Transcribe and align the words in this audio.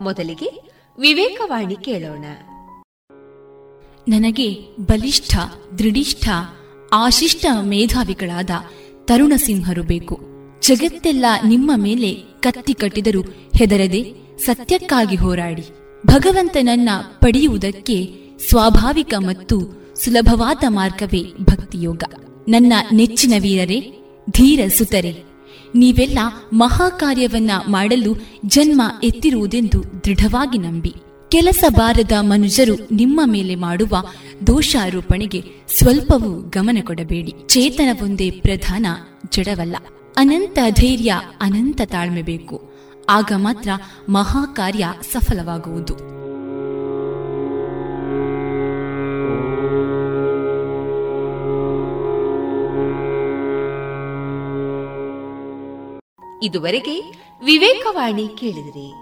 ಮೊದಲಿಗೆ 0.00 0.70
ವಿವೇಕವಾಣಿ 1.00 1.76
ಕೇಳೋಣ. 1.76 2.24
ನನಗೆ 4.08 4.54
ಬಲಿಷ್ಠ, 4.80 5.36
ದೃಢಿಷ್ಠ, 5.78 6.28
ಆಶಿಷ್ಟ 6.92 7.46
ಮೇಧಾವಿಗಳಾದ 7.62 8.50
ತರುಣ 9.04 9.32
ಸಿಂಹರು 9.36 9.82
ಬೇಕು. 9.82 10.20
ಜಗತ್ತೆಲ್ಲ 10.62 11.24
ನಿಮ್ಮ 11.46 11.72
ಮೇಲೆ 11.76 12.14
ಕತ್ತಿ 12.40 12.74
ಕಟ್ಟಿದರೂ 12.74 13.20
ಹೆದರದೆ 13.58 14.14
ಸತ್ಯಕ್ಕಾಗಿ 14.38 15.16
ಹೋರಾಡಿ. 15.16 15.62
ಭಗವಂತನನ್ನ 16.06 16.88
ಪಡೆಯುವುದಕ್ಕೆ 17.20 18.14
ಸ್ವಾಭಾವಿಕ 18.48 19.14
ಮತ್ತು 19.18 19.60
ಸುಲಭವಾದ 20.04 20.64
ಮಾರ್ಗವೇ 20.68 21.22
ಭಕ್ತಿಯೋಗ. 21.22 22.02
ನನ್ನ 22.48 22.72
ನೆಚ್ಚಿನ 22.92 23.32
ವೀರರೇ, 23.40 23.92
ಧೀರ 24.30 24.60
ಸುತರೆ. 24.78 25.29
ನೀವೆಲ್ಲ 25.74 26.18
ಮಹಾಕಾರ್ಯವನ್ನ 26.52 27.50
ಮಾಡಲು 27.68 28.16
ಜನ್ಮ 28.46 28.82
ಎತ್ತಿರುವುದೆಂದು 29.02 30.04
ದೃಢವಾಗಿ 30.04 30.58
ನಂಬಿ. 30.58 30.94
ಕೆಲಸ 31.28 31.64
ಬಾರದ 31.76 32.12
ಮನುಜರು 32.20 32.88
ನಿಮ್ಮ 32.92 33.20
ಮೇಲೆ 33.24 33.54
ಮಾಡುವ 33.54 34.02
ದೋಷಾರೋಪಣೆಗೆ 34.46 35.42
ಸ್ವಲ್ಪವೂ 35.78 36.30
ಗಮನ 36.30 36.78
ಕೊಡಬೇಡಿ. 36.84 37.34
ಚೇತನವೊಂದೇ 37.46 38.30
ಪ್ರಧಾನ 38.30 38.86
ಜಡವಲ್ಲ. 39.32 39.76
ಅನಂತ 40.16 40.58
ಧೈರ್ಯ 40.70 41.20
ಅನಂತ 41.40 41.80
ತಾಳ್ಮೆ 41.84 42.22
ಬೇಕು. 42.22 42.70
ಆಗ 43.08 43.32
ಮಾತ್ರ 43.36 43.68
ಮಹಾಕಾರ್ಯ 44.08 44.86
ಸಫಲವಾಗುವುದು. 45.12 46.19
ಇದುವರೆಗೆ 56.42 57.00
ವಿವೇಕವಾಣಿ 57.44 58.28
ಕೇಳಿದಿರಿ. 58.28 58.94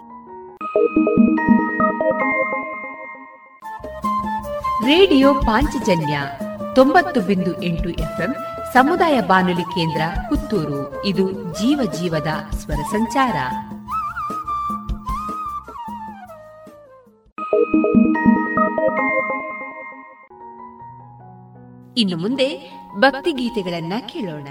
ರೇಡಿಯೋ 4.86 5.34
ಪಾಂಚಜನ್ಯ 5.34 6.20
ತೊಂಬತ್ತು 6.74 7.20
ಬಿಂದು 7.20 7.62
ಎಂಟು 7.62 7.88
ಎಫ್ಎಂ 7.88 8.34
ಸಮುದಾಯ 8.72 9.20
ಬಾನುಲಿ 9.20 9.62
ಕೇಂದ್ರ 9.62 10.00
ಪುತ್ತೂರು. 10.28 11.04
ಇದು 11.04 11.32
ಜೀವ 11.32 11.92
ಜೀವದ 11.92 12.54
ಸ್ವರ 12.54 12.74
ಸಂಚಾರ. 12.74 13.36
ಇನ್ನು 21.96 22.16
ಮುಂದೆ 22.16 22.72
ಭಕ್ತಿ 22.98 23.32
ಗೀತೆಗಳನ್ನ 23.32 23.92
ಕೇಳೋಣ. 24.06 24.48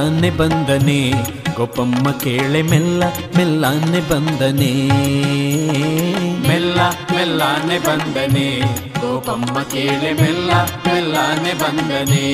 ಮೆಲ್ಲಾನೆ 0.00 0.30
ಬಂದನೆ 0.30 1.00
ಗೋಪಮ್ಮ 1.56 2.10
ಕೇಳೆ 2.10 2.62
ಮೆಲ್ಲ 2.62 3.02
ಮೆಲ್ಲಾನೆ 3.36 4.00
ಬಂದನೆ. 4.00 4.70
ಮೆಲ್ಲ 6.48 6.80
ಮೆಲ್ಲಾನೆ 7.14 7.78
ಬಂದನೆ 7.78 8.46
ಗೋಪಮ್ಮ 9.00 9.54
ಕೇಳೆ 9.62 10.12
ಮೆಲ್ಲ 10.12 10.50
ಮೆಲ್ಲಾನೆ 10.86 11.52
ಬಂದನೆ. 11.52 12.24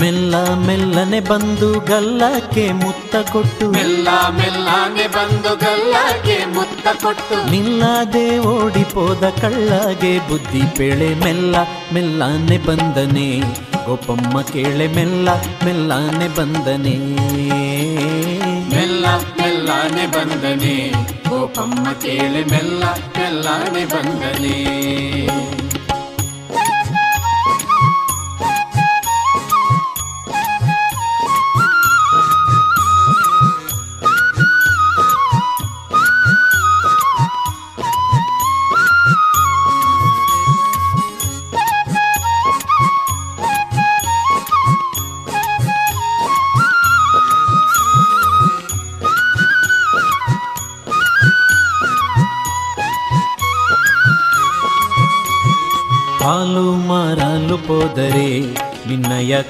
ಮೆಲ್ಲ 0.00 0.34
ಮೆಲ್ಲನೆ 0.66 1.20
ಬಂದು 1.20 1.68
ಗಲ್ಲಕ್ಕೆ 1.80 2.72
ಮುತ್ತ 2.72 3.16
ಕೊಟ್ಟು 3.32 3.70
ಮೆಲ್ಲ 3.70 4.08
ಮೆಲ್ಲನೆ 4.30 5.06
ಬಂದು 5.06 5.50
ಗಲ್ಲಕ್ಕೆ 5.56 6.38
ಮುತ್ತ 6.54 6.86
ಕೊಟ್ಟು. 7.02 7.50
ನಿಲ್ಲದೆ 7.50 8.38
ಓಡಿಪೋದ 8.38 9.24
ಕಳ್ಳಗೆ 9.40 10.14
ಬುದ್ಧಿ 10.28 10.62
ಪೇಳೆ 10.76 11.14
ಮೆಲ್ಲ 11.14 11.56
ಮೆಲ್ಲನೆ 11.92 12.58
ಬಂದನೆ. 12.58 13.28
ಗೋಪಮ್ಮ 13.86 14.42
ಕೇಳೆ 14.42 14.86
ಮೆಲ್ಲ 14.86 15.28
ಮೆಲ್ಲಾನೆ 15.64 16.28
ಬಂದನೆ. 16.28 16.94
ಮೆಲ್ಲ 18.74 19.06
ಮೆಲ್ಲಾನೆ 19.16 20.06
ಬಂದನೆ. 20.06 20.90
ಗೋಪಮ್ಮ 21.28 21.92
ಕೇಳೆ 21.92 22.44
ಮೆಲ್ಲ 22.44 22.84
ಮೆಲ್ಲಾನೆ 22.92 23.84
ಬಂದನೆ. 23.84 25.51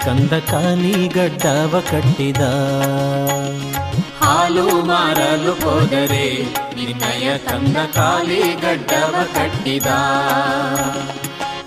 ಕಂದ 0.04 0.32
ಗಡ್ಡವ 1.14 1.82
ಕಟ್ಟಿದ. 1.90 2.42
ಹಾಲು 4.20 4.82
ಮಾರಲು 4.82 5.52
ಹೋದರೆ 5.52 6.42
ನಿನ್ನಯ 6.76 7.38
ಕಂದ 7.38 7.76
ಗಡ್ಡವ 8.62 9.14
ಕಟ್ಟಿದ. 9.34 9.86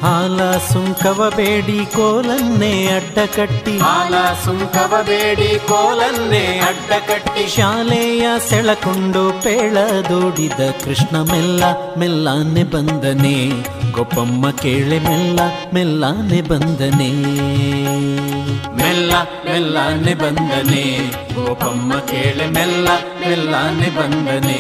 ಹಾಲ 0.02 0.58
ಸುಂಕವ 0.58 1.34
ಬೇಡಿ 1.36 1.86
ಕೋಲನ್ನೇ 1.86 2.88
ಅಡ್ಡ 2.88 3.18
ಕಟ್ಟಿ. 3.36 3.78
ಹಾಲ 3.78 4.14
ಸುಂಕವ 4.46 4.94
ಬೇಡಿ 5.04 5.60
ಕೋಲನ್ನೇ 5.68 6.62
ಅಡ್ಡ 6.68 6.92
ಕಟ್ಟಿ. 7.08 7.56
ಶಾಲೆಯ 7.56 8.28
ಸೆಳಕೊಂಡು 8.50 9.44
ಪೇಳದೋಡಿದ 9.44 10.72
ಕೃಷ್ಣ 10.84 11.22
ಮೆಲ್ಲ 11.22 11.64
ಮೆಲ್ಲಾನೆ 11.98 12.64
ಬಂದನೆ. 12.64 13.64
ಗೊಪ್ಪಮ್ಮ 13.92 14.52
ಕೇಳೆ 14.52 15.00
ಮೆಲ್ಲ 15.00 15.40
ಮೆಲ್ಲಾನೆ 15.74 16.42
ಬಂದನೆ. 16.42 17.12
ಮೆಲ್ಲ 18.78 19.12
ಮೆಲ್ಲ 19.46 19.78
ನಿಬಂಧನೆ. 19.88 20.86
ಗೋಪಮ್ಮ 21.36 22.00
ಕೇಳೆ 22.00 22.48
ಮೆಲ್ಲ 22.48 22.88
ಮೆಲ್ಲ 23.20 23.56
ಬಂದನೆ 23.98 24.60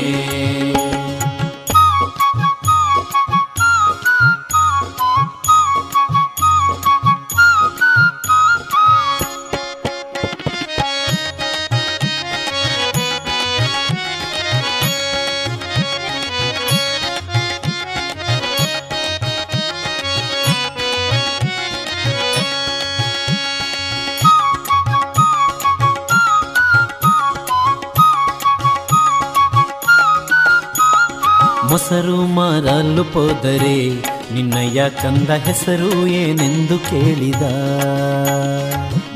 ಹೋದರೆ 33.45 33.93
ನಿನ್ನಯ್ಯ 34.33 34.89
ಕಂದ 34.89 35.29
ಹೆಸರು 35.29 36.07
ಏನೆಂದು 36.07 36.79
ಕೇಳಿದ. 36.79 37.43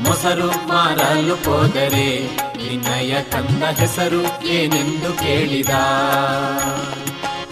ಮೊಸರು 0.06 0.68
ಮಾರಲು 0.68 1.34
ಹೋದರೆ 1.34 2.26
ನಿನ್ನಯ್ಯ 2.56 3.14
ಕಂದ 3.22 3.62
ಹೆಸರು 3.80 4.46
ಏನೆಂದು 4.46 5.12
ಕೇಳಿದ. 5.22 5.70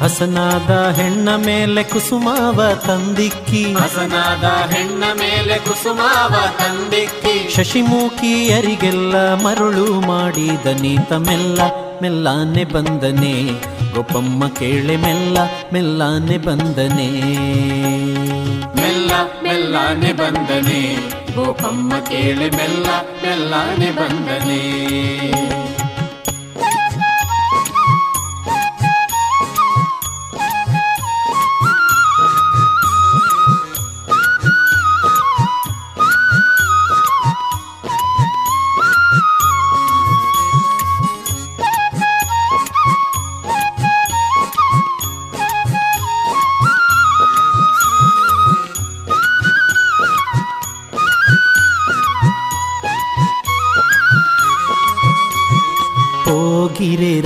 ಹಸನಾದ 0.03 0.95
ಹೆಣ್ಣ 0.97 1.29
ಮೇಲೆ 1.37 1.83
ಕುಸುಮಾವ 1.83 2.75
ತಂದಿಕ್ಕಿ. 2.87 3.73
ಹಸನಾದ 3.73 4.71
ಹೆಣ್ಣ 4.73 5.05
ಮೇಲೆ 5.15 5.59
ಕುಸುಮಾವ 5.59 6.35
ತಂದಿಕ್ಕಿ. 6.59 7.55
ಶಶಿಮುಖಿಯರಿಗೆಲ್ಲ 7.57 9.35
ಮರುಳು 9.35 10.01
ಮಾಡಿದ 10.01 10.67
ನೀತ 10.67 11.13
ಮೆಲ್ಲ 11.13 11.61
ಮೆಲ್ಲಾನೆ 12.03 12.65
ಬಂದನೆ. 12.65 13.53
ಗೊಪ್ಪಮ್ಮ 13.95 14.49
ಕೇಳೆ 14.49 14.97
ಮೆಲ್ಲ 14.97 15.39
ಮೆಲ್ಲಾನೆ 15.73 16.39
ಬಂದನೆ. 16.39 17.11
ಮೆಲ್ಲ 18.83 19.11
ಮೆಲ್ಲಾನೆ 19.43 20.13
ಬಂದನೆ. 20.13 21.09
ಗೋಪಮ್ಮ 21.35 21.99
ಕೇಳೆ 21.99 22.51
ಮೆಲ್ಲ 22.51 22.87
ಮೆಲ್ಲಾನೆ 23.03 23.91
ಬಂದನೆ. 23.91 25.58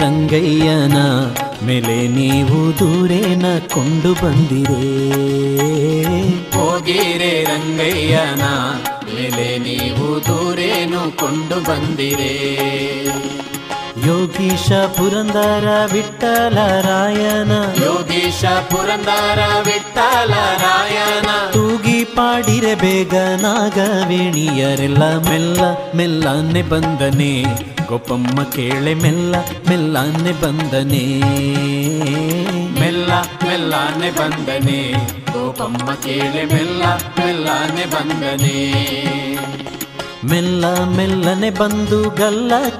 ರಂಗಯ್ಯನ 0.02 0.98
ಮೇಲೆ 1.66 1.96
ನೀವು 2.08 2.78
ದೂರೇನ 2.78 3.46
ಕೊಂಡು 3.74 4.10
ಬಂದಿರೇ? 4.14 4.80
ಹೋಗಿರೆ 6.56 7.44
ರಂಗಯ್ಯನ 7.44 8.44
ಮೇಲೆ 9.06 9.58
ನೀವು 9.58 10.08
ದೂರೇನು 10.28 11.02
ಕೊಂಡು 11.16 11.58
ಬಂದಿರೆ? 11.70 12.32
ಯೋಗೀಶ 14.06 14.72
ಪುರಂದರ 14.72 15.68
ವಿಠಲ 15.92 16.80
ರಾಯಣ 16.80 17.52
ಯೋಗೀಶ 17.84 18.44
ಪುರಂದರ 18.44 19.38
ವಿಠಲ 19.64 20.34
ರಾಯನ 20.34 21.50
ತೂಗಿ 21.50 22.04
ಪಾಡಿರೆ 22.04 22.74
ಬೇಗ 22.74 23.14
ನಾಗವೇಣಿಯರೆಲ್ಲ 23.14 25.28
ಮೆಲ್ಲ 25.28 25.60
ಮೆಲ್ಲನೆ 25.94 26.62
ಬಂದನೆ. 26.62 27.44
ಗೊಪ್ಪಮ್ಮ 27.86 28.42
ಕೇಳೆ 28.42 28.94
ಮೆಲ್ಲ 28.94 29.34
ಮೆಲ್ಲನೆ 29.68 30.32
ಬಂದನೆ. 30.32 31.20
ಮೆಲ್ಲ 32.80 33.20
ಮೆಲ್ಲನೆ 33.20 34.10
ಬಂದನೆ. 34.10 35.08
ಗೋಪಮ್ಮ 35.32 35.76
ಕೇಳೆ 35.76 36.44
ಮೆಲ್ಲ 36.44 36.96
ಮೆಲ್ಲನೆ 36.96 37.86
ಬಂದನೆ. 37.86 38.72
ಮೆಲ್ಲ 40.24 40.84
ಮೆಲ್ಲನೆ 40.84 41.50
ಬಂದು 41.50 42.10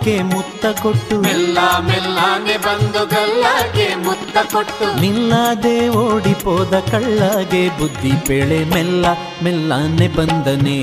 ಗಲ್ಲಕ್ಕೆ 0.03 0.23
ಮುತ್ತ 0.23 0.67
ಕೊಟ್ಟು. 0.83 1.21
ಮೆಲ್ಲ 1.21 1.59
ಮೆಲ್ಲನೆ 1.79 2.57
ಬಂದು 2.57 3.07
ಗಲ್ಲಕ್ಕೆ 3.07 3.95
ಮುತ್ತ 3.95 4.37
ಕೊಟ್ಟು. 4.53 5.01
ನಿಲ್ಲದೆ 5.01 5.89
ಓಡಿಪೋದ 5.89 6.75
ಕಳ್ಳಗೆ 6.91 7.79
ಬುದ್ಧಿ 7.79 8.13
ಪೇಳೆ 8.27 8.65
ಮೆಲ್ಲ 8.65 9.07
ಮೆಲ್ಲಾನೆ 9.43 10.09
ಬಂದನೆ. 10.09 10.79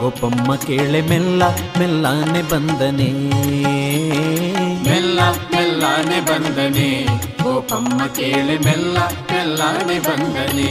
ಗೋಪಮ್ಮ 0.00 0.56
ಕೇಳೆ 0.56 1.00
ಮೆಲ್ಲ 1.00 1.42
ಮೆಲ್ಲಾನೆ 1.78 2.42
ಬಂದನೆ. 2.42 3.10
ಮೆಲ್ಲ 4.88 5.20
ಮೆಲ್ಲನೆ 5.30 6.20
ಬಂದನೆ. 6.20 6.90
ಗೋಪಮ್ಮ 7.42 8.06
ಕೇಳೆ 8.06 8.58
ಮೆಲ್ಲ 8.58 8.98
ಮೆಲ್ಲನೆ 9.06 9.98
ಬಂದನೆ. 9.98 10.70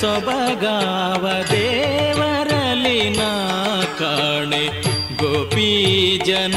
ಸೊಬಗಾವ 0.00 1.24
ದೇವರಲಿನ 1.50 3.22
ಕಾಣೆ 4.00 4.64
ಗೋಪಿ 5.20 5.70
ಜನ 6.28 6.56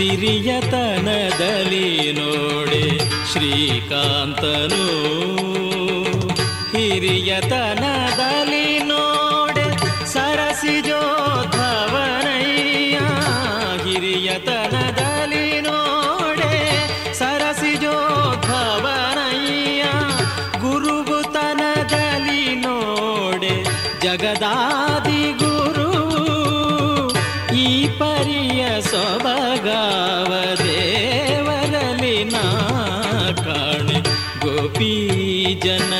ಸಿರಿಯತನದಲ್ಲಿ 0.00 1.88
ನೋಡೆ 2.12 2.84
ಶ್ರೀಕಾಂತನು 3.32 4.84
ಹಿರಿಯತನದಲ್ಲಿ 6.72 7.89
ಜನ 35.70 35.94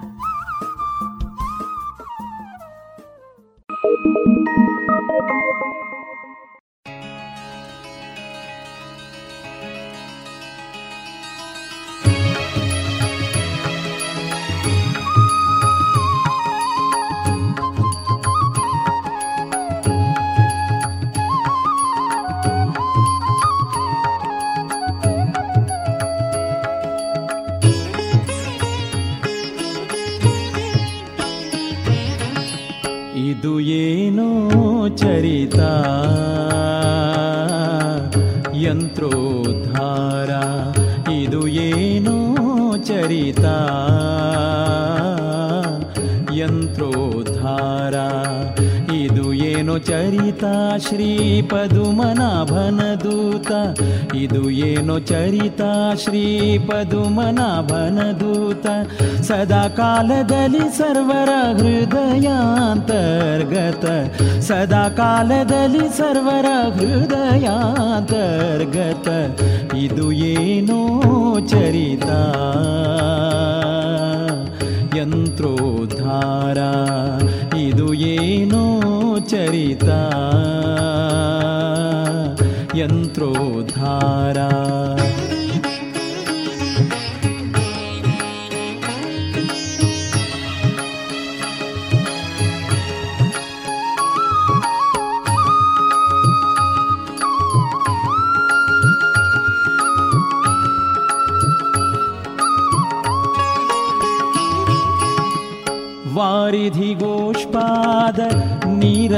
ಚರಿತ 49.80 50.44
ಶ್ರೀ 50.84 51.08
ಪದುಮನಾಭನ 51.42 52.80
ದೂತ 53.02 53.50
ಇದು 54.14 54.40
ಏನೋ 54.66 54.96
ಚರಿತ 55.10 55.62
ಶ್ರೀ 56.02 56.24
ಪದುಮನಾಭನ 56.66 57.98
ದೂತ 58.20 58.66
ಸದಾ 59.28 59.62
ಕಾಲದಲ್ಲಿ 59.78 60.64
ಸರ್ವರ 60.78 61.30
ಹೃದಯಾಂತರ್ಗತ 61.60 61.94
ಸದಾ 64.48 64.84
ಕಾಲದಲ್ಲಿ 64.98 65.86
ಸರ್ವರ 65.98 66.48
ಹೃದಯಾಂತರ್ಗತ 66.78 67.48
ಇದು 69.84 70.06
ಏನೋ 70.32 70.80
ಚರಿತ 71.48 72.10
ಯಂತ್ರೋದ್ಧಾರ 74.98 76.58
ಇದು 77.71 77.93
ಏನೋ 77.93 78.81
ಚರಿತ. 79.19 79.83
ಯಂತ್ರೋದ್ಧಾರ. 82.75 84.37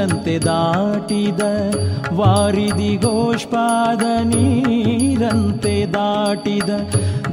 ನೀರಂತೆ 0.04 0.38
ದಾಟಿದ 0.38 1.40
ವಾರಿದಿ 2.12 2.96
ಗೋಷ್ಪಾದ 2.96 4.02
ನೀರಂತೆ 4.22 5.86
ದಾಟಿದ 5.86 6.70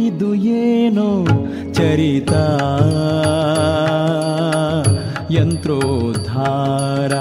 ಇದು 0.00 0.34
ಏನೋ 0.34 1.24
ಚರಿತ? 1.72 2.32
ಯಂತ್ರೋದ್ಧಾರ. 5.32 7.12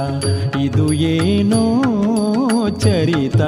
ಇದು 0.60 0.94
ಏನೋ 0.94 1.84
ಚರಿತ? 2.80 3.42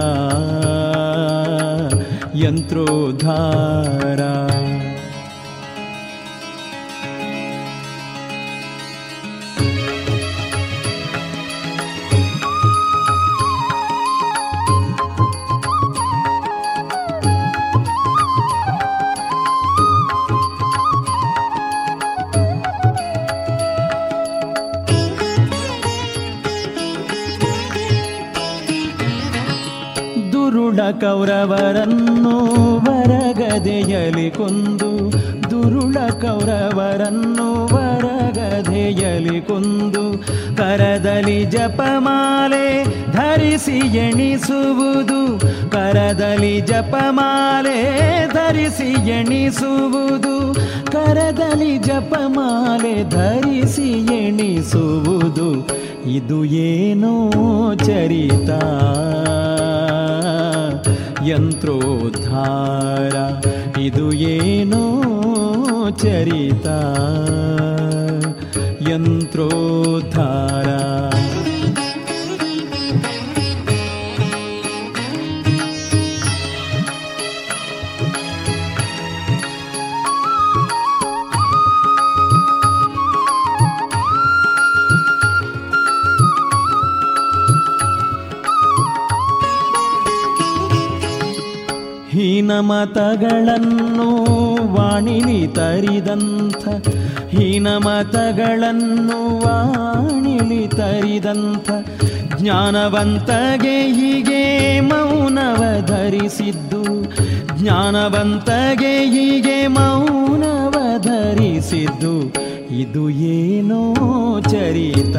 यन्त्रोद्धारा। 2.43 4.33
ಕೌರವರನ್ನು 31.01 32.35
ವರಗದೆಯಲಿ 32.85 34.31
ಕೊಂದು 34.31 34.91
ದುರುಳ 35.49 35.97
ಕೌರವರನ್ನು 36.21 37.47
ವರಗದೆಯಲಿ 37.75 39.41
ಕೊಂದು 39.41 40.03
ಕರದಲ್ಲಿ 40.55 41.45
ಜಪಮಾಲೆ 41.45 42.83
ಧರಿಸಿ 43.11 43.77
ಎಣಿಸುವುದು, 43.97 45.19
ಕರದಲ್ಲಿ 45.69 46.61
ಜಪಮಾಲೆ 46.61 47.77
ಧರಿಸಿ 48.27 49.09
ಎಣಿಸುವುದು, 49.09 50.53
ಕರದಲ್ಲಿ 50.91 51.77
ಜಪಮಾಲೆ 51.77 53.09
ಧರಿಸಿ 53.09 53.89
ಎಣಿಸುವುದು, 54.15 55.49
ಇದು 56.09 56.45
ಏನೋ 56.45 57.31
ಚರಿತ. 57.85 58.49
ಯಂತ್ರೋದ್ಧಾರ. 61.27 63.15
ಇದು 63.79 64.13
ಏನೋ 64.13 65.03
ಚರಿತ. 65.89 66.67
ಯಂತ್ರೋದ್ಧಾರ. 68.89 70.72
ಹೀನಮತಗಳನ್ನು 92.83 94.07
ವಾಣಿಲಿ 94.73 95.47
ತರಿದಂಥ 95.47 96.63
ಹೀನಮತಗಳನ್ನು 97.35 99.19
ವಾಣಿಲಿ 99.39 100.67
ತರಿದಂಥ, 100.67 101.69
ಜ್ಞಾನವಂತಗೆ 102.35 103.77
ಹೀಗೆ 103.91 104.43
ಮೌನವ 104.79 105.61
ಧರಿಸಿದ್ದು, 105.85 106.83
ಜ್ಞಾನವಂತಗೆ 107.59 108.93
ಹೀಗೆ 109.05 109.67
ಮೌನವ 109.67 110.75
ಧರಿಸಿದ್ದು, 111.01 112.15
ಇದು 112.79 113.09
ಏನೋ 113.09 113.83
ಚರಿತ? 114.41 115.17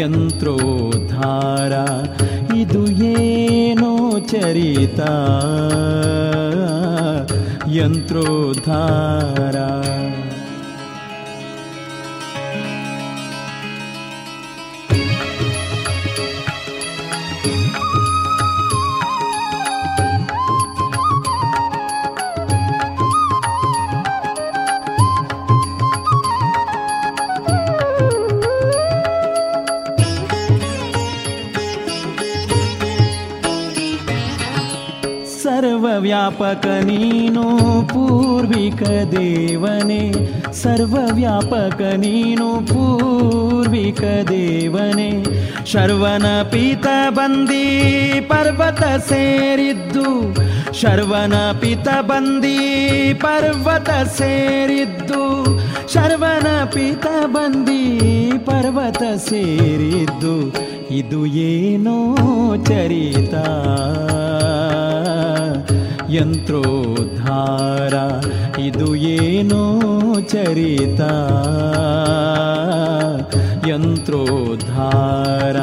ಯಂತ್ರೋದ್ಧಾರ 0.00 1.72
चरिता 4.30 5.12
यन्त्रोद्धारा। 7.68 9.68
ಸರ್ವವ್ಯಾಪಕ 35.96 36.66
ನೀನು, 36.66 37.42
ಪೂರ್ವಿಕ 37.88 38.82
ದೇವನೆ. 38.88 40.12
ಸರ್ವವ್ಯಾಪಕ 40.52 41.80
ನೀನು, 41.80 42.66
ಪೂರ್ವಿಕ 42.66 44.00
ದೇವನೆ. 44.28 45.24
ಶರ್ವನ 45.66 46.42
ಪೀತ 46.50 46.86
ಬಂದಿ 47.10 47.82
ಪರ್ವತ 48.20 48.82
ಸೇರಿದ್ದು. 48.82 50.36
ಶರ್ವನ 50.80 51.34
ಪಿತ 51.60 51.88
ಬಂದಿ 52.00 53.14
ಪರ್ವತ 53.14 53.90
ಸೇರಿದ್ದು. 53.90 55.44
ಶರ್ವನ 55.94 56.64
ಪಿತ 56.64 57.06
ಬಂದಿ 57.26 58.00
ಪರ್ವತ 58.38 59.02
ಸೇರಿದ್ದು. 59.16 60.54
ಇದು 60.90 61.26
ಏನೋ 61.26 62.16
ಚರಿತ. 62.56 63.34
ಯಂತ್ರೋದ್ಧಾರ. 66.10 67.94
ಇದು 68.60 68.94
ಏನೋ 68.94 69.80
ಚರಿತ. 70.20 71.00
ಯಂತ್ರೋದ್ಧಾರ. 73.68 75.56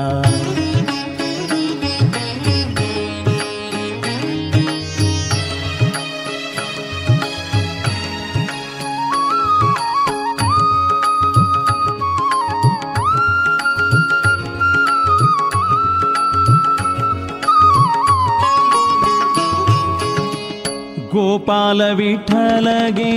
ಗೋಪಾಲ 21.23 21.81
ವಿಠಲಗೆ, 21.93 23.11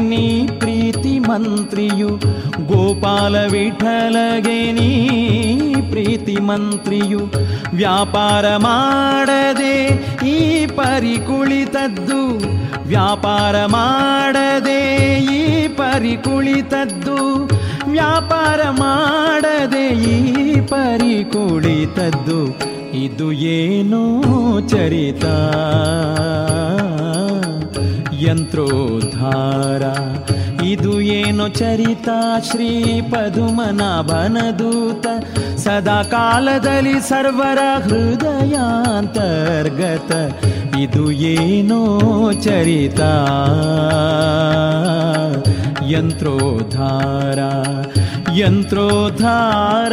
ನೀ 0.00 0.46
ಪ್ರೀತಿ 0.58 1.18
ಮಂತ್ರಿಯು. 1.18 2.08
ಗೋಪಾಲ 2.66 3.34
ವಿಠಲಗೆ, 3.52 4.72
ನೀ 4.72 4.88
ಪ್ರೀತಿ 5.90 6.36
ಮಂತ್ರಿಯು. 6.40 7.20
ವ್ಯಾಪಾರ 7.76 8.56
ಮಾಡದೆ 8.56 9.76
ಈ 10.28 10.66
ಪರಿ 10.66 11.16
ಕುಳಿತದ್ದು 11.26 12.20
ವ್ಯಾಪಾರ 12.88 13.66
ಮಾಡದೆ 13.66 14.80
ಈ 15.34 15.68
ಪರಿ 15.68 16.16
ಕುಳಿತದ್ದು 16.16 17.18
ವ್ಯಾಪಾರ 17.90 18.60
ಮಾಡದೆ 18.70 19.86
ಈ 20.12 20.20
ಪರಿ 20.60 21.16
ಕುಳಿತದ್ದು 21.24 22.40
ಇದು 22.94 23.32
ಏನು 23.32 24.22
ಚರಿತ. 24.68 25.24
ಯಂತ್ರೋದ್ಧಾರ. 28.22 29.82
ಇದು 30.64 31.00
ಏನು 31.00 31.48
ಚರಿತ. 31.48 32.08
ಶ್ರೀ 32.50 33.00
ಪದುಮನಾಭನದೂತ. 33.00 35.06
ಸದಾ 35.56 36.02
ಕಾಲದಲ್ಲಿ 36.02 37.00
ಸರ್ವರ 37.00 37.58
ಹೃದಯಾಂತರ್ಗತ. 37.82 40.12
ಇದು 40.76 41.12
ಏನು 41.12 42.32
ಚರಿತ. 42.32 43.00
ಯಂತ್ರೋದ್ಧಾರ. 45.90 47.38
ಯಂತ್ರೋದ್ಧಾರ. 48.36 49.92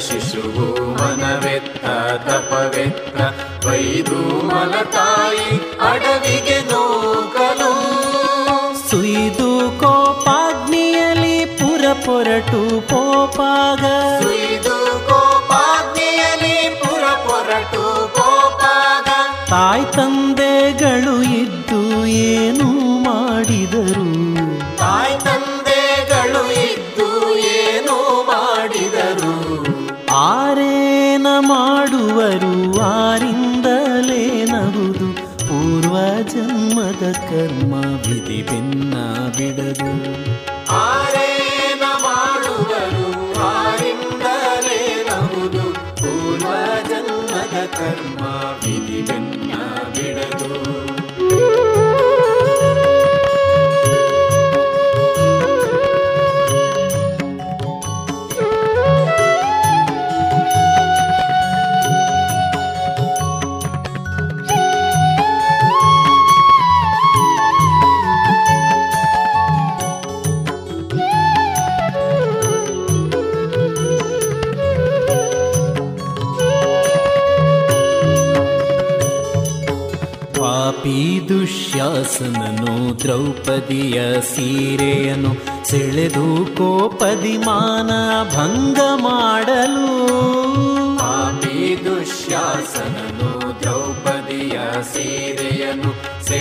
se 0.00 0.18
Shubhu 0.18 0.79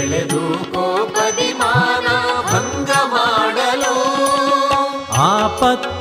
ಎಳೆದು 0.09 0.43
ಕೋಪದಿ 0.73 1.47
ಮಾನ 1.53 2.07
ಭಂಗ 2.51 2.91
ಮಾಡಲು. 3.11 3.95
ಆಪತ್ತು 5.25 5.98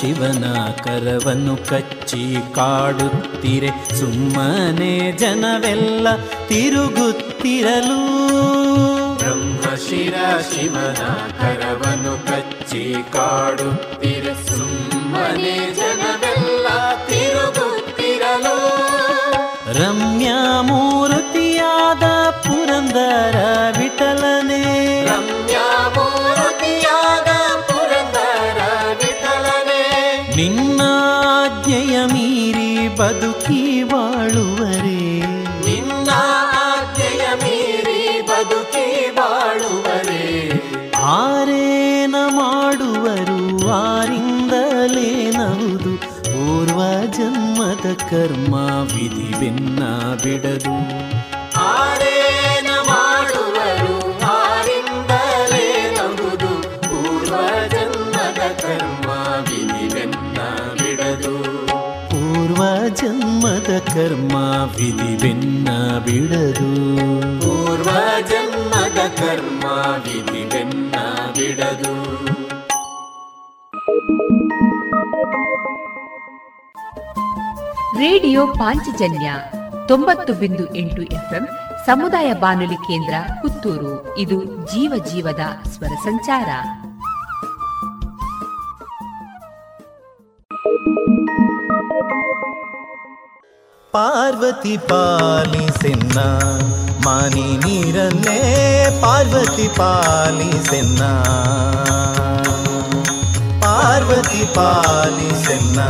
ಶಿವನ 0.00 0.54
ಕರವನ್ನು 0.84 1.56
ಕಚ್ಚಿ 1.56 2.36
ಕಾಡುತ್ತಿರೆ 2.54 3.98
ಸುಮ್ಮನೆ 3.98 5.12
ಜನವೆಲ್ಲ 5.12 6.16
ತಿರುಗುತ್ತಿರಲು. 6.48 8.00
ಬ್ರಹ್ಮಶಿರ 9.16 10.14
ಶಿವನ 10.52 11.06
ಕರವನ್ನು 11.40 12.26
ಕಚ್ಚಿ 12.26 12.94
ಕಾಡು 13.12 13.79
ಬಿಡದು 50.40 50.74
ಆರೇನ 51.56 52.70
ಮಾಡುವರು 52.70 54.22
ಆರಿಂದಲೇ 54.22 55.96
ನಂಬುದು 55.98 56.62
ಪೂರ್ವ 56.62 57.34
ಜನ್ಮದ 57.68 58.52
ಕರ್ಮ 58.60 59.10
ವಿಧಿವೆನ್ನ 59.40 60.38
ಬಿಡದು. 60.72 61.44
ಪೂರ್ವ 62.10 62.88
ಜನ್ಮದ 62.88 63.78
ಕರ್ಮ 63.78 64.36
ವಿಧಿ 64.76 65.22
ಬೆನ್ನ 65.22 65.98
ಬಿಡದು. 65.98 66.70
ಪೂರ್ವ 67.40 67.90
ಜನ್ಮದ 68.28 68.98
ಕರ್ಮ 69.08 69.66
ವಿಧಿವೆನ್ನ 70.04 70.94
ಬಿಡದು. 71.32 72.14
ರೇಡಿಯೋ 77.98 78.46
ಪಾಂಚಜನ್ಯ 78.46 79.32
ತೊಂಬತ್ತು 79.90 80.32
ಬಿಂದು 80.32 80.74
ಎಂಟು 80.74 81.02
ಎಫ್ಎಂ 81.02 81.48
ಸಮುದಾಯ 81.86 82.32
ಬಾನುಲಿ 82.32 82.74
ಕೇಂದ್ರ 82.74 83.14
ಪುತ್ತೂರು. 83.42 84.18
ಇದು 84.18 84.44
ಜೀವ 84.44 85.04
ಜೀವದ 85.12 85.40
ಸ್ವರ 85.68 85.88
ಸಂಚಾರ. 85.88 86.48
ಪಾರ್ವತಿ 93.92 94.76
ಪಾಲಿಸೆನ್ನ 94.76 96.20
ಮಾನಿ 97.04 97.56
ನೀರನ್ನೇ 97.56 98.98
ಪಾರ್ವತಿ 99.02 99.68
ಪಾಲಿಸೆನ್ನ. 99.68 101.04
ಪಾರ್ವತಿ 103.60 104.54
ಪಾಲಿಸೆನ್ನ 104.54 105.80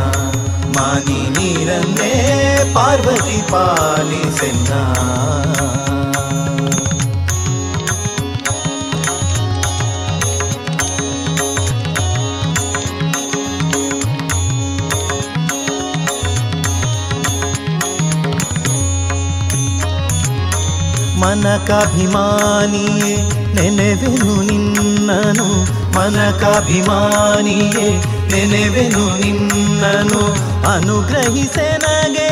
ಮಾನಿ 0.75 1.19
ನೀರನ್ನೇ 1.35 2.13
ಪಾರ್ವತಿ 2.73 3.39
ಪಾಲಿಸೆನ್ನ 3.51 4.71
ಮನಕಾಭಿಮಾನಿಯೇ 21.83 23.11
ನೆನೆವೆನು 23.55 24.33
ನಿನ್ನನು 24.41 25.47
ಮನಕಾಭಿಮಾನಿಯೇ 25.95 27.87
ನೆನೆವೆನು 28.31 29.05
ನಿನ್ನನು 29.17 30.21
ಅನುಗ್ರಹಿಸೆನಗೆ 30.71 32.29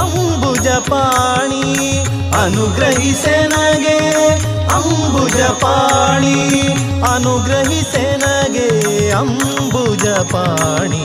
ಅಂಬುಜ 0.00 0.68
ಪಾಣಿ 0.68 1.64
ಅನುಗ್ರಹಿಸೆನಗೆ 2.42 3.98
ಅಂಬುಜ 4.74 5.40
ಪಾಣಿ 5.62 6.36
ಅನುಗ್ರಹಿಸೆನಗೆ 7.14 8.68
ಅಂಬುಜ 9.12 10.06
ಪಾಣಿ, 10.32 11.04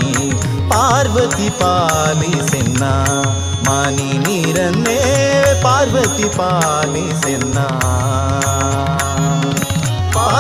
ಪಾರ್ವತಿ 0.69 1.49
ಪಾಲಿಸೆನ್ನ 1.49 2.84
ಮಾನಿ 3.67 4.17
ನೀರನ್ನೇ 4.17 4.99
ಪಾರ್ವತಿ 5.63 6.29
ಪಾಲಿಸೆನ್ನ. 6.38 7.57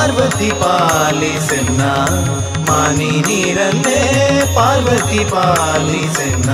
ಪಾರ್ವತಿ 0.01 0.47
ಪಾಲಿಸೆನ್ನ 0.61 1.81
ಮಾನಿ 2.67 3.09
ನೀರನ್ನೇ 3.27 3.99
ಪಾರ್ವತಿ 4.55 5.21
ಪಾಲಿಸೆನ್ನ 5.25 6.49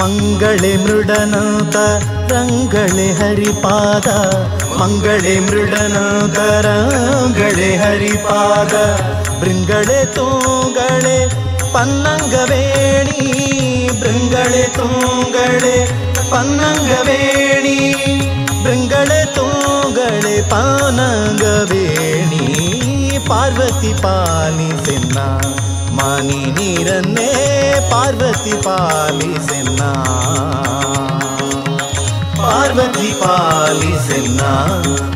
ಮಂಗಳೆ 0.00 0.72
ಮೃಡನಾಥ 0.76 1.76
ರಂಗಳೆ 2.32 3.08
ಹರಿಪಾದ 3.12 4.08
मङ्गले 4.80 5.34
मृडनगरगळे 5.44 6.50
हरिपाद 7.82 8.72
भृङ्गळे 9.40 10.00
तूङ्गळे 10.16 11.16
पन्नङ्गवेणी 11.74 13.24
भृङ्गळे 14.02 14.62
तूङ्गळे 14.76 15.74
पन्नङ्गवेणी 16.32 17.76
भृङ्गळे 18.64 19.20
तूङ्गळे 19.36 20.36
पानङ्गवेणी 20.52 22.44
पार्वती 23.28 23.92
पालि 24.04 24.70
सेन्ना 24.86 25.26
मानि 25.98 26.40
नीरन्ने 26.58 27.30
पार्वती 27.92 28.54
पालि 28.68 29.32
सेन्ना 29.48 29.90
ಪಾರ್ವತಿ 32.68 33.10
ಪಾಲಿಸೆನ್ನ 33.20 34.40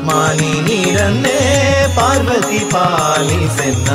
ಮಾನಿ 0.07 0.53
ನೀರನ್ನೇ 0.61 1.41
ಪಾರ್ವತಿ 1.97 2.61
ಪಾಲಿಸೆನ್ನ 2.71 3.88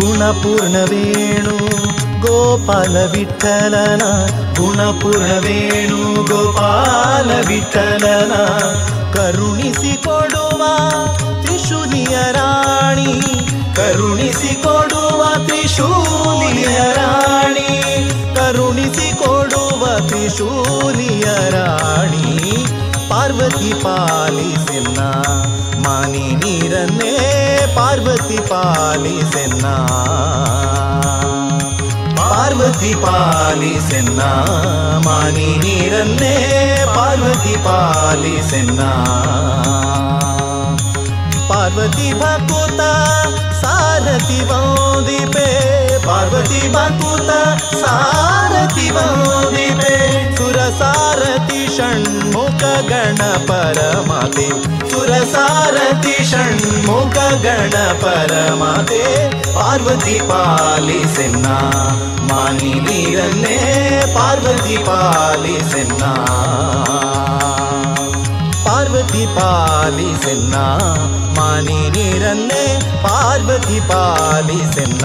ಗುಣಪೂರ್ಣ 0.00 0.76
ವೇಣು 0.84 1.56
ಗೋಪಾಲ 2.20 2.96
ವಿಠಲನ 3.12 4.02
ಗುಣಪೂರ್ಣ 4.60 5.30
ವೇಣು 5.44 6.00
ಗೋಪಾಲ 6.24 7.30
ವಿಠಲನ 7.48 8.34
ಕರುಣಿಸಿ 9.14 9.92
ಕೊಡುವ 10.04 10.62
ತ್ರಿಶೂಲಿಯ 11.42 12.16
ರಾಣಿ 12.32 13.12
ಕರುಣಿಸಿ 13.76 14.54
ಕೊಡುವ 14.62 15.22
ತ್ರಿಶೂಲಿಯ 15.46 16.78
ರಾಣಿ 16.98 17.70
ಕರುಣಿಸಿ 18.36 19.08
ಕೊಡುವ 19.16 19.82
ತ್ರಿಶೂಲಿಯ 20.08 21.26
ರಾಣಿ, 21.50 22.26
ಪಾರ್ವತಿ 23.10 23.72
ಪಾಲಿಸೆನ್ನ 23.84 25.00
ಮಾನಿ 25.86 26.26
ನೀರನ್ನೇ 26.42 27.14
ಪಾರ್ವತಿ 27.76 28.38
ಪಾಲಿಸೆನ್ನ. 28.50 29.66
ಪಾರ್ವತಿ 32.50 32.92
ಪಾಲಿಸೆನ್ನ 33.02 34.20
ಮಾನಿ 35.04 35.50
ನೀರನ್ನೇ 35.58 36.32
ಪಾರ್ವತಿ 36.94 37.52
ಪಾಲಿಸೆನ್ನ 37.64 38.80
ಪಾರ್ವತಿ 41.50 42.08
ಭಕುತ 42.20 42.80
ಸಾರಥಿ 43.60 44.40
ವಂದಿಪೆ 44.50 45.46
ಪಾರ್ವತಿ 46.20 46.62
ಭಕುತ 46.72 47.30
ಸಾರಥಿ 47.80 48.86
ವಂದಿಪೆ 48.96 49.92
ಸುರ 50.38 50.58
ಸಾರಥಿ 50.80 51.60
ಷಣ್ಮುಖ 51.76 52.62
ಗಣ 52.90 53.20
ಪರಮತೆ 53.48 54.46
ಸುರ 54.90 55.12
ಸಾರಥಿ 55.32 56.16
ಷಣ್ಮುಖ 56.30 57.16
ಗಣ 57.44 57.76
ಪರಮತೆ 58.02 59.00
ಪಾರ್ವತಿ 59.54 60.18
ಪಾಲಿಸೆನ್ನ 60.30 61.46
ಮಾನಿ 62.30 62.74
ನೀರನ್ನೇ 62.80 63.56
ಪಾರ್ವತಿ 64.16 64.76
ಪಾಲಿಸೆನ್ನ 64.88 66.02
ಪಾರ್ವತಿ 68.58 69.24
ಪಾರ್ವತಿ 69.24 69.24
ಪಾಲಿಸೆನ್ನ 69.36 70.54
ಮಾನಿ 71.38 71.80
ನೀರಲ್ಲೇ 71.90 72.64
ಪಾರ್ವತಿ 73.02 73.78
ಪಾಲಿಸೆನ್ನ 73.90 75.04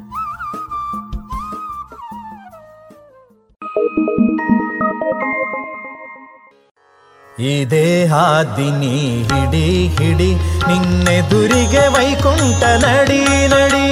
ಈ 7.39 7.51
ದೇಹಾದಿನಿ 7.71 8.95
ಹಿಡಿ 9.29 9.67
ಹಿಡಿ 9.97 10.31
ನಿನ್ನೆದುರಿಗೆ 10.67 11.83
ವೈಕುಂಠ 11.93 12.63
ನಡಿ 12.83 13.21
ನಡಿ. 13.53 13.87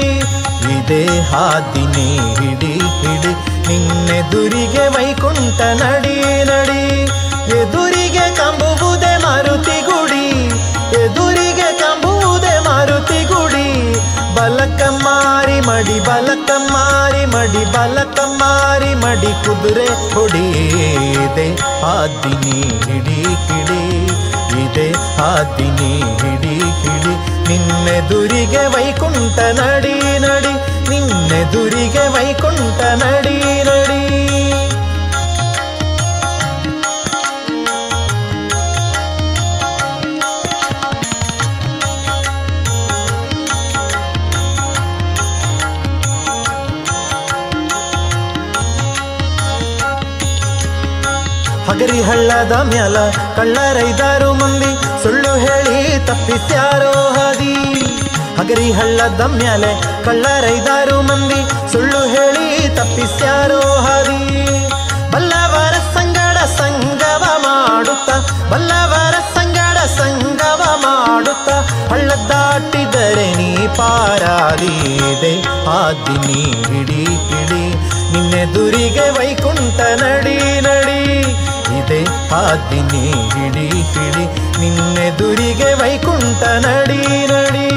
ಈ 0.72 0.76
ದೇಹಾದಿನಿ 0.90 2.08
ಹಿಡಿ 2.40 2.74
ಹಿಡಿ 3.02 3.32
ನಿನ್ನೆದುರಿಗೆ 3.68 4.86
ವೈಕುಂಠ 4.96 5.60
ನಡಿ 5.82 6.18
ನಡಿ. 6.50 6.84
ಎದುರಿಗೆ 7.60 8.26
ಕಂಬುವುದೇ 8.40 9.14
ಮಾರುತಿ 9.24 9.78
ಗುಡಿ, 9.82 10.28
ಎದುರಿಗೆ 11.04 11.70
ಕಂಬುವುದೇ 11.82 12.56
ಮಾರುತಿ 12.68 13.24
ಗುಡಿ. 13.24 13.68
ಬಲಕ 14.36 14.82
ಮಾರಿ 15.06 15.60
ಮಡಿ 15.60 16.00
ಬಲಕ 16.00 16.49
ಮಾರಿ 16.49 16.49
ಮಡಿ 17.34 17.64
ಬಲಕ 17.74 18.18
ಮಾರಿ 18.40 18.92
ಮಡಿ 19.04 19.32
ಕುದುರೆ 19.44 19.88
ಹೊಡಿದೆ 20.14 21.48
ಆದಿನಿ 21.92 22.58
ಹಿಡಿ 22.86 23.20
ಕಿಡಿ, 23.48 23.82
ಇದೆ 24.64 24.88
ಆದಿನಿ 25.28 25.92
ಹಿಡಿ 26.22 26.56
ಕಿಡಿ. 26.82 27.14
ನಿನ್ನೆದುರಿಗೆ 27.50 28.64
ವೈಕುಂಠ 28.76 29.40
ನಡಿ 29.60 29.96
ನಡಿ, 30.26 30.54
ನಿನ್ನೆದುರಿಗೆ 30.90 32.06
ವೈಕುಂಠ 32.16 32.82
ನಡಿ 33.04 33.38
ನಡಿ. 33.70 33.99
ಹಗರಿ 51.80 52.02
ಹಳ್ಳದ 52.02 52.54
ಮ್ಯಾಲ 52.70 52.98
ಕಳ್ಳರೈದಾರು 53.36 54.34
ಮಂದಿ 54.40 54.72
ಸುಳ್ಳು 55.04 55.34
ಹೇಳಿ 55.44 55.76
ತಪ್ಪಿಸ್ಯಾರೋ 56.08 56.92
ಹಾದಿ. 57.16 57.54
ಹಗರಿ 58.40 58.72
ಹಳ್ಳದ 58.72 59.22
ಮ್ಯಾಲೆ 59.36 59.70
ಕಳ್ಳರೈದಾರು 60.06 60.98
ಮಂದಿ 61.02 61.40
ಸುಳ್ಳು 61.72 62.02
ಹೇಳಿ 62.16 62.48
ತಪ್ಪಿಸ್ಯಾರೋ 62.76 63.62
ಹಾದಿ. 63.86 64.20
ಬಲ್ಲವರ 65.14 65.76
ಸಂಗಡ 65.96 66.38
ಸಂಗವ 66.58 67.24
ಮಾಡುತ್ತ, 67.46 68.10
ಬಲ್ಲವರ 68.52 69.16
ಸಂಗಡ 69.38 69.78
ಸಂಗವ 70.00 70.62
ಮಾಡುತ್ತ 70.86 71.50
ಹಳ್ಳ 71.92 72.10
ದಾಟಿದರೆ 72.32 73.30
ನೀ 73.40 73.50
ಆದಿ 75.78 76.18
ನೀಡಿ 76.28 77.04
ಹಿಡಿ 77.32 77.64
ನಿನ್ನೆ 78.12 78.44
ದುರಿಗೆ 78.54 79.08
ವೈಕುಂಠ 79.10 79.80
ನಡಿ 80.04 80.38
ನಡಿ. 80.68 81.02
ಇದೆ 81.90 82.02
ಆದಿನಿ 82.38 83.04
ಹಿಡಿ 83.34 83.68
ಹಿಡಿ 83.92 84.26
ನಿನ್ನೆದುರಿಗೆ 84.62 85.70
ವೈಕುಂಠ 85.80 86.42
ನಡಿ 86.66 87.02
ನಡಿ. 87.32 87.68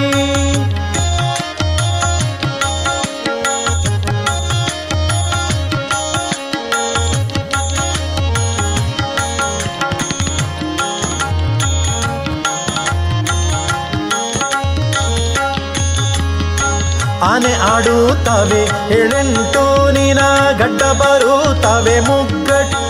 ಆನೆ 17.30 17.52
ಆಡುತ್ತವೆ 17.72 18.62
ಎಳೆಂಟು 18.98 19.64
ನಿನ 19.96 20.20
ಗಡ್ಡ 20.60 20.82
ಬರುತ್ತವೆ, 21.00 21.96
ಮುಗ್ಗಟ್ಟು 22.08 22.81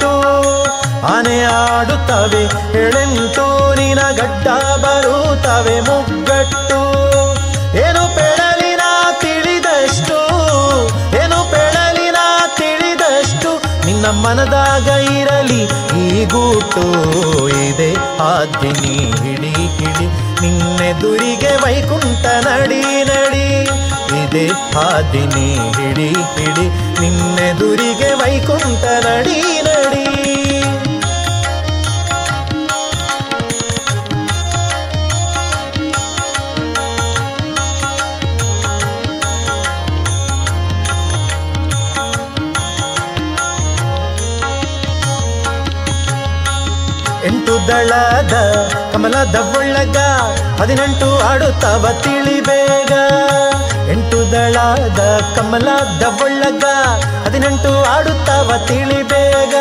ಆನೆ 1.05 1.45
ಆಡುತ್ತವೆ 1.45 2.43
ಎಳೆಂಟು 2.79 3.75
ನಿನ 3.75 3.99
ಗಡ್ಡ 3.99 4.47
ಬರುತ್ತವೆ 4.77 5.81
ಮುಗ್ಗಟ್ಟು. 5.81 6.81
ಏನು 7.79 8.17
ಪೆಳಲಿನ 8.17 8.81
ತಿಳಿದಷ್ಟು, 9.21 10.19
ಏನು 11.23 11.51
ಪೆಳಲಿನ 11.51 12.17
ತಿಳಿದಷ್ಟು, 12.57 13.51
ನಿನ್ನ 13.87 14.07
ಮನದಾಗ 14.07 14.89
ಇರಲಿ, 15.03 15.63
ಈ 16.03 16.25
ಗೂಟು 16.25 16.85
ಇದೆ. 17.49 17.95
ಆದಿನಿ 18.21 18.95
ಹಿಡಿ 19.23 19.51
ಹಿಡಿ 19.51 20.07
ನಿನ್ನೆದುರಿಗೆ 20.41 21.57
ವೈಕುಂಠ 21.57 22.25
ನಡಿ 22.27 22.83
ನಡಿ 23.05 23.49
ಇದೆ. 24.25 24.47
ಆದಿನಿ 24.79 25.49
ಹಿಡಿ 25.81 26.09
ಹಿಡಿ 26.09 26.67
ನಿನ್ನೆದುರಿಗೆ 27.01 28.15
ವೈಕುಂಠ 28.15 28.85
ನಡಿ 28.85 29.61
ನಡಿ. 29.61 30.32
ದಳದ 47.69 48.35
ಕಮಲದ 48.93 49.37
ಒಳ್ಳಗ 49.59 49.99
ಹದಿನೆಂಟು 50.61 51.09
ಆಡುತ್ತವ 51.29 51.87
ತಿಳಿಬೇಗ. 52.03 52.93
ಎಂಟು 53.91 54.19
ದಳದ 54.33 55.01
ಕಮಲದ 55.37 56.03
ಒಳ್ಳಗ 56.23 56.65
ಹದಿನೆಂಟು 57.25 57.73
ಆಡುತ್ತವ 57.85 58.53
ತಿಳಿಬೇಗ. 58.67 59.55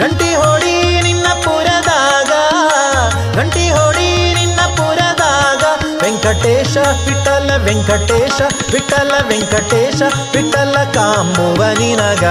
ಗಂಟಿ 0.00 0.30
ಹೊಡಿ 0.34 1.00
ನಿನ್ನ 1.00 1.26
ಪುರದಾಗ, 1.44 2.32
ಗಂಟಿ 3.36 3.66
ಹೊಡಿ 3.70 4.08
ನಿನ್ನ 4.34 4.60
ಪುರದಾಗ. 4.76 5.62
ವೆಂಕಟೇಶ, 6.02 6.76
ವಿಠಲ 7.06 7.50
ವೆಂಕಟೇಶ 7.64 8.40
ವಿಠಲ 8.72 9.12
ವೆಂಕಟೇಶ, 9.28 10.02
ವಿಠಲ 10.34 10.76
ಕಾಂಬುವ 10.94 11.60
ನಿನಗ 11.78 12.24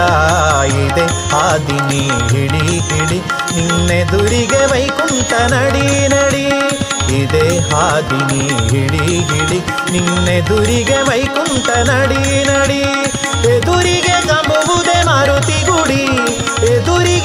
ಇದೆ 0.85 1.05
ಆದಿನಿ 1.35 2.03
ಹಿಡಿ 2.31 2.65
ಹಿಡಿ 2.89 3.19
ನಿನ್ನೆದುರಿಗೆ 3.55 4.65
ವೈಕುಂಠ 4.65 5.33
ನಡಿ 5.51 6.07
ನಡಿ. 6.07 6.47
ಇದೆ 7.15 7.59
ಹಾದಿನಿ 7.59 8.69
ಹಿಡಿ 8.69 9.05
ಹಿಡಿ 9.07 9.59
ನಿನ್ನೆದುರಿಗೆ 9.91 11.01
ವೈಕುಂಠ 11.01 11.69
ನಡಿ 11.69 12.43
ನಡಿ. 12.43 12.81
ಎದುರಿಗೆ 13.47 14.27
ನಂಬುವುದೇ 14.27 15.05
ಮಾರುತಿ 15.05 15.65
ಗುಡಿ. 15.65 16.03
ಎದುರಿ 16.73 17.16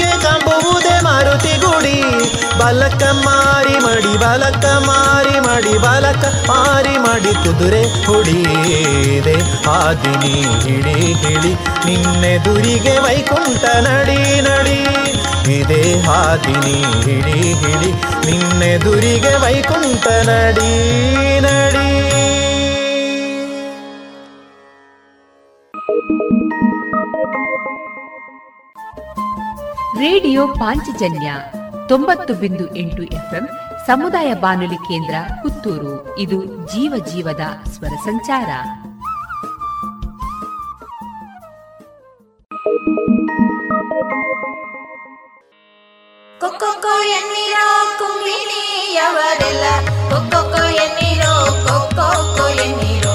ಬಲಕ 2.72 3.04
ಮಾರಿ 3.24 3.74
ಮಡಿ, 3.84 4.12
ಬಲಕ 4.20 4.66
ಮಾರಿ 4.86 5.34
ಮಡಿ, 5.46 5.72
ಬಲಕ 5.78 6.24
ಮಾರಿ 6.48 6.94
ಮಡಿ 7.04 7.32
ಕುದುರೆ 7.42 7.80
ಹುಡಿದೆ 8.06 9.34
ಆದಿನಿ 9.72 10.32
ಹಿಡಿ 10.62 10.94
ಹಿಡಿ 11.22 11.52
ನಿನ್ನೆದುರಿಗೆ 11.86 12.94
ವೈಕುಂಠ 13.04 13.64
ನಡಿ 13.86 14.18
ನಡಿ, 14.46 14.78
ಇದೆ 15.58 15.82
ಹಾದಿನಿ 16.06 16.76
ಹಿಡಿ 17.04 17.38
ಹಿಡಿ 17.62 17.90
ನಿನ್ನೆದುರಿಗೆ 18.26 19.34
ವೈಕುಂಠ 19.44 20.06
ನಡಿ 20.30 20.72
ನಡಿ. 21.46 21.88
ರೇಡಿಯೋ 30.02 30.46
ಪಾಂಚಜನ್ಯ 30.60 31.30
ತೊಂಬತ್ತು 31.88 32.34
ಬಿಂದು 32.34 32.76
ಎಂಟು 32.76 33.02
ಎಫ್ಎಂ 33.02 33.48
ಸಮುದಾಯ 33.86 34.34
ಬಾನುಲಿ 34.34 34.74
ಕೇಂದ್ರ 34.74 35.14
ಪುತ್ತೂರು. 35.42 36.18
ಇದು 36.18 36.44
ಜೀವ 36.44 37.04
ಜೀವದ 37.06 37.40
ಸ್ವರ 37.68 37.92
ಸಂಚಾರ. 38.04 38.48
ಕೊಕ್ಕೊ 46.40 47.02
ಎನ್ನಿರೋ 47.02 47.98
ಕೊಕ್ಕೊ 50.10 50.68
ಎನ್ನಿರೋ 50.68 51.34
ಎನ್ನಿರೋ. 52.48 53.11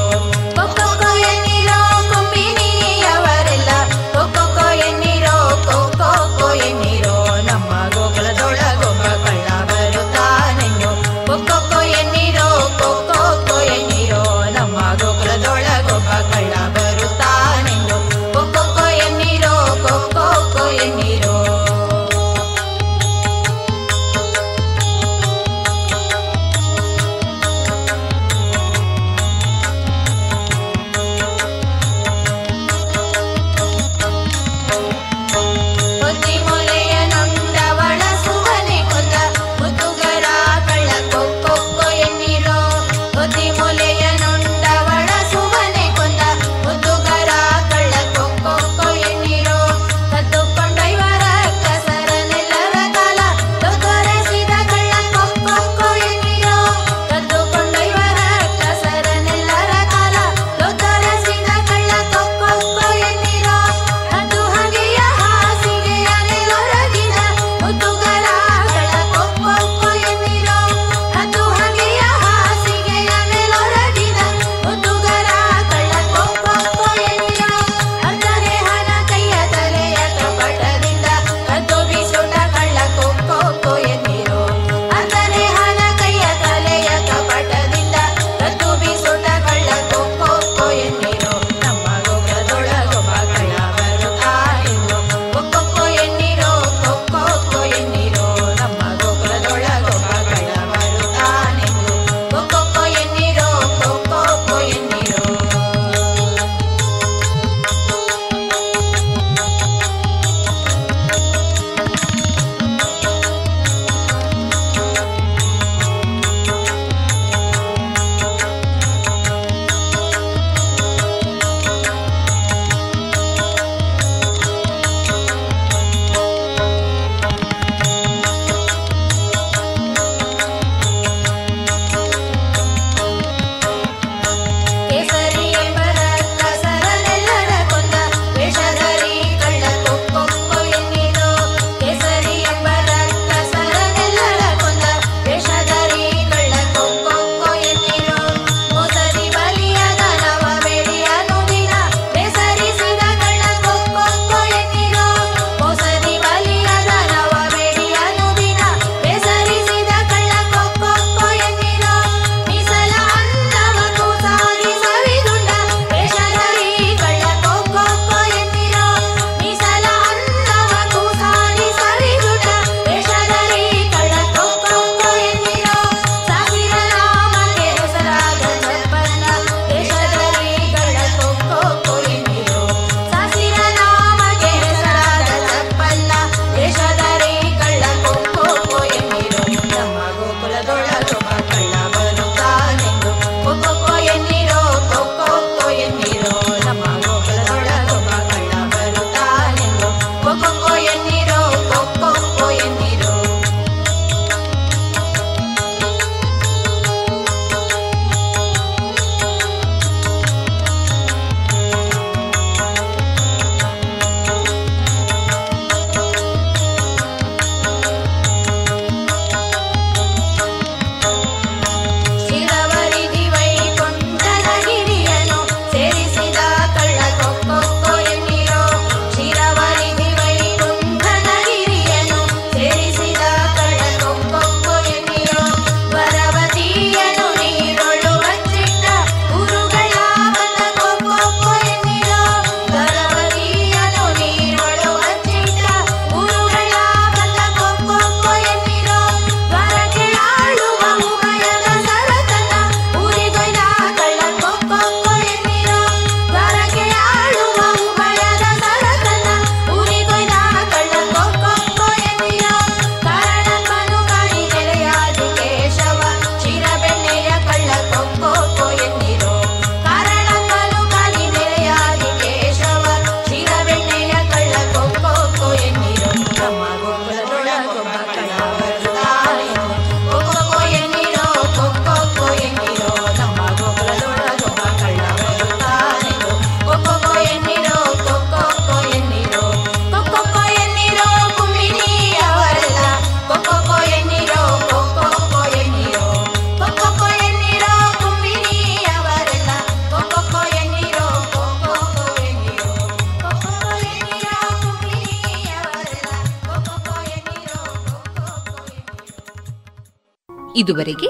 ಇದುವರೆಗೆ 310.68 311.08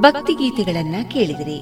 ಭಕ್ತಿಗೀತೆಗಳನ್ನ 0.00 0.96
ಕೇಳಿದಿರಿ. 1.10 1.58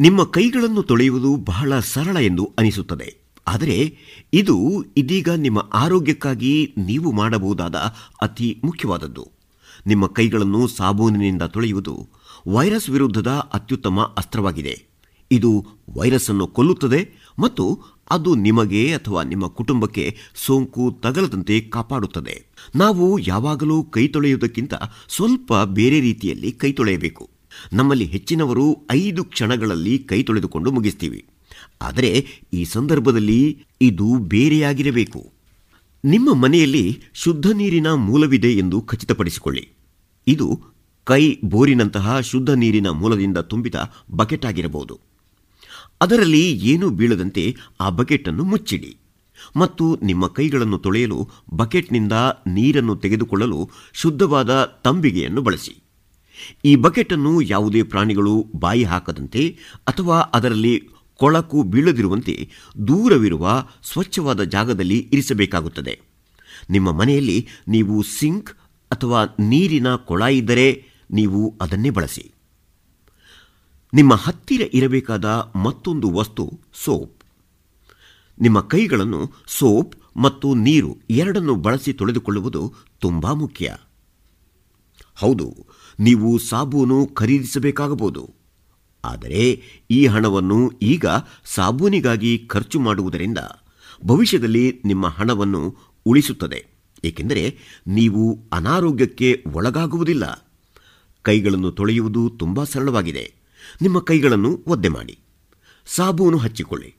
ನಿಮ್ಮ 0.00 0.24
ಕೈಗಳನ್ನು 0.24 0.82
ತೊಳೆಯುವುದು 0.82 1.36
ಬಹಳ 1.36 1.78
ಸರಳ 1.78 2.16
ಎಂದು 2.16 2.52
ಅನಿಸುತ್ತದೆ. 2.58 3.16
ಆದರೆ 3.46 3.98
ಇದು 4.32 4.84
ಇದೀಗ 4.96 5.28
ನಿಮ್ಮ 5.30 5.70
ಆರೋಗ್ಯಕ್ಕಾಗಿ 5.74 6.74
ನೀವು 6.78 7.12
ಮಾಡಬಹುದಾದ 7.12 7.74
ಅತಿ 8.22 8.60
ಮುಖ್ಯವಾದದ್ದು. 8.64 9.28
ನಿಮ್ಮ 9.86 10.06
ಕೈಗಳನ್ನು 10.06 10.66
ಸಾಬೂನಿನಿಂದ 10.66 11.42
ತೊಳೆಯುವುದು 11.42 12.08
ವೈರಸ್ 12.48 12.90
ವಿರುದ್ಧದ 12.90 13.28
ಅತ್ಯುತ್ತಮ 13.54 14.14
ಅಸ್ತ್ರವಾಗಿದೆ. 14.16 14.86
ಇದು 15.30 15.66
ವೈರಸ್ 15.98 16.30
ಅನ್ನು 16.30 16.46
ಕೊಲ್ಲುತ್ತದೆ 16.46 17.14
ಮತ್ತು 17.38 17.64
ಅದು 18.10 18.34
ನಿಮಗೆ 18.34 18.94
ಅಥವಾ 18.94 19.22
ನಿಮ್ಮ 19.22 19.46
ಕುಟುಂಬಕ್ಕೆ 19.46 20.16
ಸೋಂಕು 20.34 20.98
ತಗಲದಂತೆ 21.02 21.60
ಕಾಪಾಡುತ್ತದೆ. 21.60 22.46
ನಾವು 22.76 23.18
ಯಾವಾಗಲೂ 23.18 23.82
ಕೈ 23.82 24.08
ತೊಳೆಯುವುದಕ್ಕಿಂತ 24.08 24.74
ಸ್ವಲ್ಪ 25.08 25.54
ಬೇರೆ 25.64 26.00
ರೀತಿಯಲ್ಲಿ 26.00 26.52
ಕೈ 26.52 26.72
ತೊಳೆಯಬೇಕು. 26.72 27.30
ನಮ್ಮಲ್ಲಿ 27.72 28.04
ಹೆಚ್ಚಿನವರು 28.04 28.76
ಐದು 28.90 29.24
ಕ್ಷಣಗಳಲ್ಲಿ 29.24 29.98
ಕೈ 29.98 30.22
ತೊಳೆದುಕೊಂಡು 30.22 30.72
ಮುಗಿಸ್ತೀವಿ. 30.72 31.24
ಆದರೆ 31.82 32.26
ಈ 32.52 32.64
ಸಂದರ್ಭದಲ್ಲಿ 32.64 33.64
ಇದು 33.80 34.18
ಬೇರೆಯಾಗಿರಬೇಕು. 34.18 35.32
ನಿಮ್ಮ 36.04 36.34
ಮನೆಯಲ್ಲಿ 36.34 37.02
ಶುದ್ಧ 37.14 37.46
ನೀರಿನ 37.46 37.92
ಮೂಲವಿದೆ 37.92 38.52
ಎಂದು 38.52 38.80
ಖಚಿತಪಡಿಸಿಕೊಳ್ಳಿ. 38.80 39.68
ಇದು 40.26 40.60
ಕೈ 41.04 41.36
ಬೋರಿನಂತಹ 41.44 42.20
ಶುದ್ಧ 42.20 42.50
ನೀರಿನ 42.50 42.88
ಮೂಲದಿಂದ 42.88 43.38
ತುಂಬಿದ 43.38 43.74
ಬಕೆಟ್ 44.14 44.46
ಆಗಿರಬಹುದು. 44.46 45.00
ಅದರಲ್ಲಿ 46.00 46.52
ಏನೂ 46.52 46.90
ಬೀಳದಂತೆ 46.90 47.56
ಆ 47.80 47.88
ಬಕೆಟ್ 47.90 48.28
ಅನ್ನು 48.28 48.44
ಮುಚ್ಚಿಡಿ. 48.44 48.96
ಮತ್ತು 49.56 49.98
ನಿಮ್ಮ 50.02 50.26
ಕೈಗಳನ್ನು 50.26 50.78
ತೊಳೆಯಲು 50.78 51.28
ಬಕೆಟ್ನಿಂದ 51.54 52.12
ನೀರನ್ನು 52.46 52.96
ತೆಗೆದುಕೊಳ್ಳಲು 52.96 53.70
ಶುದ್ಧವಾದ 53.92 54.80
ತಂಬಿಗೆಯನ್ನು 54.84 55.42
ಬಳಸಿ. 55.42 55.82
ಈ 56.64 56.76
ಬಕೆಟ್ 56.76 57.12
ಅನ್ನು 57.12 57.40
ಯಾವುದೇ 57.40 57.82
ಪ್ರಾಣಿಗಳು 57.82 58.46
ಬಾಯಿ 58.56 58.84
ಹಾಕದಂತೆ 58.84 59.58
ಅಥವಾ 59.86 60.18
ಅದರಲ್ಲಿ 60.20 60.88
ಕೊಳಕು 61.14 61.62
ಬೀಳದಿರುವಂತೆ 61.62 62.48
ದೂರವಿರುವ 62.88 63.66
ಸ್ವಚ್ಛವಾದ 63.92 64.42
ಜಾಗದಲ್ಲಿ 64.42 65.08
ಇರಿಸಬೇಕಾಗುತ್ತದೆ. 65.12 66.00
ನಿಮ್ಮ 66.70 66.92
ಮನೆಯಲ್ಲಿ 66.92 67.48
ನೀವು 67.68 68.02
ಸಿಂಕ್ 68.02 68.50
ಅಥವಾ 68.90 69.24
ನೀರಿನ 69.24 69.94
ಕೊಳ 69.94 70.22
ಇದ್ದರೆ 70.22 70.84
ನೀವು 71.10 71.54
ಅದನ್ನೇ 71.60 71.90
ಬಳಸಿ. 71.90 72.35
ನಿಮ್ಮ 73.96 74.14
ಹತ್ತಿರ 74.14 74.62
ಇರಬೇಕಾದ 74.72 75.24
ಮತ್ತೊಂದು 75.56 76.08
ವಸ್ತು, 76.10 76.44
ಸೋಪ್. 76.84 77.24
ನಿಮ್ಮ 78.40 78.60
ಕೈಗಳನ್ನು 78.60 79.20
ಸೋಪ್ 79.46 79.94
ಮತ್ತು 80.16 80.54
ನೀರು 80.54 80.90
ಎರಡನ್ನು 81.10 81.54
ಬಳಸಿ 81.54 81.92
ತೊಳೆದುಕೊಳ್ಳುವುದು 81.92 82.62
ತುಂಬಾ 82.98 83.30
ಮುಖ್ಯ. 83.32 83.76
ಹೌದು, 85.14 85.48
ನೀವು 86.00 86.38
ಸಾಬೂನು 86.38 86.98
ಖರೀದಿಸಬೇಕಾಗಬಹುದು. 87.06 88.24
ಆದರೆ 89.04 89.42
ಈ 89.90 90.06
ಹಣವನ್ನು 90.06 90.58
ಈಗ 90.82 91.06
ಸಾಬೂನಿಗಾಗಿ 91.54 92.32
ಖರ್ಚು 92.38 92.80
ಮಾಡುವುದರಿಂದ 92.80 93.38
ಭವಿಷ್ಯದಲ್ಲಿ 94.04 94.66
ನಿಮ್ಮ 94.84 95.06
ಹಣವನ್ನು 95.08 95.62
ಉಳಿಸುತ್ತದೆ. 96.06 96.60
ಏಕೆಂದರೆ 97.04 97.44
ನೀವು 97.86 98.24
ಅನಾರೋಗ್ಯಕ್ಕೆ 98.52 99.44
ಒಳಗಾಗುವುದಿಲ್ಲ. 99.52 100.24
ಕೈಗಳನ್ನು 101.22 101.72
ತೊಳೆಯುವುದು 101.72 102.30
ತುಂಬಾ 102.30 102.64
ಸರಳವಾಗಿದೆ. 102.64 103.45
ನಿಮ್ಮ 103.82 103.98
ಕೈಗಳನ್ನು 104.00 104.64
ಒದ್ದೆ 104.66 104.88
ಮಾಡಿ. 104.88 105.18
ಸಾಬೂನು 105.86 106.38
ಹಚ್ಚಿಕೊಳ್ಳಿ. 106.38 106.94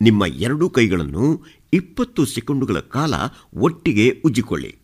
ನಿಮ್ಮ 0.00 0.26
ಎರಡೂ 0.26 0.70
ಕೈಗಳನ್ನು 0.70 1.44
ಇಪ್ಪತ್ತು 1.72 2.24
ಸೆಕೆಂಡುಗಳ 2.24 2.78
ಕಾಲ 2.78 3.14
ಒಟ್ಟಿಗೆ 3.54 4.22
ಉಜ್ಜಿಕೊಳ್ಳಿ. 4.24 4.76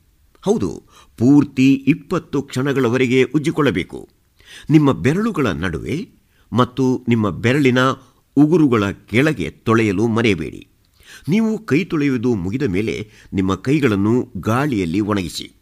ಹೌದು, 0.42 0.82
ಪೂರ್ತಿ 1.18 1.72
ಇಪ್ಪತ್ತು 1.72 2.42
ಕ್ಷಣಗಳವರೆಗೆ 2.42 3.22
ಉಜ್ಜಿಕೊಳ್ಳಬೇಕು. 3.22 4.08
ನಿಮ್ಮ 4.70 4.92
ಬೆರಳುಗಳ 4.92 5.46
ನಡುವೆ 5.46 6.08
ಮತ್ತು 6.52 7.04
ನಿಮ್ಮ 7.08 7.30
ಬೆರಳಿನ 7.30 7.78
ಉಗುರುಗಳ 8.36 8.90
ಕೆಳಗೆ 8.90 9.50
ತೊಳೆಯಲು 9.50 10.06
ಮರೆಯಬೇಡಿ. 10.06 10.68
ನೀವು 11.28 11.58
ಕೈ 11.58 11.84
ತೊಳೆಯುವುದು 11.84 12.34
ಮುಗಿದ 12.34 12.62
ಮೇಲೆ 12.62 13.10
ನಿಮ್ಮ 13.32 13.54
ಕೈಗಳನ್ನು 13.54 14.32
ಗಾಳಿಯಲ್ಲಿ 14.36 15.00
ಒಣಗಿಸಿ. 15.00 15.52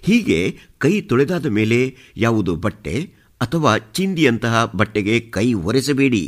ಹೀಗೆ 0.00 0.58
ಕೈ 0.78 1.00
ತೊಳೆದಾದ 1.00 1.46
ಮೇಲೆ 1.46 1.96
ಯಾವುದು 2.16 2.56
ಬಟ್ಟೆ 2.56 3.14
ಅಥವಾ 3.42 3.72
ಚಿಂದಿಯಂತಹ 3.96 4.64
ಬಟ್ಟೆಗೆ 4.78 5.14
ಕೈ 5.34 5.46
ಒರೆಸಬೇಡಿ, 5.68 6.24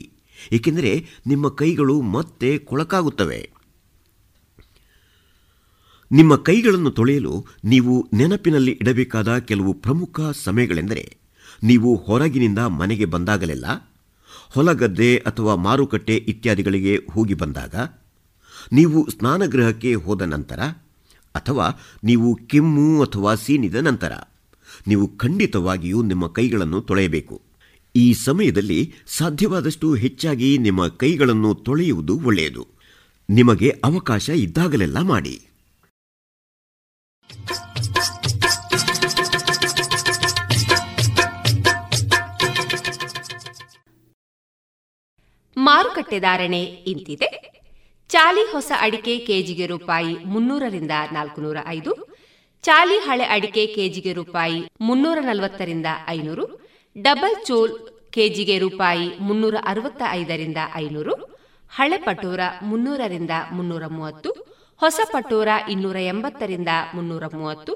ಏಕೆಂದರೆ 0.52 0.92
ನಿಮ್ಮ 1.26 1.48
ಕೈಗಳು 1.60 1.96
ಮತ್ತೆ 2.14 2.50
ಕೊಳಕಾಗುತ್ತವೆ. 2.68 3.40
ನಿಮ್ಮ 6.10 6.32
ಕೈಗಳನ್ನು 6.48 6.90
ತೊಳೆಯಲು 6.90 7.34
ನೀವು 7.64 7.94
ನೆನಪಿನಲ್ಲಿ 8.14 8.72
ಇಡಬೇಕಾದ 8.82 9.30
ಕೆಲವು 9.48 9.72
ಪ್ರಮುಖ 9.84 10.20
ಸಮಯಗಳೆಂದರೆ, 10.44 11.04
ನೀವು 11.64 11.90
ಹೊರಗಿನಿಂದ 12.06 12.60
ಮನೆಗೆ 12.80 13.06
ಬಂದಾಗಲೆಲ್ಲ, 13.14 13.66
ಹೊಲಗದ್ದೆ 14.50 15.10
ಅಥವಾ 15.28 15.54
ಮಾರುಕಟ್ಟೆ 15.66 16.16
ಇತ್ಯಾದಿಗಳಿಗೆ 16.32 16.94
ಹೋಗಿ 17.12 17.34
ಬಂದಾಗ, 17.34 17.74
ನೀವು 18.72 18.98
ಸ್ನಾನಗೃಹಕ್ಕೆ 19.10 19.92
ಹೋದ 20.04 20.22
ನಂತರ 20.34 20.60
ಅಥವಾ 21.34 21.66
ನೀವು 22.04 22.28
ಕೆಮ್ಮು 22.50 22.88
ಅಥವಾ 23.02 23.32
ಸೀನಿದ 23.34 23.78
ನಂತರ. 23.88 24.12
ನೀವು 24.86 25.16
ಖಂಡಿತವಾಗಿಯೂ 25.16 26.02
ನಿಮ್ಮ 26.02 26.32
ಕೈಗಳನ್ನು 26.32 26.80
ತೊಳೆಯಬೇಕು. 26.80 27.42
ಈ 27.96 28.12
ಸಮಯದಲ್ಲಿ 28.12 28.94
ಸಾಧ್ಯವಾದಷ್ಟು 29.06 29.94
ಹೆಚ್ಚಾಗಿ 29.94 30.58
ನಿಮ್ಮ 30.58 30.88
ಕೈಗಳನ್ನು 30.88 31.54
ತೊಳೆಯುವುದು 31.54 32.20
ಒಳ್ಳೆಯದು. 32.20 32.66
ನಿಮಗೆ 33.30 33.80
ಅವಕಾಶ 33.84 34.28
ಇದ್ದಾಗಲೆಲ್ಲ 34.28 35.00
ಮಾಡಿ. 35.00 35.46
ಮಾರುಕಟ್ಟೆ 45.56 46.20
ಧಾರಣೆ 46.20 46.62
ಇಂತಿದೆ. 46.62 47.54
ಚಾಲಿ 48.08 48.52
ಹೊಸ 48.52 48.72
ಅಡಿಕೆ 48.80 49.18
ಕೆಜಿಗೆ 49.18 49.66
ರೂಪಾಯಿ 49.66 50.24
ಮುನ್ನೂರರಿಂದ 50.24 50.90
ನಾಲ್ಕುನೂರ 51.12 51.56
ಐದು 51.66 52.13
ಚಾಲಿ 52.64 52.96
ಹಳೆ 52.98 53.24
ಅಡಿಕೆ 53.24 53.62
ಕೆಜಿಗೆ 53.66 54.12
ರೂಪಾಯಿ 54.12 54.58
ಮುನ್ನೂರ 54.80 55.18
ನಲವತ್ತರಿಂದ 55.20 55.88
ಐನೂರು, 56.08 56.44
ಡಬಲ್ 56.96 57.36
ಚೋಲ್ 57.46 57.74
ಕೆಜಿಗೆ 58.10 58.56
ರೂಪಾಯಿ 58.58 59.06
ಮುನ್ನೂರ 59.20 59.56
ಅರವತ್ತ 59.62 60.02
ಐದರಿಂದ 60.20 60.60
ಐನೂರು, 60.74 61.14
ಹಳೆ 61.72 61.98
ಪಟೋರ 61.98 62.40
ಮುನ್ನೂರರಿಂದ 62.62 63.34
ಮುನ್ನೂರ 63.56 63.84
ಮೂವತ್ತು, 63.86 64.30
ಹೊಸ 64.80 65.00
ಪಟೋರ 65.12 65.48
ಇನ್ನೂರ 65.68 65.98
ಎಂಬತ್ತರಿಂದ 66.12 66.68
ಮುನ್ನೂರ 66.94 67.24
ಮೂವತ್ತು, 67.34 67.74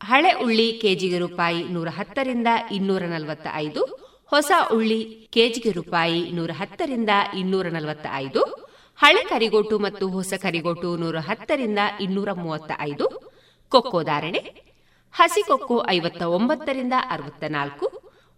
ಹಳೆ 0.00 0.32
ಉಳ್ಳಿ 0.44 0.68
ಕೆಜಿಗೆ 0.82 1.18
ರೂಪಾಯಿ 1.18 1.60
ನೂರ 1.74 1.88
ಹತ್ತರಿಂದ 1.88 2.48
ಇನ್ನೂರ 2.70 3.02
ನಲವತ್ತ 3.06 3.46
ಐದು 3.56 3.82
ಹೊಸ 4.32 4.52
ಉಳ್ಳಿ 4.72 5.00
ಕೆಜಿಗೆ 5.32 5.72
ರೂಪಾಯಿ 5.72 6.20
ನೂರ 6.30 6.50
ಹತ್ತರಿಂದ 6.60 7.12
ಇನ್ನೂರ 7.40 7.66
ನಲವತ್ತ 7.68 8.06
ಐದು 8.16 8.42
ಹಳೆ 8.98 9.22
ಕರಿಗೋಟು 9.24 9.76
ಮತ್ತು 9.78 10.04
ಹೊಸ 10.08 10.34
ಕರಿಗೋಟು 10.42 10.90
ನೂರ 10.96 11.18
ಹತ್ತರಿಂದ 11.28 11.80
ಇನ್ನೂರ 12.00 12.30
ಮೂವತ್ತ 12.34 12.72
ಐದು 12.82 13.06
ಕೊಕ್ಕೋ 13.72 14.02
ಧಾರಣೆ 14.02 14.40
ಹಸಿ 15.12 15.42
ಕೊಕ್ಕೋ 15.42 15.86
ಐವತ್ತ 15.88 16.22
ಒಂಬತ್ತರಿಂದ 16.22 16.92
ಅರವತ್ತ 17.10 17.44
ನಾಲ್ಕು 17.48 17.86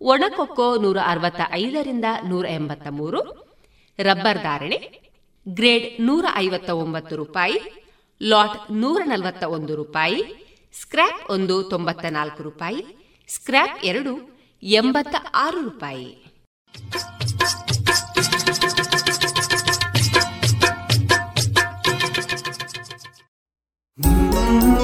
ಒಣಕೊಕ್ಕೋ 0.01 0.77
ನೂರ 0.77 0.99
ಅರವತ್ತ 1.07 1.41
ಐದರಿಂದ 1.53 2.05
ನೂರ 2.27 2.47
ಎಂಬತ್ತ 2.47 2.87
ಮೂರು 2.91 3.21
ರಬ್ಬರ್ 3.99 4.43
ಧಾರಣೆ, 4.43 4.79
ಗ್ರೇಡ್ 5.49 6.07
ನೂರ 6.07 6.25
ಐವತ್ತ 6.35 6.71
ಒಂಬತ್ತು 6.71 7.17
ರೂಪಾಯಿ, 7.17 7.59
ಲಾಟ್ 8.23 8.73
ನೂರ 8.73 9.03
ನಲವತ್ತ 9.05 9.45
ಒಂದು 9.45 9.77
ರೂಪಾಯಿ, 9.77 10.21
ಸ್ಕ್ರ್ಯಾಪ್ 10.81 11.31
ಒಂದು 11.31 11.63
ತೊಂಬತ್ತ 11.63 12.05
ನಾಲ್ಕು 12.05 12.43
ರೂಪಾಯಿ, 12.43 12.83
ಸ್ಕ್ರ್ಯಾಪ್ 13.29 13.85
ಎರಡು 13.85 14.15
ಎಂಬತ್ತ 14.63 15.15
ಆರು 15.35 15.63
ರೂಪಾಯಿ. 15.63 16.35
आओ 23.97 24.84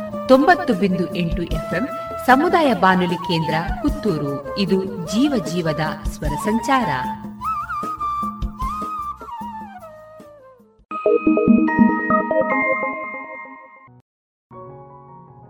ತೊಂಬತ್ತು 0.27 0.73
ಬಿಂದು 0.73 1.15
ಎಂಟು 1.15 1.43
ಎಫ್ಎಂ 1.43 1.87
ಸಮುದಾಯ 2.25 2.73
ಬಾನುಲಿ 2.73 3.15
ಕೇಂದ್ರ 3.15 3.53
ಪುತ್ತೂರು. 3.81 4.57
ಇದು 4.57 4.85
ಜೀವ 4.85 5.45
ಜೀವದ 5.45 6.07
ಸ್ವರ 6.07 6.27
ಸಂಚಾರ. 6.27 6.87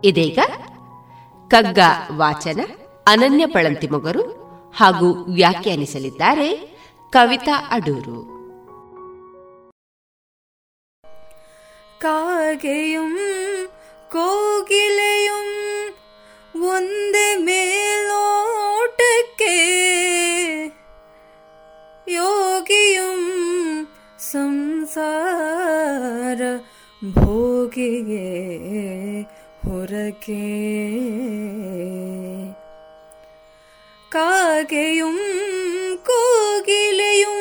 ಇದೀಗ 0.04 0.38
ಕಗ್ಗ 1.48 1.78
ವಾಚನ, 2.16 2.60
ಅನನ್ಯ 3.06 3.46
ಪಳಂತಿಮೊಗರು 3.46 4.22
ಹಾಗೂ 4.76 5.34
ವ್ಯಾಖ್ಯಾನಿಸಲಿದ್ದಾರೆ 5.34 6.56
ಕವಿತಾ 7.10 7.68
ಅಡೂರು. 7.70 8.32
ಕಾಗೆಯುಂ 12.00 13.18
കോകിലയും 14.14 15.48
ഒന്റെ 16.70 17.28
മേലോട്ടൊക്കെ. 17.46 19.60
യോഗിയും 22.06 23.22
സംസാര 24.32 26.40
ഭോഗിയെ 27.16 28.28
ಹೊರಗೆ 29.64 30.46
ಕಾಗೆಯುಂ 34.12 35.18
ಕೋಗಿಲೆಯುಂ 36.08 37.40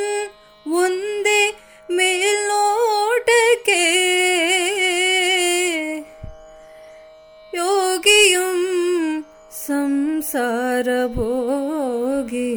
ಸಂಸಾರ 10.31 10.89
ಭೋಗಿ 11.15 12.51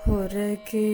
ಹೊರಗೆ 0.00 0.88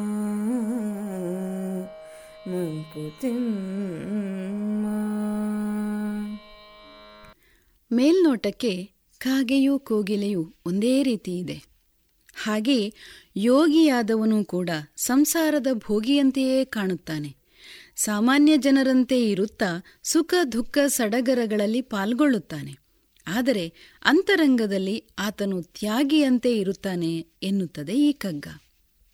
ಮೇಲ್ನೋಟಕ್ಕೆ 7.93 8.91
ಕಾಗೆಯೂ 9.19 9.79
ಕೋಗಿಲೆಯೂ 9.79 10.53
ಒಂದೇ 10.67 11.03
ರೀತಿ 11.03 11.39
ಇದೆ. 11.39 11.65
ಹಾಗೆ 12.37 12.93
ಯೋಗಿಯಾದವನು 13.37 14.45
ಕೂಡ 14.45 14.71
ಸಂಸಾರದ 14.97 15.67
ಭೋಗಿಯಂತೆಯೇ 15.73 16.65
ಕಾಣುತ್ತಾನೆ. 16.65 17.37
ಸಾಮಾನ್ಯ 17.97 18.57
ಜನರಂತೆ 18.57 19.31
ಇರುತ್ತಾ 19.31 19.85
ಸುಖ 20.03 20.35
ದುಃಖ 20.53 20.79
ಸಡಗರಗಳಲ್ಲಿ 20.87 21.81
ಪಾಲ್ಗೊಳ್ಳುತ್ತಾನೆ. 21.81 22.87
ಆದರೆ 23.27 23.73
ಅಂತರಂಗದಲ್ಲಿ 24.05 25.05
ಆತನು 25.19 25.63
ತ್ಯಾಗಿಯಂತೆ 25.63 26.59
ಇರುತ್ತಾನೆ 26.59 27.27
ಎನ್ನುತ್ತದೆ 27.43 27.95
ಈ 27.95 28.13
ಕಗ್ಗ 28.13 28.47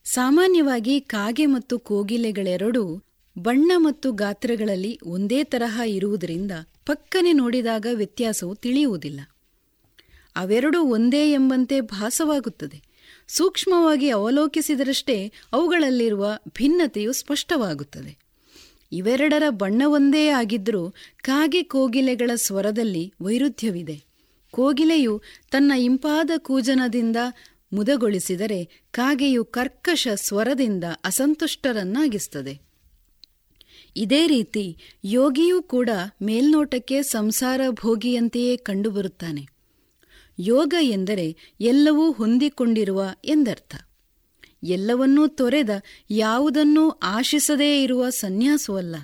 ಸಾಮಾನ್ಯವಾಗಿ 0.05 1.01
ಕಾಗೆ 1.01 1.47
ಮತ್ತು 1.47 1.79
ಕೋಗಿಲೆಗಳೆರಡೂ 1.79 3.03
ಬಣ್ಣ 3.39 3.73
ಮತ್ತು 3.77 4.13
ಗಾತ್ರಗಳಲ್ಲಿ 4.13 4.99
ಒಂದೇ 5.05 5.45
ತರಹ 5.45 5.81
ಇರುವುದರಿಂದ 5.87 6.53
ಪಕ್ಕನೆ 6.87 7.33
ನೋಡಿದಾಗ 7.33 7.87
ವ್ಯತ್ಯಾಸವು 7.95 8.55
ತಿಳಿಯುವುದಿಲ್ಲ. 8.55 9.21
ಅವೆರಡೂ 10.37 10.83
ಒಂದೇ 10.83 11.33
ಎಂಬಂತೆ 11.33 11.81
ಭಾಸವಾಗುತ್ತದೆ. 11.81 12.83
ಸೂಕ್ಷ್ಮವಾಗಿ 13.29 14.11
ಅವಲೋಕಿಸಿದರಷ್ಟೇ 14.11 15.33
ಅವುಗಳಲ್ಲಿರುವ 15.53 16.39
ಭಿನ್ನತೆಯು 16.49 17.13
ಸ್ಪಷ್ಟವಾಗುತ್ತದೆ. 17.13 18.19
ಇವೆರಡರ 18.93 19.43
ಬಣ್ಣವೊಂದೇ 19.49 20.29
ಆಗಿದ್ದರೂ 20.29 20.95
ಕಾಗೆ 21.23 21.63
ಕೋಗಿಲೆಗಳ 21.63 22.31
ಸ್ವರದಲ್ಲಿ 22.35 23.15
ವೈರುಧ್ಯವಿದೆ. 23.23 24.05
ಕೋಗಿಲೆಯು 24.51 25.23
ತನ್ನ 25.51 25.73
ಇಂಪಾದ 25.73 26.31
ಕೂಜನದಿಂದ 26.37 27.17
ಮುದಗೊಳಿಸಿದರೆ 27.73 28.65
ಕಾಗೆಯು 28.91 29.45
ಕರ್ಕಶ 29.45 30.09
ಸ್ವರದಿಂದ 30.15 30.85
ಅಸಂತುಷ್ಟರನ್ನಾಗಿಸ್ತದೆ 31.05 32.72
ಇದೇ 33.97 34.27
ರೀತಿ 34.27 34.77
ಯೋಗಿಯೂ 35.05 35.63
ಕೂಡ 35.63 35.91
ಮೇಲ್ನೋಟಕ್ಕೆ 36.23 37.03
ಸಂಸಾರ 37.03 37.61
ಭೋಗಿಯಂತೆಯೇ 37.71 38.57
ಕಂಡುಬರುತ್ತಾನೆ. 38.57 39.47
ಯೋಗ 40.39 40.75
ಎಂದರೆ 40.81 41.37
ಎಲ್ಲವೂ 41.61 42.13
ಹೊಂದಿಕೊಂಡಿರುವ 42.13 43.05
ಎಂದರ್ಥ. 43.25 43.77
ಎಲ್ಲವನ್ನೂ 44.63 45.27
ತೊರೆದ 45.27 45.71
ಯಾವುದನ್ನೂ 46.11 46.91
ಆಶಿಸದೇ 46.91 47.83
ಇರುವ 47.83 48.11
ಸನ್ಯಾಸವಲ್ಲ. 48.11 48.97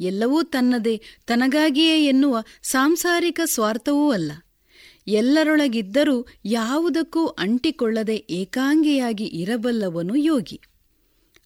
ಎಲ್ಲವೂ 0.00 0.42
ತನ್ನದೇ, 0.42 1.02
ತನಗಾಗಿಯೇ 1.26 2.04
ಎನ್ನುವ 2.04 2.42
ಸಾಂಸಾರಿಕ 2.62 3.40
ಸ್ವಾರ್ಥವೂ 3.44 4.10
ಅಲ್ಲ. 4.10 4.32
ಎಲ್ಲರೊಳಗಿದ್ದರೂ 5.06 6.26
ಯಾವುದಕ್ಕೂ 6.44 7.26
ಅಂಟಿಕೊಳ್ಳದೆ 7.26 8.16
ಏಕಾಂಗಿಯಾಗಿ 8.30 9.24
ಇರಬಲ್ಲವನು 9.24 10.16
ಯೋಗಿ. 10.16 10.60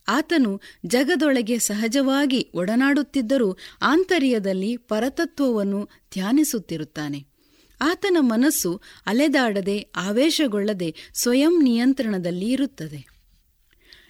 ಆತನು 0.07 0.61
ಜಗದೊಳಗೆ 0.85 1.59
ಸಹಜವಾಗಿ 1.59 2.51
ಒಡನಾಡುತ್ತಿದ್ದರೂ 2.53 3.57
ಆಂತರ್ಯದಲ್ಲಿ 3.81 4.77
ಪರತತ್ವವನ್ನು 4.77 5.85
ಧ್ಯಾನಿಸುತ್ತಿರುತ್ತಾನೆ. 6.13 7.25
ಆತನ 7.81 8.17
ಮನಸ್ಸು 8.19 8.81
ಅಲೆದಾಡದೆ 9.05 9.89
ಆವೇಶಗೊಳ್ಳದೆ 9.95 10.95
ಸ್ವಯಂ 11.21 11.63
ನಿಯಂತ್ರಣದಲ್ಲಿ 11.63 12.49
ಇರುತ್ತದೆ. 12.49 13.17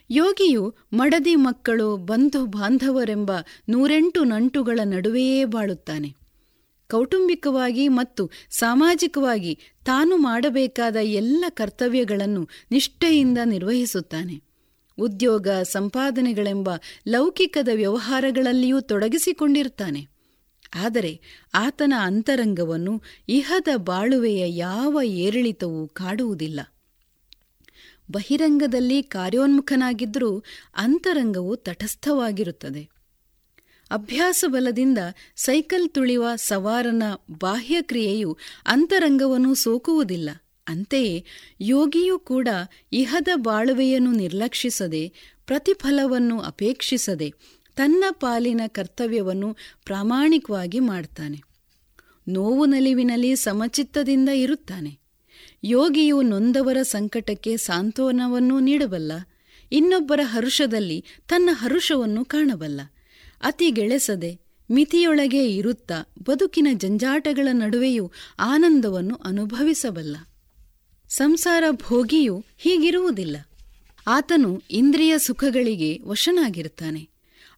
ಯೋಗಿಯು 0.10 0.76
ಮಡದಿ 0.94 1.36
ಮಕ್ಕಳು, 1.36 1.98
ಬಂಧು 1.98 2.46
ಬಾಂಧವರೆಂಬ 2.46 3.32
ನೂರೆಂಟು 3.70 4.24
ನಂಟುಗಳ 4.24 4.80
ನಡುವೆಯೇ 4.84 5.46
ಬಾಳುತ್ತಾನೆ. 5.46 6.16
ಕೌಟುಂಬಿಕವಾಗಿ 6.92 7.88
ಮತ್ತು 7.88 8.32
ಸಾಮಾಜಿಕವಾಗಿ 8.50 9.60
ತಾನು 9.86 10.18
ಮಾಡಬೇಕಾದ 10.18 10.96
ಎಲ್ಲ 10.96 11.46
ಕರ್ತವ್ಯಗಳನ್ನು 11.50 12.50
ನಿಷ್ಠೆಯಿಂದ 12.72 13.38
ನಿರ್ವಹಿಸುತ್ತಾನೆ. 13.46 14.47
ಉದ್ಯೋಗ, 15.00 15.48
ಸಂಪಾದನೆಗಳೆಂಬ 15.50 16.70
ಲೌಕಿಕದ 17.08 17.70
ವ್ಯವಹಾರಗಳಲ್ಲಿಯೂ 17.74 18.80
ತೊಡಗಿಸಿಕೊಂಡಿರ್ತಾನೆ. 18.80 20.08
ಆದರೆ 20.76 21.22
ಆತನ 21.54 21.94
ಅಂತರಂಗವನ್ನು 22.02 23.02
ಇಹದ 23.30 23.68
ಬಾಳುವೆಯ 23.76 24.58
ಯಾವ 24.58 25.00
ಏರಿಳಿತವೂ 25.04 25.88
ಕಾಡುವುದಿಲ್ಲ. 25.88 26.60
ಬಹಿರಂಗದಲ್ಲಿ 28.12 29.04
ಕಾರ್ಯೋನ್ಮುಖನಾಗಿದ್ದರೂ 29.04 30.44
ಅಂತರಂಗವು 30.76 31.56
ತಟಸ್ಥವಾಗಿರುತ್ತದೆ. 31.56 32.90
ಅಭ್ಯಾಸ 33.92 34.46
ಬಲದಿಂದ 34.48 34.98
ಸೈಕಲ್ 35.36 35.90
ತುಳಿಯುವ 35.90 36.36
ಸವಾರನ 36.36 37.04
ಬಾಹ್ಯಕ್ರಿಯೆಯು 37.32 38.38
ಅಂತರಂಗವನ್ನು 38.66 39.56
ಸೋಕುವುದಿಲ್ಲ. 39.56 40.30
ಅಂತೆಯೇ 40.68 41.26
ಯೋಗಿಯೂ 41.62 42.20
ಕೂಡ 42.20 42.48
ಇಹದ 42.94 43.28
ಬಾಳುವೆಯನ್ನು 43.36 44.12
ನಿರ್ಲಕ್ಷಿಸದೆ 44.12 45.14
ಪ್ರತಿಫಲವನ್ನು 45.46 46.40
ಅಪೇಕ್ಷಿಸದೆ 46.40 47.34
ತನ್ನ 47.76 48.04
ಪಾಲಿನ 48.10 48.62
ಕರ್ತವ್ಯವನ್ನು 48.68 49.58
ಪ್ರಾಮಾಣಿಕವಾಗಿ 49.86 50.80
ಮಾಡ್ತಾನೆ. 50.80 51.44
ನೋವು 52.28 52.66
ನಲಿವಿನಲ್ಲಿ 52.66 53.36
ಸಮಚಿತ್ತದಿಂದ 53.36 54.30
ಇರುತ್ತಾನೆ. 54.30 55.00
ಯೋಗಿಯು 55.64 56.22
ನೊಂದವರ 56.22 56.78
ಸಂಕಟಕ್ಕೆ 56.82 57.58
ಸಾಂತ್ವನವನ್ನು 57.58 58.60
ನೀಡಬಲ್ಲ. 58.60 59.12
ಇನ್ನೊಬ್ಬರ 59.72 60.20
ಹರುಷದಲ್ಲಿ 60.24 61.06
ತನ್ನ 61.30 61.50
ಹರುಷವನ್ನು 61.52 62.26
ಕಾಣಬಲ್ಲ. 62.26 62.82
ಅತಿ 63.42 63.72
ಗೆಳೆಸದೆ 63.72 64.40
ಮಿತಿಯೊಳಗೆ 64.72 65.56
ಇರುತ್ತಾ 65.56 66.06
ಬದುಕಿನ 66.24 66.68
ಜಂಜಾಟಗಳ 66.74 67.48
ನಡುವೆಯೂ 67.52 68.12
ಆನಂದವನ್ನು 68.40 69.16
ಅನುಭವಿಸಬಲ್ಲ. 69.16 70.18
ಸಂಸಾರ 71.10 71.64
ಭೋಗಿಯು 71.72 72.46
ಹೀಗಿರುವುದಿಲ್ಲ. 72.58 73.38
ಆತನು 74.08 74.62
ಇಂದ್ರಿಯ 74.72 75.18
ಸುಖಗಳಿಗೆ 75.18 76.00
ವಶನಾಗಿರುತ್ತಾನೆ. 76.04 77.10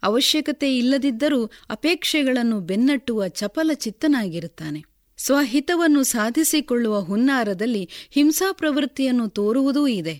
ಅವಶ್ಯಕತೆ 0.03 0.77
ಇಲ್ಲದಿದ್ದರೂ 0.77 1.45
ಅಪೇಕ್ಷೆಗಳನ್ನು 1.69 2.59
ಬೆನ್ನಟ್ಟುವ 2.59 3.27
ಚಪಲ 3.27 3.71
ಚಿತ್ತನಾಗಿರುತ್ತಾನೆ 3.73 4.83
ಸ್ವಹಿತವನ್ನು 5.17 6.03
ಸಾಧಿಸಿಕೊಳ್ಳುವ 6.03 6.99
ಹುನ್ನಾರದಲ್ಲಿ 6.99 7.89
ಹಿಂಸಾ 8.09 8.51
ಪ್ರವೃತ್ತಿಯನ್ನು 8.51 9.29
ತೋರುವುದೂ 9.29 9.87
ಇದೆ. 9.87 10.13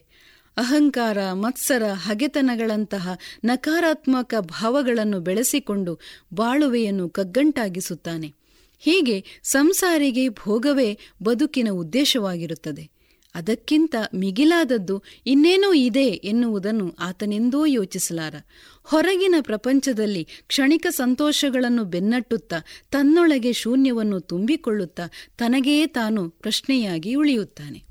ಅಹಂಕಾರ, 0.58 1.34
ಮತ್ಸರ, 1.34 1.84
ಹಗೆತನಗಳಂತಹ 1.94 3.18
ನಕಾರಾತ್ಮಕ 3.44 4.36
ಭಾವಗಳನ್ನು 4.40 5.20
ಬೆಳೆಸಿಕೊಂಡು 5.20 6.00
ಬಾಳುವೆಯನ್ನು 6.34 7.10
ಕಗ್ಗಂಟಾಗಿಸುತ್ತಾನೆ. 7.10 8.34
ಹೀಗೆ 8.80 9.40
ಸಂಸಾರಿಗೆ 9.44 10.30
ಭೋಗವೇ 10.30 10.98
ಬದುಕಿನ 11.24 11.68
ಉದ್ದೇಶವಾಗಿರುತ್ತದೆ. 11.72 12.99
ಅದಕ್ಕಿಂತ 13.40 13.96
ಮಿಗಿಲಾದದ್ದು 14.16 15.04
ಇನ್ನೇನೋ 15.26 15.74
ಇದೆ 15.74 16.06
ಎನ್ನುವುದನ್ನು 16.06 16.96
ಆತನೆಂದೂ 17.00 17.66
ಯೋಚಿಸಲಾರ. 17.66 18.36
ಹೊರಗಿನ 18.84 19.36
ಪ್ರಪಂಚದಲ್ಲಿ 19.42 20.28
ಕ್ಷಣಿಕ 20.48 20.88
ಸಂತೋಷಗಳನ್ನು 20.90 21.84
ಬೆನ್ನಟ್ಟುತ್ತ, 21.84 22.54
ತನ್ನೊಳಗೆ 22.92 23.54
ಶೂನ್ಯವನ್ನು 23.54 24.20
ತುಂಬಿಕೊಳ್ಳುತ್ತಾ 24.20 25.08
ತನಗೇ 25.38 25.88
ತಾನು 25.88 26.30
ಪ್ರಶ್ನೆಯಾಗಿ 26.30 27.16
ಉಳಿಯುತ್ತಾನೆ. 27.16 27.84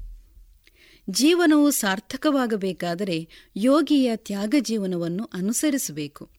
ಜೀವನವು 1.10 1.70
ಸಾರ್ಥಕವಾಗಬೇಕಾದರೆ 1.70 3.28
ಯೋಗಿಯ 3.56 4.16
ತ್ಯಾಗ 4.16 4.54
ಜೀವನವನ್ನು 4.60 5.24
ಅನುಸರಿಸಬೇಕು. 5.34 6.37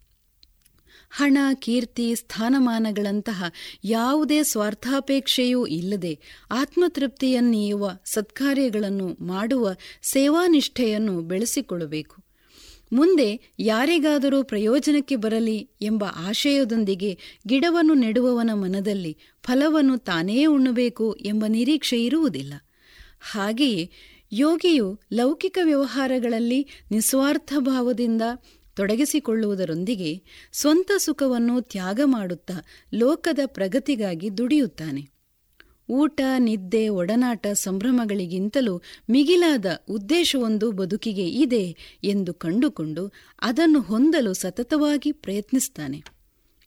ಹಣ, 1.10 1.38
ಕೀರ್ತಿ, 1.53 2.16
ಸ್ಥಾನಮಾನಗಳಂತಹ 2.16 3.43
ಯಾವುದೇ 3.84 4.43
ಸ್ವಾರ್ಥಾಪೇಕ್ಷೆಯೂ 4.43 5.66
ಇಲ್ಲದೆ 5.66 6.20
ಆತ್ಮತೃಪ್ತಿಯನ್ನೀಯುವ 6.51 7.91
ಸತ್ಕಾರ್ಯಗಳನ್ನು 8.05 9.24
ಮಾಡುವ 9.24 9.74
ಸೇವಾನಿಷ್ಠೆಯನ್ನು 10.01 11.22
ಬೆಳೆಸಿಕೊಳ್ಳಬೇಕು. 11.22 12.24
ಮುಂದೆ 12.93 13.53
ಯಾರಿಗಾದರೂ 13.60 14.43
ಪ್ರಯೋಜನಕ್ಕೆ 14.43 15.16
ಬರಲಿ 15.16 15.70
ಎಂಬ 15.82 16.03
ಆಶಯದೊಂದಿಗೆ 16.16 17.18
ಗಿಡವನ್ನು 17.47 17.93
ನೆಡುವವನ 17.93 18.49
ಮನದಲ್ಲಿ 18.53 19.18
ಫಲವನ್ನು 19.43 19.97
ತಾನೇ 19.97 20.45
ಉಣ್ಣಬೇಕು 20.45 21.14
ಎಂಬ 21.14 21.45
ನಿರೀಕ್ಷೆ 21.47 22.03
ಇರುವುದಿಲ್ಲ. 22.03 22.53
ಹಾಗೆಯೇ 23.20 23.89
ಯೋಗಿಯು 24.32 24.99
ಲೌಕಿಕ 25.14 25.57
ವ್ಯವಹಾರಗಳಲ್ಲಿ 25.64 26.68
ನಿಸ್ವಾರ್ಥ 26.91 27.53
ಭಾವದಿಂದ 27.57 28.22
ತೊಡಗಿಸಿಕೊಳ್ಳುವುದರೊಂದಿಗೆ 28.76 30.24
ಸ್ವಂತ 30.51 30.91
ಸುಖವನ್ನು 30.97 31.61
ತ್ಯಾಗ 31.61 31.99
ಮಾಡುತ್ತಾ 32.05 32.53
ಲೋಕದ 32.93 33.39
ಪ್ರಗತಿಗಾಗಿ 33.45 34.38
ದುಡಿಯುತ್ತಾನೆ. 34.38 35.20
ಊಟ, 35.91 36.22
ನಿದ್ದೆ, 36.38 36.89
ಒಡನಾಟ 36.89 37.47
ಸಂಭ್ರಮಗಳಿಗಿಂತಲೂ 37.47 38.82
ಮಿಗಿಲಾದ 39.09 39.65
ಉದ್ದೇಶವೊಂದು 39.89 40.72
ಬದುಕಿಗೆ 40.72 41.28
ಇದೆ 41.30 41.76
ಎಂದು 42.03 42.34
ಕಂಡುಕೊಂಡು 42.34 43.13
ಅದನ್ನು 43.41 43.82
ಹೊಂದಲು 43.82 44.34
ಸತತವಾಗಿ 44.34 45.11
ಪ್ರಯತ್ನಿಸ್ತಾನೆ. 45.11 46.03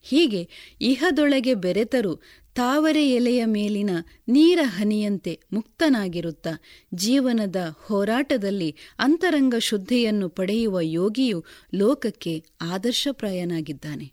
ಹೀಗೆ 0.02 0.48
ಇಹದೊಳಗೆ 0.80 1.54
ಬೆರೆತರೂ 1.54 2.20
ತಾವರೆ 2.54 3.10
ಎಲೆಯ 3.10 3.44
ಮೇಲಿನ 3.44 3.90
ನೀರ 4.28 4.58
ಹನಿಯಂತೆ 4.62 5.40
ಮುಕ್ತನಾಗಿರುತ್ತ 5.52 6.48
ಜೀವನದ 6.94 7.56
ಹೋರಾಟದಲ್ಲಿ 7.86 8.76
ಅಂತರಂಗ 8.98 9.54
ಶುದ್ಧಿಯನ್ನು 9.58 10.28
ಪಡೆಯುವ 10.28 10.80
ಯೋಗಿಯು 10.80 11.44
ಲೋಕಕ್ಕೆ 11.74 12.44
ಆದರ್ಶಪ್ರಾಯನಾಗಿದ್ದಾನೆ. 12.60 14.12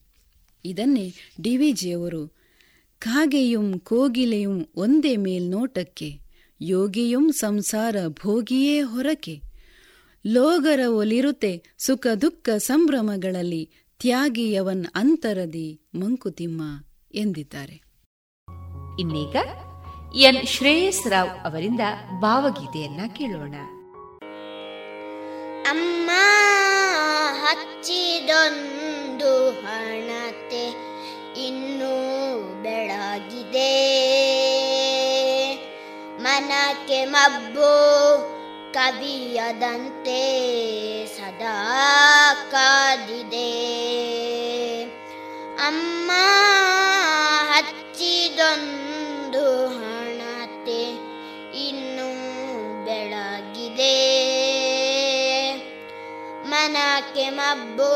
ಇದನ್ನೇ 0.66 1.14
ಡಿ 1.42 1.58
ವಿ 1.58 1.72
ಜಿಯವರು 1.72 2.28
ಕಾಗೆಯುಂ 3.00 3.80
ಕೋಗಿಲೆಯುಂ 3.80 4.70
ಒಂದೇ 4.76 5.16
ಮೇಲ್ನೋಟಕ್ಕೆ, 5.16 6.20
ಯೋಗಿಯುಂ 6.62 7.32
ಸಂಸಾರ 7.32 7.96
ಭೋಗಿಯೇ 8.08 8.82
ಹೊರಕೆ 8.82 9.42
ಲೋಗರ 10.28 10.80
ಒಲಿರುತೆ 10.88 11.64
ಸುಖ 11.78 12.08
ದುಃಖ 12.08 12.50
ಸಂಭ್ರಮಗಳಲ್ಲಿ, 12.58 13.70
ತ್ಯಾಗಿಯವನ್ 14.00 14.86
ಅಂತರದಿ 14.96 15.82
ಮಂಕುತಿಮ್ಮ 15.96 16.62
ಎಂದಿದ್ದಾರೆ. 17.14 17.89
ಇನ್ನೀಗ 19.00 19.36
ಎನ್ 20.16 20.48
ಶ್ರೇಯಸ್ 20.48 21.08
ರಾವ್ 21.08 21.30
ಅವರಿಂದ 21.30 21.80
ಭಾವಗೀತೆಯನ್ನ 22.20 23.02
ಕೇಳೋಣ. 23.18 23.56
ಅಮ್ಮ 25.70 26.12
ಹಚ್ಚಿದೊಂದು 27.46 29.52
ಹಣತೆ 29.52 30.90
ಇನ್ನೂ 31.48 31.96
ಬೆಳಗಿದೆ. 32.64 33.76
ಮನಕ್ಕೆ 36.22 37.06
ಮಬ್ಬು 37.06 37.70
ಕವಿಯದಂತೆ 38.74 40.22
ಸದಾ 41.06 42.50
ಕಾದಿದೆ. 42.52 43.52
ಅಮ್ಮ 45.68 46.12
ಹಚ್ಚಿದೊಂದು 48.40 49.68
ಹಣತೆ 49.68 50.84
ಇನ್ನೂ 51.58 52.10
ಬೆಳಗಿದೆ. 52.86 53.98
ಮನಕ್ಕೆ 56.48 57.30
ಮಬ್ಬು 57.30 57.92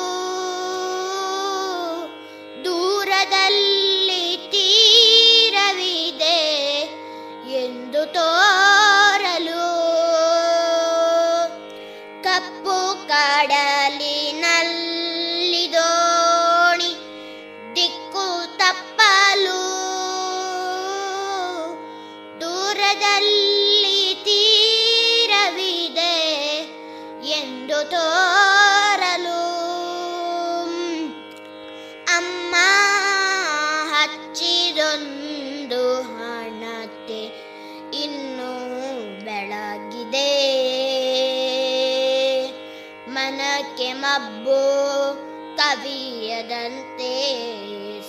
ಕವಿಯದಂತೆ 45.57 47.13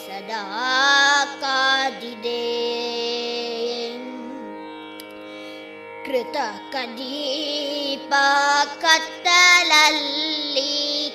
ಸದಾ 0.07 0.43
ಕಾದಿದೆ. 1.41 2.47
ಕೃತ 6.05 6.37
ಕದೀಪ 6.73 8.13
ಕತ್ತಲಲ್ಲಿ 8.81 10.73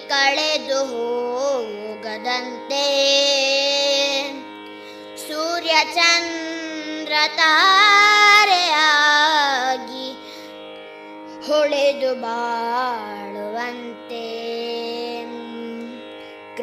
ಕಳೆದು 0.08 0.84
ಹೋಗದಂತೆ. 0.84 2.86
ಸೂರ್ಯಚಂದ್ರ 5.28 7.12
ತಾರೆಯಾಗಿ 7.36 10.08
ಹೊಳೆದು 11.46 12.14
ಬಾಳುವಂತೆ. 12.14 14.41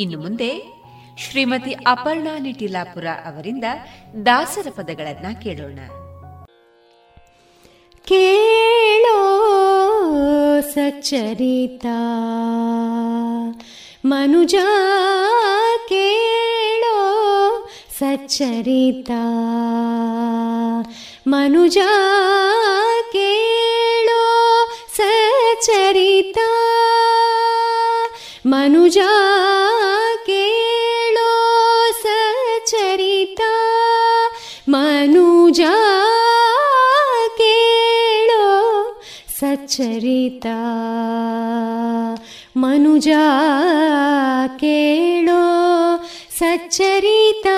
ಇನ್ನು 0.01 0.19
ಮುಂದೆ 0.19 0.83
ಶ್ರೀಮತಿ 1.17 1.75
ಅಪರ್ಣಾ 1.87 2.37
ನಿಟಿಲಾಪುರ 2.37 3.07
ಅವರಿಂದ 3.25 3.63
ದಾಸರ 4.25 4.67
ಪದಗಳನ್ನ 4.75 5.39
ಕೇಳೋಣ. 5.43 5.79
ಕೇಳೋ 8.07 9.49
ಸಚ್ಚರಿತಾ. 10.61 11.97
ಮನುಜ 14.05 14.55
ಕೇಳೋ 15.89 16.99
ಸಚ್ಚರಿತಾ. 17.99 19.21
ಮನುಜ 21.27 21.77
ಕೇಳೋ 23.11 24.21
ಸಚ್ಚರಿತಾ. 24.95 26.49
ಮನುಜ 28.45 28.97
ಸಚ್ಚರಿತಾ 39.63 40.55
ಮನುಜ 42.57 43.07
ಕೇಳೋ 44.59 45.41
ಸಚ್ಚರಿತಾ. 46.39 47.55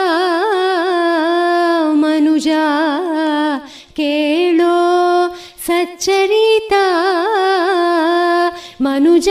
ಮನುಜ 1.93 2.47
ಕೇಳೋ 3.93 4.74
ಸಚ್ಚರಿತಾ. 5.66 6.84
ಮನುಜ 8.82 9.30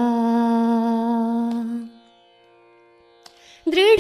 ದೃಢ 3.72 4.00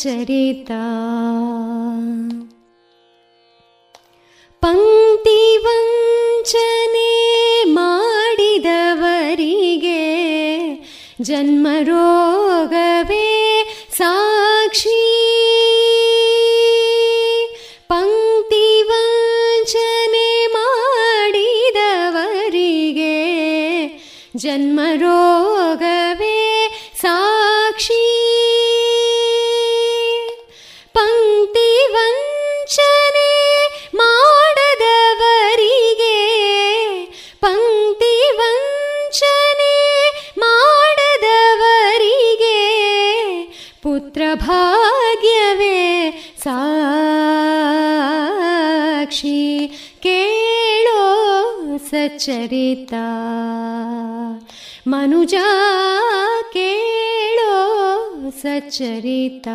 ಸಚ್ಚರಿತಾ 0.00 0.80
ಸಚ್ಚರಿತ 52.28 52.94
ಮನುಜ 54.86 55.34
ಕೇಳೋ 56.52 57.54
ಸಚ್ಚರಿತ. 58.42 59.48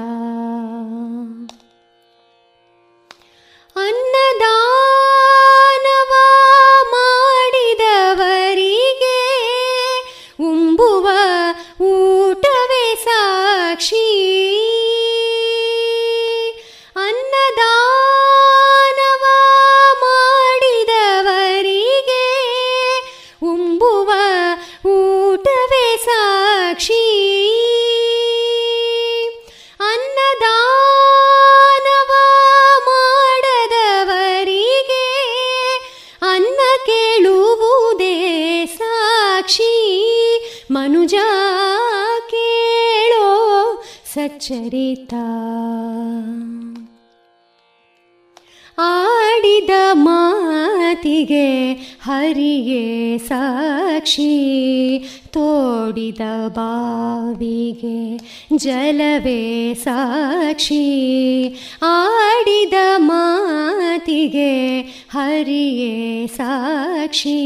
ಸಾಕ್ಷಿ 60.64 61.48
ಆಡಿದ 61.82 62.74
ಮಾತಿಗೆ 62.98 64.82
ಹರಿಯೇ 65.12 66.28
ಸಾಕ್ಷಿ. 66.28 67.40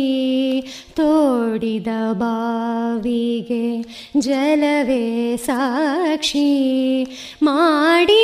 ತೋಡಿದ 0.96 1.88
ಬಾವಿಗೆ 2.14 3.82
ಜಲವೇ 4.20 5.38
ಸಾಕ್ಷಿ. 5.38 6.48
ಮಾಡಿದ 7.44 8.17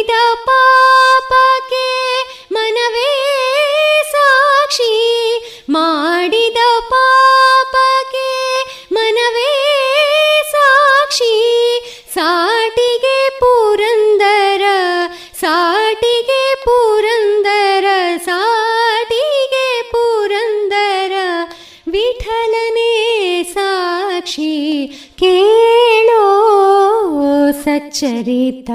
ಸಚ್ಚರಿತ 28.04 28.70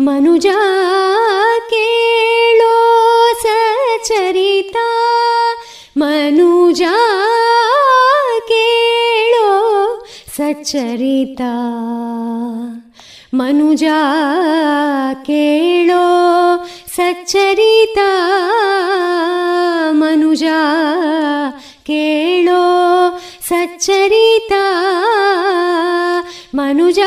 ಮನುಜ 0.00 0.46
ಕೇಳೋ 1.70 2.72
ಸಚರಿತ. 3.42 4.76
ಮನುಜ 5.96 6.82
ಕೇಳೋ 8.48 9.50
ಸಚ್ಚರಿತ 10.36 11.40
ಮನುಜ 13.34 13.84
ಕೇಳೋ 15.22 16.04
ಸಚ್ಚರಿತ 16.96 17.98
ಮನುಜ 19.90 20.42
ಕೇಳೋ 21.86 22.62
ಸಚ್ಚರಿತ 23.48 24.52
ಮನುಜ 26.54 26.98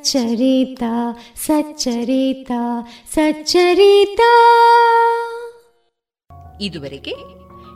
ಸಚ್ಚರಿತ 0.00 0.82
ಸಚ್ಚರಿತ 1.34 2.52
ಸಚ್ಚರಿತ. 3.14 4.20
ಇದುವರೆಗೆ 6.60 7.14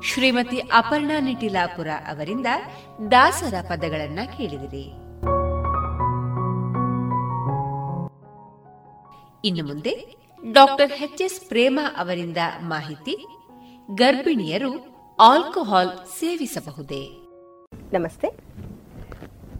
ಶ್ರೀಮತಿ 0.05 0.59
ಅಪರ್ಣಾ 0.59 1.21
ನಿಟಿಲಾಪುರ 1.21 1.89
ಅವರಿಂದ 2.09 2.47
ದಾಸರ 3.11 3.55
ಪದಗಳನ್ನ 3.69 4.19
ಕೇಳಿದಿರಿ. 4.37 4.87
ಇನ್ನು 9.45 9.67
ಮುಂದೆ 9.67 10.15
ಡಾಕ್ಟರ್ 10.53 10.93
ಎಚ್ 10.93 11.23
ಎಸ್ 11.23 11.41
ಪ್ರೇಮ 11.49 11.81
ಅವರಿಂದ 11.97 12.39
ಮಾಹಿತಿ 12.61 13.17
ಗರ್ಭಿಣಿಯರು 13.95 14.73
ಆಲ್ಕೋಹಾಲ್ 15.21 16.07
ಸೇವಿಸಬಹುದೇ? 16.19 17.05
ನಮಸ್ತೆ 17.93 18.29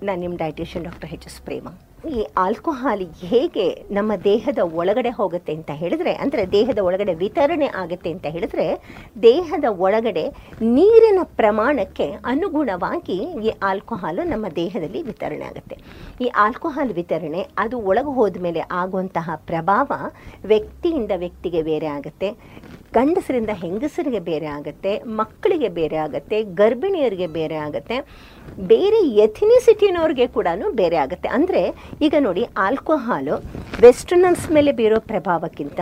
ನಾನು 0.03 0.21
ನಿಮ್ಮ 0.21 0.37
dietitian 0.37 0.85
doctor 0.85 1.11
H 1.11 1.27
S 1.27 1.43
Prema. 1.43 1.69
ಈ 2.13 2.27
ಆಲ್ಕೋಹಾಲ್ 2.37 3.03
ಹೇಗೆ 3.21 3.87
ನಮ್ಮ 3.91 4.13
ದೇಹದ 4.25 4.59
ಒಳಗಡೆ 4.59 5.11
ಹೋಗುತ್ತೆ 5.11 5.53
ಅಂತ 5.53 5.71
ಹೇಳಿದ್ರೆ, 5.71 6.13
ಅಂದರೆ 6.15 6.53
ದೇಹದ 6.53 6.79
ಒಳಗಡೆ 6.79 7.15
ವಿತರಣೆ 7.15 7.67
ಆಗುತ್ತೆ 7.67 8.11
ಅಂತ 8.11 8.27
ಹೇಳಿದ್ರೆ, 8.27 8.67
ದೇಹದ 9.23 9.65
ಒಳಗಡೆ 9.69 10.25
ನೀರಿನ 10.61 11.19
ಪ್ರಮಾಣಕ್ಕೆ 11.23 12.13
ಅನುಗುಣವಾಗಿ 12.25 13.19
ಈ 13.47 13.53
ಆಲ್ಕೋಹಾಲು 13.63 14.25
ನಮ್ಮ 14.25 14.49
ದೇಹದಲ್ಲಿ 14.49 15.03
ವಿತರಣೆ 15.03 15.45
ಆಗುತ್ತೆ. 15.45 15.77
ಈ 16.21 16.29
ಆಲ್ಕೋಹಾಲ್ 16.29 16.93
ವಿತರಣೆ, 16.93 17.49
ಅದು 17.59 17.79
ಒಳಗೆ 17.79 18.15
ಹೋದ 18.15 18.37
ಮೇಲೆ 18.41 18.61
ಆಗುವಂತಹ 18.61 19.31
ಪ್ರಭಾವ 19.47 19.93
ವ್ಯಕ್ತಿಯಿಂದ 20.45 21.11
ವ್ಯಕ್ತಿಗೆ 21.17 21.63
ಬೇರೆ 21.63 21.87
ಆಗುತ್ತೆ. 21.87 22.31
ಗಂಡಸರಿಂದ 22.93 23.51
ಹೆಂಗಸರಿಗೆ 23.51 24.19
ಬೇರೆ 24.19 24.47
ಆಗುತ್ತೆ. 24.47 24.99
ಮಕ್ಕಳಿಗೆ 25.05 25.69
ಬೇರೆ 25.69 25.97
ಆಗುತ್ತೆ. 25.97 26.43
ಗರ್ಭಿಣಿಯರಿಗೆ 26.43 27.27
ಬೇರೆ 27.27 27.57
ಆಗುತ್ತೆ. 27.57 27.97
ಬೇರೆ 28.71 28.99
ಎಥಿನಿಸಿಟಿನವ್ರಿಗೆ 29.27 30.27
ಕೂಡ 30.27 30.49
ಬೇರೆ 30.81 30.97
ಆಗುತ್ತೆ. 30.97 31.29
ಅಂದರೆ, 31.29 31.63
ಈಗ 32.07 32.15
ನೋಡಿ 32.27 32.43
ಆಲ್ಕೋಹಾಲು 32.65 33.37
ವೆಸ್ಟರ್ನರ್ಸ್ 33.85 34.47
ಮೇಲೆ 34.57 34.73
ಬೀರೋ 34.73 34.99
ಪ್ರಭಾವಕ್ಕಿಂತ 35.13 35.81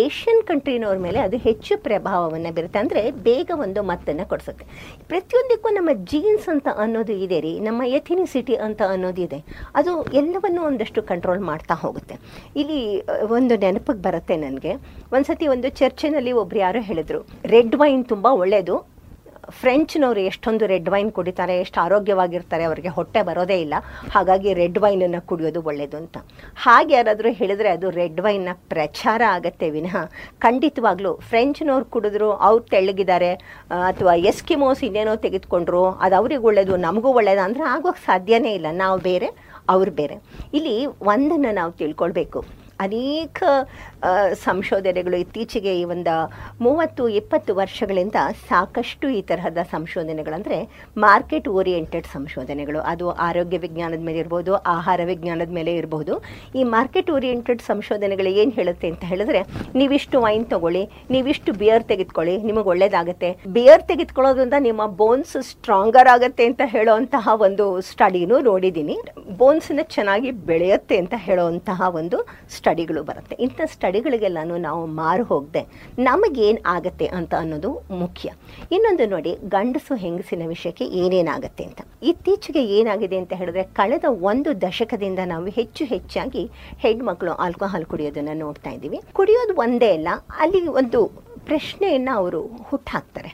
ಏಷ್ಯನ್ 0.00 0.42
ಕಂಟ್ರಿನವ್ರ 0.48 0.96
ಮೇಲೆ 1.04 1.18
ಅದು 1.26 1.36
ಹೆಚ್ಚು 1.36 1.74
ಪ್ರಭಾವವನ್ನು 1.86 2.50
ಬೀರುತ್ತೆ. 2.56 2.78
ಅಂದರೆ, 2.78 3.02
ಬೇಗ 3.28 3.50
ಒಂದು 3.64 3.82
ಮತ್ತನ್ನು 3.90 4.24
ಕೊಡಿಸುತ್ತೆ. 4.32 4.64
ಪ್ರತಿಯೊಂದಕ್ಕೂ 5.12 5.70
ನಮ್ಮ 5.78 5.90
ಜೀನ್ಸ್ 6.12 6.48
ಅಂತ 6.54 6.68
ಅನ್ನೋದು 6.84 7.16
ಇದೆ 7.26 7.40
ರೀ. 7.46 7.52
ನಮ್ಮ 7.68 7.82
ಎಥಿನಿಸಿಟಿ 8.00 8.56
ಅಂತ 8.66 8.82
ಅನ್ನೋದು 8.94 9.22
ಇದೆ. 9.26 9.38
ಅದು 9.80 9.94
ಎಲ್ಲವನ್ನೂ 10.20 10.62
ಒಂದಷ್ಟು 10.70 11.02
ಕಂಟ್ರೋಲ್ 11.02 11.42
ಮಾಡ್ತಾ 11.50 11.76
ಹೋಗುತ್ತೆ. 11.84 12.16
ಇಲ್ಲಿ 12.62 12.80
ಒಂದು 13.38 13.56
ನೆನಪಿಗೆ 13.64 14.02
ಬರುತ್ತೆ 14.08 14.36
ನನಗೆ. 14.36 14.74
ಒಂದ್ಸತಿ 15.16 15.48
ಒಂದು 15.56 15.70
ಚರ್ಚಿನಲ್ಲಿ 15.82 16.32
ಒಬ್ರು 16.42 16.60
ಯಾರೋ 16.66 16.82
ಹೇಳಿದರು 16.90 17.22
ರೆಡ್ 17.54 17.76
ವೈನ್ 17.82 18.04
ತುಂಬ 18.14 18.26
ಒಳ್ಳೆಯದು 18.42 18.76
ಫ್ರೆಂಚ್ನವರು 19.60 20.20
ಎಷ್ಟೊಂದು 20.30 20.64
ರೆಡ್ 20.72 20.88
ವೈನ್ 20.94 21.10
ಕುಡಿತಾರೆ, 21.16 21.54
ಎಷ್ಟು 21.64 21.78
ಆರೋಗ್ಯವಾಗಿರ್ತಾರೆ, 21.84 22.64
ಅವರಿಗೆ 22.70 22.90
ಹೊಟ್ಟೆ 22.96 23.20
ಬರೋದೇ 23.28 23.58
ಇಲ್ಲ. 23.64 23.74
ಹಾಗಾಗಿ 24.14 24.50
ರೆಡ್ 24.60 24.78
ವೈನನ್ನು 24.84 25.20
ಕುಡಿಯೋದು 25.30 25.62
ಒಳ್ಳೆಯದು 25.70 25.96
ಅಂತ. 26.02 26.16
ಹಾಗೆ 26.64 26.94
ಯಾರಾದರೂ 26.98 27.32
ಹೇಳಿದ್ರೆ 27.40 27.70
ಅದು 27.76 27.90
ರೆಡ್ 28.00 28.20
ವೈನ್ನ 28.26 28.54
ಪ್ರಚಾರ 28.74 29.22
ಆಗತ್ತೆ 29.36 29.68
ವಿನಃ. 29.76 29.96
ಖಂಡಿತವಾಗ್ಲೂ 30.46 31.12
ಫ್ರೆಂಚ್ನವ್ರು 31.30 31.88
ಕುಡಿದ್ರು, 31.96 32.30
ಅವ್ರು 32.48 32.64
ತೆಳ್ಳಗಿದ್ದಾರೆ 32.74 33.30
ಅಥವಾ 33.90 34.14
ಎಸ್ಕಿಮೋಸ್ 34.32 34.82
ಇನ್ನೇನೋ 34.88 35.16
ತೆಗೆದುಕೊಂಡ್ರು, 35.26 35.84
ಅದು 36.06 36.16
ಅವ್ರಿಗೆ 36.20 36.44
ಒಳ್ಳೆಯದು 36.50 36.76
ನಮಗೂ 36.86 37.12
ಒಳ್ಳೆಯದು 37.20 37.44
ಅಂದರೆ 37.48 37.64
ಆಗೋಕ್ಕೆ 37.74 38.04
ಸಾಧ್ಯನೇ 38.06 38.52
ಇಲ್ಲ. 38.58 38.66
ನಾವು 38.84 38.98
ಬೇರೆ, 39.10 39.30
ಅವ್ರು 39.74 39.92
ಬೇರೆ. 40.00 40.18
ಇಲ್ಲಿ 40.54 40.76
ಒಂದನ್ನು 40.86 41.52
ನಾವು 41.60 41.72
ತಿಳ್ಕೊಳ್ಬೇಕು. 41.82 42.40
ಅನೇಕ 42.80 43.42
ಸಂಶೋಧನೆಗಳು 44.46 45.16
ಇತ್ತೀಚೆಗೆ 45.24 45.72
ಈ 45.80 45.84
ಒಂದು 45.94 46.14
ಮೂವತ್ತು, 46.66 47.02
ಇಪ್ಪತ್ತು 47.20 47.52
ವರ್ಷಗಳಿಂದ 47.60 48.18
ಸಾಕಷ್ಟು 48.50 49.06
ಈ 49.18 49.20
ತರಹದ 49.30 49.60
ಸಂಶೋಧನೆಗಳಂದರೆ 49.74 50.58
ಮಾರ್ಕೆಟ್ 51.04 51.48
ಓರಿಯೆಂಟೆಡ್ 51.58 52.08
ಸಂಶೋಧನೆಗಳು. 52.16 52.80
ಅದು 52.92 53.06
ಆರೋಗ್ಯ 53.28 53.58
ವಿಜ್ಞಾನದ 53.66 54.02
ಮೇಲೆ 54.08 54.20
ಇರ್ಬೋದು, 54.24 54.52
ಆಹಾರ 54.76 55.00
ವಿಜ್ಞಾನದ 55.12 55.52
ಮೇಲೆ 55.58 55.74
ಇರಬಹುದು 55.80 56.14
ಈ 56.60 56.64
ಮಾರ್ಕೆಟ್ 56.76 57.12
ಓರಿಯೆಂಟೆಡ್ 57.16 57.62
ಸಂಶೋಧನೆಗಳು 57.70 58.32
ಏನು 58.42 58.54
ಹೇಳುತ್ತೆ 58.58 58.88
ಅಂತ 58.92 59.04
ಹೇಳಿದ್ರೆ, 59.12 59.42
ನೀವಿಷ್ಟು 59.80 60.16
ವೈನ್ 60.26 60.46
ತಗೊಳ್ಳಿ, 60.54 60.84
ನೀವಿಷ್ಟು 61.16 61.52
ಬಿಯರ್ 61.62 61.86
ತೆಗೆದುಕೊಳ್ಳಿ, 61.92 62.36
ನಿಮಗೆ 62.48 62.70
ಒಳ್ಳೇದಾಗುತ್ತೆ. 62.74 63.30
ಬಿಯರ್ 63.58 63.84
ತೆಗೆದುಕೊಳ್ಳೋದ್ರಿಂದ 63.92 64.56
ನಿಮ್ಮ 64.68 64.82
ಬೋನ್ಸ್ 65.02 65.36
ಸ್ಟ್ರಾಂಗರ್ 65.50 66.10
ಆಗುತ್ತೆ 66.14 66.46
ಅಂತ 66.50 66.62
ಹೇಳುವಂತಹ 66.74 67.28
ಒಂದು 67.46 67.66
ಸ್ಟಡಿನೂ 67.90 68.38
ನೋಡಿದ್ದೀನಿ. 68.50 68.96
ಬೋನ್ಸ್ನ 69.42 69.84
ಚೆನ್ನಾಗಿ 69.96 70.30
ಬೆಳೆಯುತ್ತೆ 70.50 70.96
ಅಂತ 71.02 71.14
ಹೇಳುವಂತಹ 71.26 71.82
ಒಂದು 72.00 72.18
ಸ್ಟಡಿಗಳು 72.56 73.02
ಬರುತ್ತೆ. 73.10 73.34
ಇಂಥ 73.46 73.60
ಸ್ಟಡಿಗಳಿಗೆಲ್ಲನೂ 73.92 74.56
ನಾವು 74.56 74.82
ಮಾರು 74.98 75.24
ಹೋಗದೆ 75.24 75.60
ನಮಗೇನು 75.98 76.60
ಆಗತ್ತೆ 76.66 77.06
ಅಂತ 77.06 77.32
ಅನ್ನೋದು 77.34 77.70
ಮುಖ್ಯ. 77.90 78.28
ಇನ್ನೊಂದು 78.72 79.04
ನೋಡಿ, 79.06 79.32
ಗಂಡಸು 79.48 79.94
ಹೆಂಗಸಿನ 79.94 80.44
ವಿಷಯಕ್ಕೆ 80.48 80.84
ಏನೇನಾಗತ್ತೆ 80.84 81.64
ಅಂತ. 81.64 81.80
ಇತ್ತೀಚೆಗೆ 82.02 82.62
ಏನಾಗಿದೆ 82.78 83.16
ಅಂತ 83.16 83.32
ಹೇಳಿದ್ರೆ, 83.32 83.62
ಕಳೆದ 83.62 84.04
ಒಂದು 84.08 84.62
ದಶಕದಿಂದ 84.62 85.18
ನಾವು 85.26 85.46
ಹೆಚ್ಚು 85.58 85.84
ಹೆಚ್ಚಾಗಿ 85.84 86.44
ಹೆಣ್ಮಕ್ಳು 86.78 87.32
ಆಲ್ಕೋಹಾಲ್ 87.32 87.84
ಕುಡಿಯೋದನ್ನ 87.84 88.28
ನೋಡ್ತಾ 88.34 88.70
ಇದ್ದೀವಿ. 88.70 89.00
ಕುಡಿಯೋದು 89.12 89.54
ಒಂದೇ 89.54 89.92
ಅಲ್ಲ, 89.92 90.08
ಅಲ್ಲಿ 90.38 90.66
ಒಂದು 90.66 91.02
ಪ್ರಶ್ನೆಯನ್ನು 91.50 92.16
ಅವರು 92.16 92.42
ಹುಟ್ಟಾಕ್ತಾರೆ 92.46 93.32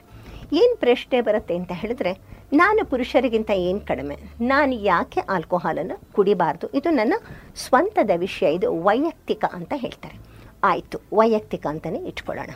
ಏನು 0.53 0.75
ಪ್ರಶ್ನೆ 0.77 1.21
ಬರುತ್ತೆ 1.21 1.55
ಅಂತ 1.55 1.71
ಹೇಳಿದ್ರೆ, 1.75 2.13
ನಾನು 2.53 2.81
ಪುರುಷರಿಗಿಂತ 2.89 3.51
ಏನು 3.51 3.79
ಕಡಿಮೆ? 3.79 4.15
ನಾನು 4.41 4.73
ಯಾಕೆ 4.73 5.21
ಆಲ್ಕೋಹಾಲನ್ನು 5.29 6.13
ಕುಡಿಬಾರ್ದು? 6.13 6.67
ಇದು 6.67 6.89
ನನ್ನ 6.89 7.13
ಸ್ವಂತದ 7.55 8.09
ವಿಷಯ, 8.17 8.47
ಇದು 8.53 8.69
ವೈಯಕ್ತಿಕ 8.83 9.45
ಅಂತ 9.53 9.73
ಹೇಳ್ತಾರೆ. 9.75 10.28
ಆಯಿತು, 10.63 11.01
ವೈಯಕ್ತಿಕ 11.13 11.67
ಅಂತಲೇ 11.67 11.99
ಇಟ್ಕೊಳ್ಳೋಣ. 11.99 12.49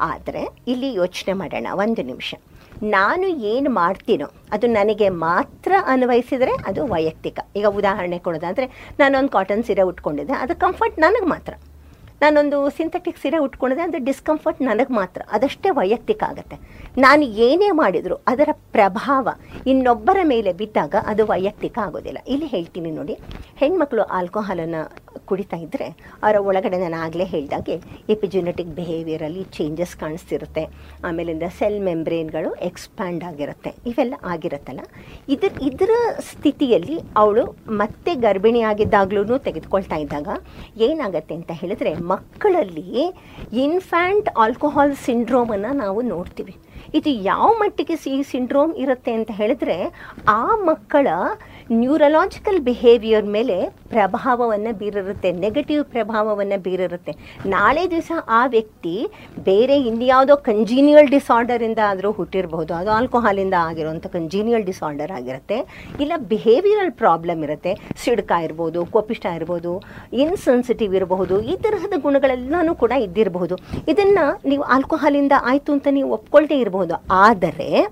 ಆದರೆ 0.00 0.48
ಇಲ್ಲಿ 0.66 0.94
ಯೋಚನೆ 0.94 1.32
ಮಾಡೋಣ, 1.32 1.66
ಒಂದು 1.72 2.02
ನಿಮಿಷ. 2.02 2.34
ನಾನು 2.82 3.26
ಏನು 3.26 3.70
ಮಾಡ್ತೀನೋ 3.70 4.30
ಅದು 4.52 4.66
ನನಗೆ 4.66 5.08
ಮಾತ್ರ 5.08 5.72
ಅನ್ವಯಿಸಿದರೆ 5.86 6.50
ಅದು 6.66 6.86
ವೈಯಕ್ತಿಕ. 6.86 7.38
ಈಗ 7.56 7.66
ಉದಾಹರಣೆ 7.66 8.18
ಕೊಡೋದಾದರೆ, 8.18 8.94
ನಾನೊಂದು 8.98 9.28
ಕಾಟನ್ 9.28 9.64
ಸೀರೆ 9.64 9.82
ಉಟ್ಕೊಂಡಿದ್ದೆ, 9.82 10.32
ಅದು 10.32 10.60
ಕಂಫರ್ಟ್ 10.60 10.98
ನನಗೆ 10.98 11.26
ಮಾತ್ರ. 11.26 11.54
ನಾನೊಂದು 12.22 12.70
ಸಿಂಥೆಟಿಕ್ 12.70 13.18
ಸೀರೆ 13.18 13.38
ಉಟ್ಕೊಂಡಿದ್ದೆ, 13.38 13.82
ಅದು 13.82 14.04
ಡಿಸ್ಕಂಫರ್ಟ್ 14.04 14.62
ನನಗೆ 14.62 14.92
ಮಾತ್ರ. 14.94 15.22
ಅದಷ್ಟೇ 15.32 15.70
ವೈಯಕ್ತಿಕ 15.70 16.22
ಆಗುತ್ತೆ. 16.22 16.56
ನಾನು 16.98 17.22
ಏನೇ 17.22 17.70
ಮಾಡಿದರೂ, 17.70 18.14
ಅದರ 18.26 18.48
ಪ್ರಭಾವ 18.52 19.28
ಇನ್ನೊಬ್ಬರ 19.66 20.16
ಮೇಲೆ 20.24 20.52
ಬಿದ್ದಾಗ 20.52 20.94
ಅದು 21.06 21.26
ವೈಯಕ್ತಿಕ 21.26 21.78
ಆಗೋದಿಲ್ಲ. 21.78 22.18
ಇಲ್ಲಿ 22.28 22.46
ಹೇಳ್ತೀನಿ 22.46 22.90
ನೋಡಿ, 22.90 23.12
ಹೆಣ್ಮಕ್ಳು 23.56 24.02
ಆಲ್ಕೋಹಾಲನ್ನು 24.02 25.07
ಕುಡಿತಾ 25.30 25.56
ಇದ್ದರೆ 25.64 25.86
ಅವರ 26.22 26.36
ಒಳಗಡೆ 26.48 26.78
ನಾನು 26.82 26.98
ಆಗಲೇ 27.06 27.26
ಹೇಳಿದಾಗೆ 27.32 27.76
ಎಪಿಜೆನೆಟಿಕ್ 28.14 28.72
ಬಿಹೇವಿಯರಲ್ಲಿ 28.78 29.42
ಚೇಂಜಸ್ 29.56 29.94
ಕಾಣಿಸ್ತಿರುತ್ತೆ. 30.02 30.64
ಆಮೇಲಿಂದ 31.08 31.46
ಸೆಲ್ 31.58 31.80
ಮೆಂಬ್ರೇನ್ಗಳು 31.88 32.50
ಎಕ್ಸ್ಪ್ಯಾಂಡ್ 32.68 33.24
ಆಗಿರುತ್ತೆ. 33.30 33.72
ಇವೆಲ್ಲ 33.90 34.14
ಆಗಿರುತ್ತಲ್ಲ? 34.34 34.82
ಇದ್ರ, 35.34 35.50
ಇದರ 35.70 35.92
ಸ್ಥಿತಿಯಲ್ಲಿ 36.30 36.98
ಅವಳು 37.22 37.44
ಮತ್ತೆ 37.82 38.14
ಗರ್ಭಿಣಿಯಾಗಿದ್ದಾಗ್ಲೂ 38.26 39.38
ತೆಗೆದುಕೊಳ್ತಾ 39.48 39.98
ಇದ್ದಾಗ 40.04 40.28
ಏನಾಗುತ್ತೆ 40.88 41.36
ಅಂತ 41.40 41.52
ಹೇಳಿದ್ರೆ 41.62 41.92
ಮಕ್ಕಳಲ್ಲಿ 42.12 42.88
ಇನ್ಫ್ಯಾಂಟ್ 43.66 44.30
ಆಲ್ಕೋಹಾಲ್ 44.44 44.96
ಸಿಂಡ್ರೋಮನ್ನು 45.08 45.72
ನಾವು 45.82 46.00
ನೋಡ್ತೀವಿ. 46.14 46.54
ಇದು 46.96 47.10
ಯಾವ 47.30 47.46
ಮಟ್ಟಿಗೆ 47.60 47.94
ಸಿ 48.02 48.12
ಸಿಂಡ್ರೋಮ್ 48.30 48.72
ಇರುತ್ತೆ 48.82 49.12
ಅಂತ 49.18 49.30
ಹೇಳಿದ್ರೆ 49.38 49.76
ಆ 50.34 50.42
ಮಕ್ಕಳ 50.68 51.06
ನ್ಯೂರಲಾಜಿಕಲ್ 51.72 52.60
ಬಿಹೇವಿಯರ್ 52.60 53.26
ಮೇಲೆ 53.26 53.68
ಪ್ರಭಾವವನ್ನು 53.88 54.78
ಬೀರಿರುತ್ತೆ 54.78 55.32
ನೆಗೆಟಿವ್ 55.32 55.84
ಪ್ರಭಾವವನ್ನು 55.84 56.62
ಬೀರಿರುತ್ತೆ. 56.62 57.12
ನಾಳೆ 57.46 57.90
ದಿವಸ 57.90 58.12
ಆ 58.28 58.46
ವ್ಯಕ್ತಿ 58.46 59.08
ಬೇರೆ 59.44 59.80
ಇನ್ಯಾವುದೋ 59.80 60.36
ಕಂಜೀನಿಯಲ್ 60.36 61.08
ಡಿಸಾರ್ಡರಿಂದ 61.08 61.78
ಆದರೂ 61.88 62.10
ಹುಟ್ಟಿರಬಹುದು. 62.10 62.74
ಅದು 62.74 62.90
ಆಲ್ಕೋಹಾಲಿಂದ 62.90 63.54
ಆಗಿರುವಂಥ 63.58 64.06
ಕಂಜೀನಿಯಲ್ 64.06 64.64
ಡಿಸಾರ್ಡರ್ 64.64 65.12
ಆಗಿರುತ್ತೆ. 65.12 65.88
ಇಲ್ಲ 66.00 66.12
ಬಿಹೇವಿಯರಲ್ 66.16 66.92
ಪ್ರಾಬ್ಲಮ್ 66.92 67.44
ಇರುತ್ತೆ. 67.44 67.74
ಸಿಡ್ಕ 67.96 68.32
ಇರ್ಬೋದು 68.42 68.86
ಕೋಪಿಷ್ಟ 68.86 69.26
ಇರ್ಬೋದು 69.26 69.82
ಇನ್ಸೆನ್ಸಿಟಿವ್ 70.12 70.94
ಇರಬಹುದು, 70.94 71.42
ಈ 71.42 71.56
ತರಹದ 71.56 71.92
ಗುಣಗಳೆಲ್ಲನೂ 72.02 72.74
ಕೂಡ 72.74 72.90
ಇದ್ದಿರಬಹುದು. 72.90 73.58
ಇದನ್ನು 73.88 74.48
ನೀವು 74.48 74.62
ಆಲ್ಕೋಹಾಲಿಂದ 74.62 75.32
ಆಯಿತು 75.44 75.72
ಅಂತ 75.72 75.86
ನೀವು 75.90 76.10
ಒಪ್ಕೊಳ್ತೇ 76.10 76.58
ಇರಬಹುದು. 76.58 76.94
ಆದರೆ, 77.10 77.88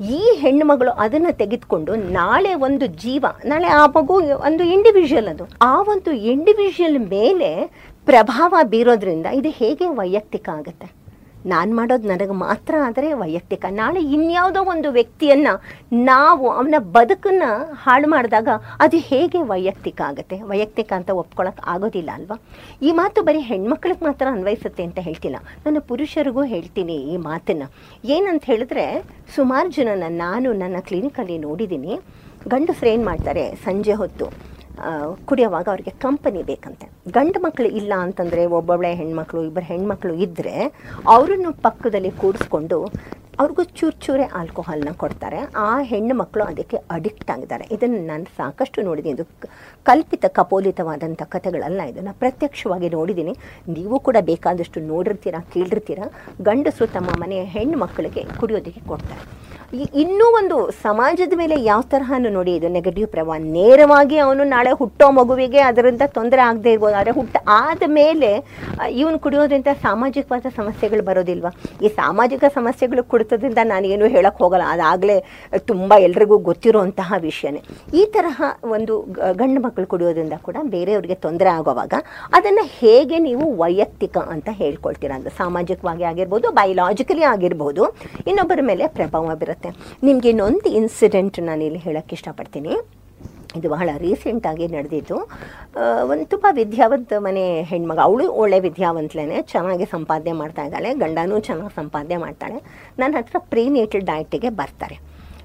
ಈ 0.00 0.36
ಹೆಣ್ಣುಮಗಳು 0.38 0.90
ಅದನ್ನು 0.90 1.36
ತೆಗೆದುಕೊಂಡು 1.36 1.94
ನಾಳೆ 1.94 2.54
ಒಂದು 2.54 2.86
ಜೀವ 2.86 3.19
ನಾಳೆ 3.26 3.66
ಆ 3.66 3.86
ಮಗು 3.86 4.14
ಒಂದು 4.36 4.64
ಇಂಡಿವಿಜುವಲ್ 4.64 5.28
ಅದು. 5.28 5.44
ಆ 5.62 5.82
ಒಂದು 5.82 6.12
ಇಂಡಿವಿಜುವಲ್ 6.12 6.98
ಮೇಲೆ 6.98 7.66
ಪ್ರಭಾವ 8.06 8.54
ಬೀರೋದ್ರಿಂದ 8.62 9.26
ಇದು 9.26 9.48
ಹೇಗೆ 9.48 9.86
ವೈಯಕ್ತಿಕ 9.88 10.48
ಆಗುತ್ತೆ? 10.48 11.00
ನಾನು 11.46 11.76
ಮಾಡೋದು 11.76 12.08
ನನಗೆ 12.08 12.30
ಮಾತ್ರ 12.30 12.74
ಆದರೆ 12.86 13.12
ವೈಯಕ್ತಿಕ. 13.12 13.64
ನಾಳೆ 13.70 14.00
ಇನ್ಯಾವುದೋ 14.00 14.64
ಒಂದು 14.64 14.90
ವ್ಯಕ್ತಿಯನ್ನು 14.90 15.62
ನಾವು 15.92 16.50
ಅವನ 16.50 16.74
ಬದುಕನ್ನು 16.78 17.72
ಹಾಳು 17.74 18.08
ಮಾಡಿದಾಗ 18.08 18.48
ಅದು 18.80 18.96
ಹೇಗೆ 18.96 19.42
ವೈಯಕ್ತಿಕ 19.42 20.00
ಆಗುತ್ತೆ? 20.00 20.36
ವೈಯಕ್ತಿಕ 20.36 20.92
ಅಂತ 20.92 21.10
ಒಪ್ಕೊಳ್ಳೋಕೆ 21.10 21.62
ಆಗೋದಿಲ್ಲ 21.66 22.10
ಅಲ್ವಾ? 22.14 22.40
ಈ 22.82 22.92
ಮಾತು 22.92 23.22
ಬರೀ 23.22 23.38
ಹೆಣ್ಮಕ್ಳಿಗೆ 23.38 24.04
ಮಾತ್ರ 24.04 24.26
ಅನ್ವಯಿಸುತ್ತೆ 24.30 24.82
ಅಂತ 24.82 24.98
ಹೇಳ್ತಿಲ್ಲ. 24.98 25.36
ನಾನು 25.66 25.80
ಪುರುಷರಿಗೂ 25.80 26.42
ಹೇಳ್ತೀನಿ 26.42 26.94
ಈ 26.94 27.16
ಮಾತನ್ನು. 27.16 27.72
ಏನಂತ 28.04 28.44
ಹೇಳಿದ್ರೆ 28.44 29.02
ಸುಮಾರು 29.36 29.70
ಜನನ 29.70 30.02
ನಾನು 30.08 30.52
ನನ್ನ 30.52 30.76
ಕ್ಲಿನಿಕಲ್ಲಿ 30.80 31.38
ನೋಡಿದ್ದೀನಿ. 31.38 32.00
ಗಂಡಸ್ರು 32.52 32.88
ಏನು 32.94 33.04
ಮಾಡ್ತಾರೆ? 33.10 33.44
ಸಂಜೆ 33.64 33.94
ಹೊತ್ತು 34.02 34.26
ಕುಡಿಯೋವಾಗ 35.28 35.66
ಅವ್ರಿಗೆ 35.72 35.92
ಕಂಪನಿ 36.04 36.42
ಬೇಕಂತೆ. 36.50 36.86
ಗಂಡು 37.16 37.38
ಮಕ್ಕಳು 37.44 37.68
ಇಲ್ಲ 37.80 37.92
ಅಂತಂದರೆ 38.04 38.42
ಒಬ್ಬೊಬ್ಬಳೆ 38.58 38.90
ಹೆಣ್ಮಕ್ಳು 39.00 39.40
ಇಬ್ಬರು 39.48 39.66
ಹೆಣ್ಮಕ್ಳು 39.72 40.12
ಇದ್ದರೆ 40.26 40.54
ಅವರನ್ನು 41.14 41.50
ಪಕ್ಕದಲ್ಲಿ 41.66 42.12
ಕೂಡಿಸ್ಕೊಂಡು 42.20 42.78
ಅವ್ರಿಗೂ 43.40 43.62
ಚೂರು 43.78 43.96
ಚೂರೇ 44.04 44.24
ಆಲ್ಕೋಹಾಲ್ನ 44.38 44.90
ಕೊಡ್ತಾರೆ. 45.02 45.38
ಆ 45.64 45.68
ಹೆಣ್ಣು 45.90 46.14
ಮಕ್ಕಳು 46.22 46.44
ಅದಕ್ಕೆ 46.52 46.78
ಅಡಿಕ್ಟ್ 46.96 47.30
ಆಗಿದ್ದಾರೆ. 47.34 47.64
ಇದನ್ನು 47.74 48.00
ನಾನು 48.12 48.24
ಸಾಕಷ್ಟು 48.38 48.82
ನೋಡಿದ್ದೀನಿ. 48.88 49.14
ಇದು 49.18 49.26
ಕಲ್ಪಿತ 49.90 50.24
ಕಪೋಲಿತವಾದಂಥ 50.38 51.22
ಕಥೆಗಳಲ್ಲ 51.34 51.82
ಇದನ್ನು 51.92 52.14
ಪ್ರತ್ಯಕ್ಷವಾಗಿ 52.22 52.90
ನೋಡಿದ್ದೀನಿ. 52.96 53.34
ನೀವು 53.76 53.98
ಕೂಡ 54.08 54.16
ಬೇಕಾದಷ್ಟು 54.32 54.80
ನೋಡಿರ್ತೀರ, 54.92 55.36
ಕೇಳಿರ್ತೀರ. 55.54 56.00
ಗಂಡಸರು 56.48 56.88
ತಮ್ಮ 56.96 57.10
ಮನೆಯ 57.24 57.44
ಹೆಣ್ಣು 57.56 57.78
ಮಕ್ಕಳಿಗೆ 57.84 58.24
ಕುಡಿಯೋದಕ್ಕೆ 58.40 58.84
ಕೊಡ್ತಾರೆ. 58.92 59.22
ಇನ್ನೂ 60.02 60.24
ಒಂದು 60.38 60.56
ಸಮಾಜದ 60.84 61.34
ಮೇಲೆ 61.40 61.56
ಯಾವ 61.68 61.82
ತರಹ 61.90 62.12
ನೋಡಿ 62.36 62.52
ಇದು 62.58 62.68
ನೆಗೆಟಿವ್ 62.76 63.08
ಪ್ರಭಾವ. 63.12 63.36
ನೇರವಾಗಿ 63.56 64.16
ಅವನು 64.24 64.42
ನಾಳೆ 64.52 64.70
ಹುಟ್ಟೋ 64.80 65.06
ಮಗುವಿಗೆ 65.18 65.60
ಅದರಿಂದ 65.66 66.04
ತೊಂದರೆ 66.16 66.42
ಆಗದೆ 66.46 66.70
ಇರ್ಬೋದು. 66.74 66.96
ಆದರೆ 67.00 67.12
ಹುಟ್ಟ 67.18 67.36
ಆದ 67.56 67.82
ಮೇಲೆ 67.98 68.30
ಇವನು 69.00 69.18
ಕುಡಿಯೋದ್ರಿಂದ 69.24 69.72
ಸಾಮಾಜಿಕವಾದ 69.84 70.50
ಸಮಸ್ಯೆಗಳು 70.56 71.02
ಬರೋದಿಲ್ವಾ? 71.10 71.52
ಈ 71.84 71.90
ಸಾಮಾಜಿಕ 72.00 72.42
ಸಮಸ್ಯೆಗಳು 72.56 73.04
ಕುಡಿತೋದ್ರಿಂದ 73.12 73.64
ನಾನೇನು 73.72 74.08
ಹೇಳಕ್ಕೆ 74.16 74.42
ಹೋಗಲ್ಲ. 74.44 74.66
ಅದಾಗಲೇ 74.74 75.16
ತುಂಬ 75.70 75.92
ಎಲ್ರಿಗೂ 76.06 76.38
ಗೊತ್ತಿರುವಂತಹ 76.50 77.20
ವಿಷಯನೇ. 77.28 77.62
ಈ 78.00 78.02
ತರಹ 78.16 78.40
ಒಂದು 78.76 78.96
ಗಂಡು 79.42 79.62
ಮಕ್ಕಳು 79.66 79.88
ಕುಡಿಯೋದ್ರಿಂದ 79.94 80.38
ಕೂಡ 80.48 80.56
ಬೇರೆಯವ್ರಿಗೆ 80.74 81.18
ತೊಂದರೆ 81.26 81.52
ಆಗೋವಾಗ 81.58 81.94
ಅದನ್ನು 82.38 82.66
ಹೇಗೆ 82.80 83.18
ನೀವು 83.28 83.46
ವೈಯಕ್ತಿಕ 83.62 84.16
ಅಂತ 84.34 84.48
ಹೇಳ್ಕೊಳ್ತೀರಾ? 84.62 85.14
ಅಂತ 85.20 85.30
ಸಾಮಾಜಿಕವಾಗಿ 85.42 86.06
ಆಗಿರ್ಬೋದು 86.12 86.46
ಬಯಲಾಜಿಕಲಿ 86.60 87.26
ಆಗಿರ್ಬೋದು, 87.32 87.84
ಇನ್ನೊಬ್ಬರ 88.30 88.60
ಮೇಲೆ 88.72 88.84
ಪ್ರಭಾವ 88.98 89.34
ಬೀರುತ್ತೆ. 89.40 89.58
ನಿಮಗೆ 90.02 90.28
ಇನ್ನೊಂದು 90.28 90.68
ಇನ್ಸಿಡೆಂಟ್ 90.80 91.40
ನಾನು 91.40 91.64
ಇಲ್ಲಿ 91.64 91.78
ಹೇಳೋಕ್ಕೆ 91.78 92.14
ಇಷ್ಟಪಡ್ತೀನಿ. 92.18 92.72
ಇದು 93.58 93.68
ಬಹಳ 93.68 93.90
ರೀಸೆಂಟಾಗಿ 93.98 94.68
ನಡೆದಿದ್ದು. 94.68 95.16
ಒಂದು 96.10 96.24
ತುಂಬ 96.32 96.46
ವಿದ್ಯಾವಂತ 96.58 97.12
ಮನೆ 97.26 97.62
ಹೆಣ್ಮಗ. 97.70 97.98
ಅವಳು 97.98 98.26
ಒಳ್ಳೆ 98.42 98.60
ವಿದ್ಯಾವಂತಲೇ 98.60 99.42
ಚೆನ್ನಾಗಿ 99.52 99.84
ಸಂಪಾದನೆ 99.84 100.32
ಮಾಡ್ತಾ 100.32 100.64
ಇದ್ದಾಳೆ, 100.64 100.94
ಗಂಡನೂ 100.94 101.38
ಚೆನ್ನಾಗಿ 101.40 101.74
ಸಂಪಾದನೆ 101.74 102.16
ಮಾಡ್ತಾಳೆ. 102.16 102.58
ನನ್ನ 102.98 103.14
ಹತ್ರ 103.18 103.36
ಪ್ರೀನೇಟಲ್ 103.38 104.04
ಡಯಟಿಗೆ 104.10 104.50
ಬರ್ತಾರೆ. 104.60 104.98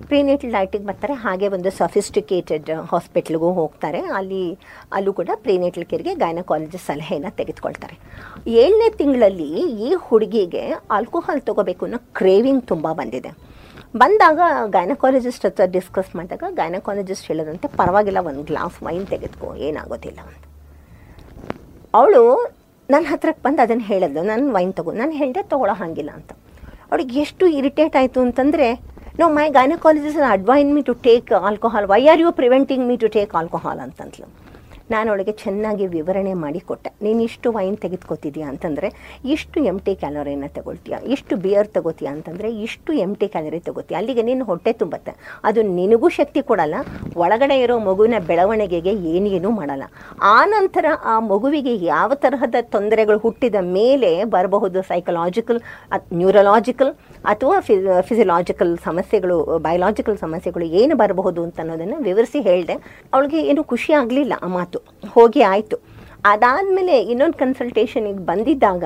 ಪ್ರೀನೇಟಲ್ 0.09 0.51
ಡಯಟಿಗೆ 0.51 0.85
ಬರ್ತಾರೆ. 0.85 1.13
ಹಾಗೆ 1.13 1.47
ಒಂದು 1.47 1.69
ಸಫಿಸ್ಟಿಕೇಟೆಡ್ 1.69 2.69
ಹಾಸ್ಪಿಟ್ಲಿಗೂ 2.91 3.51
ಹೋಗ್ತಾರೆ. 3.59 3.99
ಅಲ್ಲಿ, 4.19 4.57
ಅಲ್ಲೂ 4.93 5.13
ಕೂಡ 5.13 5.29
ಪ್ರೀನೇಟಲ್ 5.45 5.85
ಕೇರ್ಗೆ 5.85 6.13
ಗೈನಕಾಲಜಿಸ್ಟ್ 6.15 6.87
ಸಲಹೆಯನ್ನು 6.87 7.31
ತೆಗೆದುಕೊಳ್ತಾರೆ. 7.35 7.97
ಏಳನೇ 8.63 8.89
ತಿಂಗಳಲ್ಲಿ 9.01 9.49
ಈ 9.87 9.93
ಹುಡುಗಿಗೆ 9.93 10.63
ಆಲ್ಕೋಹಾಲ್ 10.91 11.41
ತೊಗೋಬೇಕು 11.41 11.85
ಅನ್ನೋ 11.85 12.01
ಕ್ರೇವಿಂಗ್ 12.13 12.63
ತುಂಬ 12.67 12.87
ಬಂದಿದೆ. 12.91 13.31
ಬಂದಾಗ 14.01 14.39
ಗೈನಕಾಲಜಿಸ್ಟ್ 14.75 15.45
ಹತ್ರ 15.47 15.65
ಡಿಸ್ಕಸ್ 15.75 16.09
ಮಾಡಿದಾಗ 16.17 16.43
ಗೈನಕಾಲಜಿಸ್ಟ್ 16.59 17.27
ಹೇಳೋದಂತೆ, 17.29 17.67
ಪರವಾಗಿಲ್ಲ, 17.81 18.19
ಒಂದು 18.29 18.43
ಗ್ಲಾಸ್ 18.49 18.77
ವೈನ್ 18.85 19.05
ತೆಗೆದುಕೋ, 19.11 19.49
ಏನಾಗೋದಿಲ್ಲ 19.67 20.19
ಅಂತ. 20.29 20.43
ಅವಳು 21.99 22.23
ನನ್ನ 22.89 23.05
ಹತ್ರಕ್ಕೆ 23.11 23.41
ಬಂದು 23.45 23.61
ಅದನ್ನು 23.65 23.85
ಹೇಳಿದ್ಲು 23.91 24.23
ನಾನು 24.31 24.51
ವೈನ್ 24.55 24.73
ತಗೋ, 24.79 24.93
ನಾನು 25.01 25.13
ಹೇಳಿದೆ 25.19 25.43
ತೊಗೊಳ್ಳೋ 25.53 25.75
ಹಾಗಿಲ್ಲ 25.83 26.11
ಅಂತ. 26.19 26.31
ಅವಳಿಗೆ 26.89 27.15
ಎಷ್ಟು 27.25 27.45
ಇರಿಟೇಟ್ 27.59 27.95
ಆಯಿತು 28.01 28.19
ಅಂತಂದರೆ 28.27 28.67
no 29.21 29.27
my 29.37 29.47
gynaecologist 29.59 30.23
ಅಡ್ವೈನ್ 30.35 30.71
me 30.77 30.81
to 30.89 30.95
take 31.07 31.31
alcohol 31.47 31.87
why 31.93 32.01
are 32.13 32.21
you 32.25 32.31
preventing 32.41 32.85
me 32.89 32.97
to 33.03 33.09
take 33.17 33.33
alcohol 33.41 33.81
ಅಂತಂದ್ಲು. 33.85 34.27
ನಾನು 34.91 35.07
ಅವಳಿಗೆ 35.11 35.33
ಚೆನ್ನಾಗಿ 35.43 35.85
ವಿವರಣೆ 35.87 36.33
ಮಾಡಿ 36.33 36.59
ಕೊಟ್ಟೆ. 36.59 36.89
ನೀನು 37.01 37.19
ಇಷ್ಟು 37.29 37.51
ವೈನ್ 37.51 37.77
ತೆಗೆದುಕೊತಿದ್ಯಾ 37.77 38.47
ಅಂತಂದರೆ, 38.49 38.89
ಇಷ್ಟು 39.35 39.59
ಎಂ 39.71 39.77
ಟಿ 39.85 39.95
ಕ್ಯಾಲೋರಿನ 39.95 40.47
ತಗೊಳ್ತೀಯಾ? 40.57 40.99
ಇಷ್ಟು 41.15 41.35
ಬಿಯರ್ 41.45 41.69
ತಗೋತೀಯ 41.77 42.07
ಅಂತಂದರೆ, 42.07 42.49
ಇಷ್ಟು 42.65 42.93
ಎಂ 43.05 43.15
ಟಿ 43.15 43.27
ಕ್ಯಾಲೋರಿ 43.27 43.59
ತಗೋತೀಯ? 43.59 43.97
ಅಲ್ಲಿಗೆ 44.01 44.23
ನೀನು 44.29 44.45
ಹೊಟ್ಟೆ 44.45 44.73
ತುಂಬತ್ತೆ. 44.73 45.13
ಅದು 45.43 45.61
ನಿನಗೂ 45.61 46.09
ಶಕ್ತಿ 46.19 46.41
ಕೊಡಲ್ಲ, 46.41 46.75
ಒಳಗಡೆ 47.23 47.57
ಇರೋ 47.63 47.77
ಮಗುವಿನ 47.89 48.19
ಬೆಳವಣಿಗೆಗೆ 48.27 48.93
ಏನೇನೂ 49.13 49.51
ಮಾಡಲ್ಲ. 49.59 49.83
ಆ 50.21 50.37
ನಂತರ 50.45 50.85
ಆ 51.03 51.15
ಮಗುವಿಗೆ 51.31 51.75
ಯಾವ 51.85 52.11
ತರಹದ 52.25 52.55
ತೊಂದರೆಗಳು 52.75 53.17
ಹುಟ್ಟಿದ 53.17 53.55
ಮೇಲೆ 53.77 54.11
ಬರಬಹುದು? 54.35 54.81
ಸೈಕಲಾಜಿಕಲ್ 54.91 55.59
ನ್ಯೂರಲಾಜಿಕಲ್ 56.21 56.91
ಅಥವಾ 57.33 57.55
ಫಿಸಿಯಲಾಜಿಕಲ್ 58.09 58.73
ಸಮಸ್ಯೆಗಳು 58.87 59.37
ಬಯಲಾಜಿಕಲ್ 59.67 60.17
ಸಮಸ್ಯೆಗಳು 60.17 60.65
ಏನು 60.81 60.95
ಬರಬಹುದು 60.95 61.43
ಅಂತ 61.43 61.59
ಅನ್ನೋದನ್ನು 61.63 61.97
ವಿವರಿಸಿ 62.09 62.41
ಹೇಳಿದೆ. 62.49 62.77
ಅವಳಿಗೆ 63.13 63.41
ಏನು 63.51 63.63
ಖುಷಿ 63.63 63.93
ಆಗಲಿಲ್ಲ 63.93 64.33
ಆ 64.41 64.47
ಮಾತು. 64.57 64.74
ಹೋಗಿ 65.09 65.41
ಆಯಿತು. 65.41 65.77
ಅದಾದಮೇಲೆ 66.25 67.01
ಇನ್ನೊಂದು 67.01 67.37
ಕನ್ಸಲ್ಟೇಷನಿಗೆ 67.37 68.19
ಬಂದಿದ್ದಾಗ 68.19 68.83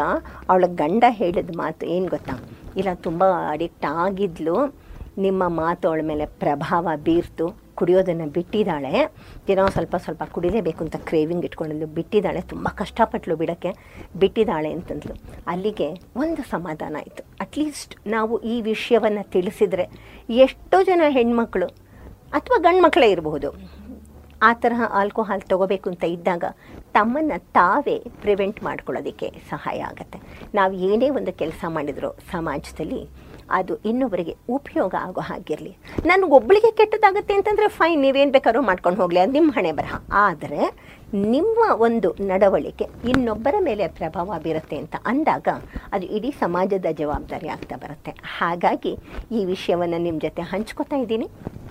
ಅವಳ 0.50 0.64
ಗಂಡ 0.68 1.04
ಹೇಳಿದ 1.10 1.50
ಮಾತು 1.58 1.86
ಏನು 1.86 2.08
ಗೊತ್ತಾ? 2.08 2.40
ಇಲ್ಲ, 2.78 2.90
ತುಂಬ 2.94 3.24
ಅಡಿಕ್ಟ್ 3.50 3.86
ಆಗಿದ್ಲು. 3.86 4.76
ನಿಮ್ಮ 5.18 5.48
ಮಾತು 5.48 5.88
ಅವಳ 5.88 6.02
ಮೇಲೆ 6.04 6.26
ಪ್ರಭಾವ 6.26 6.88
ಬೀರ್ತು. 7.04 7.70
ಕುಡಿಯೋದನ್ನು 7.76 8.28
ಬಿಟ್ಟಿದ್ದಾಳೆ. 8.28 9.14
ಏನೋ 9.50 9.70
ಸ್ವಲ್ಪ 9.70 9.96
ಸ್ವಲ್ಪ 9.96 10.24
ಕುಡಿಲೇಬೇಕು 10.24 10.84
ಅಂತ 10.84 10.96
ಕ್ರೇವಿಂಗ್ 10.96 11.46
ಇಟ್ಕೊಂಡಿದ್ಲು. 11.46 11.88
ಬಿಟ್ಟಿದ್ದಾಳೆ, 11.88 12.42
ತುಂಬ 12.42 12.68
ಕಷ್ಟಪಟ್ಟಳು 12.68 13.36
ಬಿಡೋಕ್ಕೆ. 13.36 13.72
ಬಿಟ್ಟಿದ್ದಾಳೆ 14.20 14.72
ಅಂತಂದ್ಲು. 14.72 15.16
ಅಲ್ಲಿಗೆ 15.48 15.92
ಒಂದು 16.16 16.50
ಸಮಾಧಾನ 16.50 16.96
ಆಯಿತು. 16.96 17.24
ಅಟ್ಲೀಸ್ಟ್ 17.40 18.08
ನಾವು 18.08 18.40
ಈ 18.40 18.62
ವಿಷಯವನ್ನು 18.62 19.32
ತಿಳಿಸಿದರೆ 19.32 19.90
ಎಷ್ಟೋ 20.30 20.84
ಜನ 20.84 21.02
ಹೆಣ್ಮಕ್ಳು 21.10 21.66
ಅಥವಾ 22.34 22.58
ಗಂಡು 22.58 22.84
ಮಕ್ಕಳೇ 22.84 23.12
ಇರಬಹುದು. 23.12 23.79
ಆ 24.48 24.50
ತರಹ 24.64 24.82
ಆಲ್ಕೋಹಾಲ್ 25.00 25.42
ತಗೋಬೇಕು 25.52 25.88
ಅಂತ 25.90 26.04
ಇದ್ದಾಗ 26.16 26.44
ತಮ್ಮನ್ನು 26.98 27.38
ತಾವೇ 27.58 27.98
ಪ್ರಿವೆಂಟ್ 28.24 28.60
ಮಾಡ್ಕೊಳ್ಳೋದಕ್ಕೆ 28.64 29.28
ಸಹಾಯ 29.50 29.80
ಆಗುತ್ತೆ. 29.90 30.20
ನಾವು 30.60 30.74
ಏನೇ 30.90 31.10
ಒಂದು 31.10 31.34
ಕೆಲಸ 31.42 31.64
ಮಾಡಿದರೂ 31.78 32.12
ಸಮಾಜದಲ್ಲಿ 32.32 33.02
ಅದು 33.58 33.74
ಇನ್ನೊಬ್ಬರಿಗೆ 33.90 34.34
ಉಪಯೋಗ 34.58 34.94
ಆಗೋ 35.08 35.22
ಹಾಗಿರಲಿ. 35.30 35.72
ನನಗೊಬ್ಬಳಿಗೆ 36.06 36.72
ಕೆಟ್ಟದಾಗುತ್ತೆ 36.80 37.34
ಅಂತಂದರೆ 37.34 37.68
ಫೈನ್ 37.68 38.02
ನೀವೇನು 38.02 38.32
ಬೇಕಾದ್ರೂ 38.32 38.62
ಮಾಡ್ಕೊಂಡು 38.62 39.02
ಹೋಗಲಿ, 39.02 39.20
ಅದು 39.20 39.32
ನಿಮ್ಮ 39.32 39.52
ಹಣೆ 39.56 39.72
ಬರಹ. 39.80 39.96
ಆದರೆ 40.26 40.62
ನಿಮ್ಮ 41.14 41.60
ಒಂದು 41.88 42.10
ನಡವಳಿಕೆ 42.32 42.86
ಇನ್ನೊಬ್ಬರ 43.12 43.56
ಮೇಲೆ 43.68 43.88
ಪ್ರಭಾವ 44.00 44.34
ಬೀರುತ್ತೆ 44.44 44.78
ಅಂತ 44.78 44.96
ಅಂದಾಗ 45.06 45.48
ಅದು 45.94 46.08
ಇಡೀ 46.18 46.32
ಸಮಾಜದ 46.44 46.86
ಜವಾಬ್ದಾರಿ 47.02 47.48
ಆಗ್ತಾ 47.48 47.78
ಬರುತ್ತೆ. 47.86 48.14
ಹಾಗಾಗಿ 48.40 48.94
ಈ 49.32 49.46
ವಿಷಯವನ್ನು 49.54 50.02
ನಿಮ್ಮ 50.08 50.20
ಜೊತೆ 50.28 50.42
ಹಂಚ್ಕೋತಾ 50.42 51.00
ಇದ್ದೀನಿ. 51.06 51.30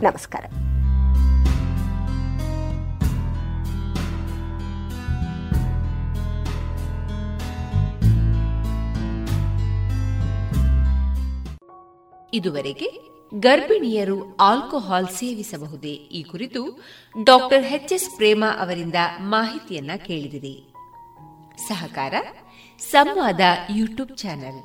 ನಮಸ್ಕಾರ. 0.09 0.45
ಇದುವರೆಗೆ 12.35 13.09
ಗರ್ಭಿಣಿಯರು 13.35 14.37
ಆಲ್ಕೋಹಾಲ್ 14.37 15.07
ಸೇವಿಸಬಹುದೇ? 15.07 15.93
ಈ 15.93 16.23
ಕುರಿತು 16.23 16.83
ಡಾಕ್ಟರ್ 17.25 17.65
ಎಚ್ 17.65 17.93
ಎಸ್ 17.93 18.17
ಪ್ರೇಮ 18.17 18.45
ಅವರಿಂದ 18.59 18.95
ಮಾಹಿತಿಯನ್ನ 19.21 19.91
ಕೇಳಿದಿರಿ. 20.07 20.75
ಸಹಕಾರ, 21.69 22.15
ಸಂವಾದ, 22.79 23.41
ಯೂಟ್ಯೂಬ್ 23.77 24.17
ಚಾನೆಲ್. 24.17 24.61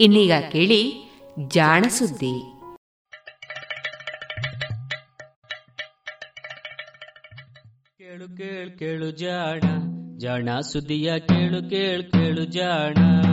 ಇನ್ನೀಗ 0.00 0.32
ಕೇಳಿ 0.52 0.82
ಜಾಣ 1.48 1.82
ಸುದ್ದಿ. 1.82 2.40
ಕೇಳು 7.98 8.36
ಕೇಳು 8.36 8.78
ಕೇಳು 8.78 9.10
ಜಾಣ 9.10 9.60
ಜಾಣ 10.18 10.60
ಸುದ್ದಿಯ 10.60 11.18
ಕೇಳು 11.18 11.70
ಕೇಳು 11.70 12.12
ಕೇಳು 12.12 12.44
ಜಾಣ. 12.44 13.23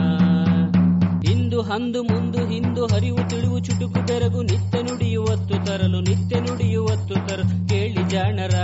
ಇಂದು 1.30 1.62
ಹಂದು 1.62 2.02
ಮುಂದು 2.02 2.46
ಹಿಂದು 2.48 2.86
ಹರಿವು 2.86 3.30
ತಿಳಿವು 3.30 3.58
ಚುಟುಕು 3.58 4.06
ಬೆರಗು 4.06 4.42
ನಿತ್ಯ 4.42 4.82
ನುಡಿಯುವತ್ತು 4.82 5.66
ತರಲು 5.66 6.00
ನಿತ್ಯ 6.00 6.40
ನುಡಿಯುವತ್ತು 6.40 7.14
ತರಲು 7.14 7.68
ಕೇಳಿ 7.68 8.08
ಜಾಣರ 8.08 8.54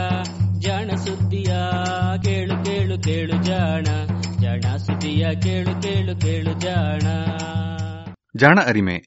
ಜಾಣ 0.58 0.90
ಸುದ್ದಿಯ 0.96 1.56
ಕೇಳು 2.22 2.64
ಕೇಳು 2.64 3.02
ಕೇಳು 3.02 3.42
ಜಾಣ. 3.42 3.84
ಜಾಣ 4.40 4.76
ಸುದ್ದಿಯ 4.76 5.26
ಕೇಳು 5.42 5.82
ಕೇಳು 5.82 6.20
ಕೇಳು 6.20 6.52
ಜಾಣ. 6.60 7.06
ಜಾಣ 8.36 8.58
ಅರಿಮೆ. 8.66 8.98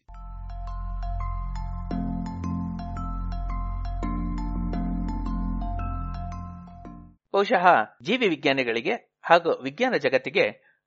ಬಹುಶಃ 7.33 7.67
ಜೀವಿ 8.03 8.27
ವಿಜ್ಞಾನಿಗಳಿಗೆ 8.27 9.19
ಹಾಗೂ 9.23 9.61
ವಿಜ್ಞಾನ 9.63 9.93
ಜಗತ್ತಿಗೆ 9.97 10.70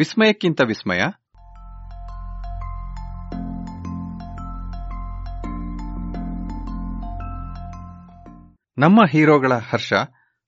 ವಿಸ್ಮಯಕ್ಕಿಂತ 0.00 0.60
ವಿಸ್ಮಯ. 0.60 0.98
ನಮ್ಮ 8.78 9.00
ಹೀರೋಗಳ 9.10 9.52
ಹರ್ಷ 9.54 9.92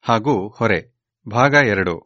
ಹಾಗೂ 0.03 0.49
ಹೊರೆ, 0.49 0.99
ಭಾಗ 1.31 1.55
ಎರಡು. 1.55 1.99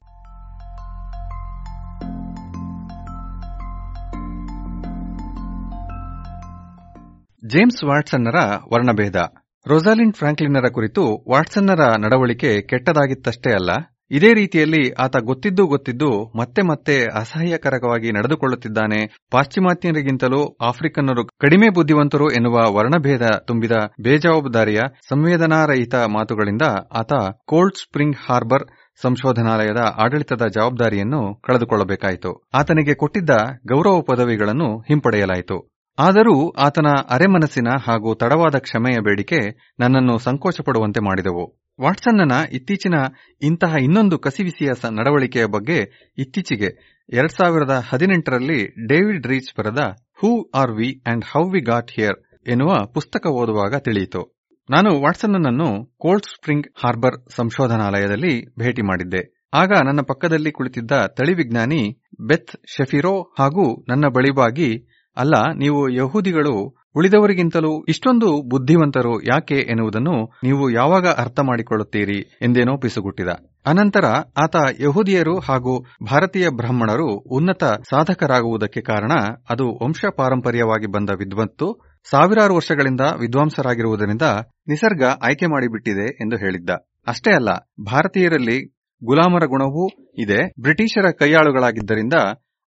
ಜೇಮ್ಸ್ 7.47 7.85
ವಾಟ್ಸನ್ನರ 7.85 8.35
ವರ್ಣಭೇದ. 8.73 9.35
ರೊಸಾಲಿನ್ 9.67 10.15
ಫ್ರಾಂಕ್ಲಿನ್ನರ 10.15 10.69
ಕುರಿತು 10.73 11.31
ವಾಟ್ಸನ್ನರ 11.31 11.97
ನಡವಳಿಕೆ 11.99 12.63
ಕೆಟ್ಟದಾಗಿತ್ತಷ್ಟೇ 12.63 13.53
ಅಲ್ಲ. 13.53 13.71
ಇದೇ 14.11 14.35
ರೀತಿಯಲ್ಲಿ 14.35 14.93
ಆತ 14.93 15.17
ಗೊತ್ತಿದ್ದು 15.17 15.67
ಗೊತ್ತಿದ್ದು 15.67 16.33
ಮತ್ತೆ 16.39 16.63
ಮತ್ತೆ 16.63 17.05
ಅಸಹ್ಯಕರವಾಗಿ 17.05 18.13
ನಡೆದುಕೊಳ್ಳುತ್ತಿದ್ದಾನೆ. 18.13 19.19
ಪಾಶ್ಚಿಮಾತ್ಯರಿಗಿಂತಲೂ 19.31 20.57
ಆಫ್ರಿಕನ್ನರು 20.61 21.27
ಕಡಿಮೆ 21.27 21.69
ಬುದ್ಧಿವಂತರು 21.69 22.31
ಎನ್ನುವ 22.31 22.53
ವರ್ಣಭೇದ 22.53 23.27
ತುಂಬಿದ 23.47 23.73
ಬೇಜವಾಬ್ದಾರಿಯ 24.01 24.81
ಸಂವೇದನಾರಹಿತ 25.09 25.95
ಮಾತುಗಳಿಂದ 25.95 26.63
ಆತ 26.93 27.13
ಕೋಲ್ಡ್ 27.45 27.77
ಸ್ಪ್ರಿಂಗ್ 27.77 28.17
ಹಾರ್ಬರ್ 28.29 28.65
ಸಂಶೋಧನಾಲಯದ 29.03 29.79
ಆಡಳಿತದ 29.79 30.43
ಜವಾಬ್ದಾರಿಯನ್ನು 30.55 31.43
ಕಳೆದುಕೊಳ್ಳಬೇಕಾಯಿತು. 31.45 32.49
ಆತನಿಗೆ 32.55 32.95
ಕೊಟ್ಟಿದ್ದ 32.95 33.31
ಗೌರವ 33.67 34.01
ಪದವಿಗಳನ್ನು 34.01 34.81
ಹಿಂಪಡೆಯಲಾಯಿತು. 34.81 35.77
ಆದರೂ 35.99 36.51
ಆತನ 36.51 36.87
ಅರೆಮನಸ್ಸಿನ 37.11 37.69
ಹಾಗೂ 37.87 38.15
ತಡವಾದ 38.15 38.59
ಕ್ಷಮೆಯ 38.59 38.97
ಬೇಡಿಕೆ 39.01 39.73
ನನ್ನನ್ನು 39.79 40.19
ಸಂಕೋಚಪಡುವಂತೆ 40.19 41.01
ಮಾಡಿದವು. 41.01 41.66
ವಾಟ್ಸನ್ನನ 41.79 42.35
ಇತ್ತೀಚಿನ 42.53 42.97
ಇಂತಹ 43.43 43.73
ಇನ್ನೊಂದು 43.77 44.19
ಕಸಿವಿಸಿಯ 44.19 44.71
ನಡವಳಿಕೆಯ 44.91 45.47
ಬಗ್ಗೆ 45.47 45.79
ಇತ್ತೀಚೆಗೆ 46.19 46.71
ಎರಡ್ 47.09 47.33
ಸಾವಿರದ 47.33 47.75
ಹದಿನೆಂಟರಲ್ಲಿ 47.89 48.61
ಡೇವಿಡ್ 48.87 49.27
ರೀಚ್ 49.27 49.51
ಬರೆದ 49.59 49.83
who 50.21 50.31
are 50.55 50.73
we 50.79 50.89
and 51.07 51.25
how 51.25 51.43
we 51.51 51.61
got 51.61 51.93
here 51.97 52.19
ಎನ್ನುವ 52.47 52.73
ಪುಸ್ತಕ 52.95 53.27
ಓದುವಾಗ 53.33 53.75
ತಿಳಿಯಿತು. 53.79 54.23
ನಾನು 54.69 54.91
ವಾಟ್ಸನ್ನನನ್ನು 55.01 55.69
ಕೋಲ್ಡ್ 55.99 56.27
ಸ್ಪ್ರಿಂಗ್ 56.27 56.69
ಹಾರ್ಬರ್ 56.77 57.19
ಸಂಶೋಧನಾಲಯದಲ್ಲಿ 57.37 58.33
ಭೇಟಿ 58.59 58.83
ಮಾಡಿದ್ದೆ. 58.83 59.23
ಆಗ 59.55 59.71
ನನ್ನ 59.87 60.01
ಪಕ್ಕದಲ್ಲಿ 60.03 60.51
ಕುಳಿತಿದ್ದ 60.53 60.93
ತಳಿವಿಜ್ಞಾನಿ 61.19 61.83
ಬೆತ್ 62.21 62.53
ಶೆಫಿರೋ 62.67 63.15
ಹಾಗೂ 63.39 63.67
ನನ್ನ 63.89 64.05
ಬಳಿವಾಗಿ 64.09 64.71
ಅಲ್ಲ, 65.17 65.35
ನೀವು 65.55 65.89
ಯಹೂದಿಗಳು 65.91 66.55
ಉಳಿದವರಿಗಿಂತಲೂ 66.97 67.85
ಇಷ್ಟೊಂದು 67.89 68.29
ಬುದ್ಧಿವಂತರು 68.49 69.15
ಯಾಕೆ 69.25 69.59
ಎನ್ನುವುದನ್ನು 69.73 70.15
ನೀವು 70.43 70.71
ಯಾವಾಗ 70.71 71.07
ಅರ್ಥ 71.17 71.41
ಮಾಡಿಕೊಳ್ಳುತ್ತೀರಿ 71.41 72.19
ಎಂದೇನೋ 72.43 72.77
ಪಿಸುಗುಟ್ಟಿದ. 72.77 73.31
ಅನಂತರ 73.67 74.07
ಆತ 74.37 74.57
ಯಹೂದಿಯರು 74.81 75.35
ಹಾಗೂ 75.39 75.75
ಭಾರತೀಯ 76.05 76.49
ಬ್ರಾಹ್ಮಣರು 76.51 77.09
ಉನ್ನತ 77.31 77.65
ಸಾಧಕರಾಗುವುದಕ್ಕೆ 77.91 78.81
ಕಾರಣ 78.83 79.13
ಅದು 79.51 79.67
ವಂಶ 79.83 80.05
ಪಾರಂಪರ್ಯವಾಗಿ 80.17 80.87
ಬಂದ 80.87 81.11
ವಿದ್ವತ್ತು, 81.19 81.69
ಸಾವಿರಾರು 82.07 82.55
ವರ್ಷಗಳಿಂದ 82.55 83.01
ವಿದ್ವಾಂಸರಾಗಿರುವುದರಿಂದ 83.21 84.27
ನಿಸರ್ಗ 84.69 85.05
ಆಯ್ಕೆ 85.23 85.47
ಮಾಡಿಬಿಟ್ಟಿದೆ 85.47 86.07
ಎಂದು 86.23 86.37
ಹೇಳಿದ್ದ. 86.37 86.71
ಅಷ್ಟೇ 87.07 87.33
ಅಲ್ಲ, 87.35 87.51
ಭಾರತೀಯರಲ್ಲಿ 87.87 88.59
ಗುಲಾಮರ 89.03 89.45
ಗುಣವೂ 89.47 89.85
ಇದೆ, 90.19 90.41
ಬ್ರಿಟಿಷರ 90.61 91.07
ಕೈಯಾಳುಗಳಾಗಿದ್ದರಿಂದ 91.19 92.17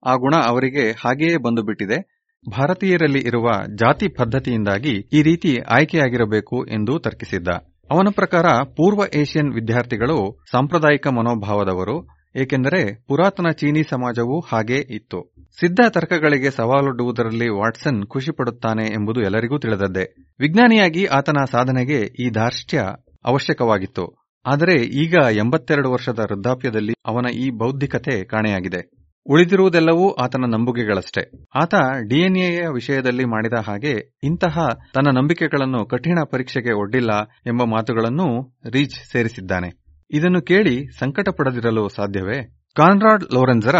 ಆ 0.03 0.13
ಗುಣ 0.15 0.35
ಅವರಿಗೆ 0.45 0.91
ಹಾಗೆಯೇ 1.01 1.37
ಬಂದು 1.37 1.63
ಬಿಟ್ಟಿದೆ 1.63 1.97
ಭಾರತೀಯರಲ್ಲಿ 2.45 3.19
ಇರುವ 3.19 3.47
ಜಾತಿ 3.75 4.07
ಪದ್ಧತಿಯಿಂದಾಗಿ 4.07 4.93
ಈ 5.13 5.21
ರೀತಿ 5.21 5.57
ಆಯ್ಕೆಯಾಗಿರಬೇಕು 5.69 6.65
ಎಂದು 6.65 6.99
ತರ್ಕಿಸಿದ್ದ. 6.99 7.47
ಅವನ 7.91 8.07
ಪ್ರಕಾರ 8.11 8.45
ಪೂರ್ವ 8.77 9.01
ಏಷ್ಯನ್ 9.15 9.53
ವಿದ್ಯಾರ್ಥಿಗಳು 9.53 10.17
ಸಾಂಪ್ರದಾಯಿಕ 10.51 11.07
ಮನೋಭಾವದವರು, 11.07 11.95
ಏಕೆಂದರೆ 12.35 13.05
ಪುರಾತನ 13.07 13.49
ಚೀನೀ 13.51 13.83
ಸಮಾಜವು 13.83 14.39
ಹಾಗೇ 14.39 14.75
ಇತ್ತು. 14.75 15.19
ಸಿದ್ಧ 15.59 15.79
ತರ್ಕಗಳಿಗೆ 15.89 16.51
ಸವಾಲೊಡ್ಡುವುದರಲ್ಲಿ 16.51 17.49
ವಾಟ್ಸನ್ 17.49 18.05
ಖುಷಿಪಡುತ್ತಾನೆ 18.05 18.85
ಎಂಬುದು 18.87 19.21
ಎಲ್ಲರಿಗೂ 19.21 19.59
ತಿಳಿದದ್ದೇ. 19.59 20.05
ವಿಜ್ಞಾನಿಯಾಗಿ 20.39 21.05
ಆತನ 21.05 21.37
ಸಾಧನೆಗೆ 21.51 21.99
ಈ 22.23 22.29
ಧಾರ್ಷ್ಟ್ಯ 22.29 22.85
ಅವಶ್ಯಕವಾಗಿತ್ತು. 23.25 24.05
ಆದರೆ 24.45 24.75
ಈಗ 25.03 25.15
ಎಂಬತ್ತೆರಡು 25.35 25.91
ವರ್ಷದ 25.91 26.19
ವೃದ್ಧಾಪ್ಯದಲ್ಲಿ 26.19 26.93
ಅವನ 27.05 27.25
ಈ 27.35 27.49
ಬೌದ್ಧಿಕತೆ 27.49 28.23
ಕಾಣೆಯಾಗಿದೆ. 28.23 28.98
ಉಳಿದಿರುವುದೆಲ್ಲವೂ 29.25 30.11
ಆತನ 30.11 30.45
ನಂಬುಗೆಗಳಷ್ಟೇ. 30.47 31.31
ಆತ 31.63 31.75
ಡಿಎನ್ಎಯ 32.09 32.61
ವಿಷಯದಲ್ಲಿ 32.73 33.25
ಮಾಡಿದ 33.25 33.53
ಹಾಗೆ 33.53 34.19
ಇಂತಹ 34.23 34.69
ತನ್ನ 34.93 35.17
ನಂಬಿಕೆಗಳನ್ನು 35.17 35.85
ಕಠಿಣ 35.85 36.19
ಪರೀಕ್ಷೆಗೆ 36.31 36.73
ಒಡ್ಡಿಲ್ಲ 36.73 37.09
ಎಂಬ 37.47 37.63
ಮಾತುಗಳನ್ನು 37.63 38.57
ರೀಚ್ 38.71 39.11
ಸೇರಿಸಿದ್ದಾನೆ. 39.11 39.71
ಇದನ್ನು 40.11 40.41
ಕೇಳಿ 40.41 40.85
ಸಂಕಟ 40.99 41.29
ಪಡದಿರಲು 41.29 41.89
ಸಾಧ್ಯವೇ? 41.89 42.63
ಕಾನ್ರಾಡ್ 42.75 43.23
ಲೋರೆನ್ಸರ 43.33 43.75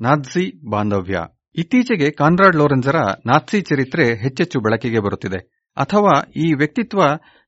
ನಾತ್ಸಿ 0.00 0.70
ಬಾಂಧವ್ಯ. 0.70 1.20
ಇತ್ತೀಚೆಗೆ 1.54 2.10
ಕಾನ್ರಾಡ್ 2.10 2.56
ಲೋರೆನ್ಸರ 2.56 2.96
ನಾಥ್ಸಿ 3.26 3.60
ಚರಿತ್ರೆ 3.60 4.14
ಹೆಚ್ಚೆಚ್ಚು 4.14 4.60
ಬೆಳಕಿಗೆ 4.60 4.98
ಬರುತ್ತಿದೆ. 4.98 5.62
ಅಥವಾ 5.76 6.32
ಈ 6.36 6.52
ವ್ಯಕ್ತಿತ್ವ 6.52 7.02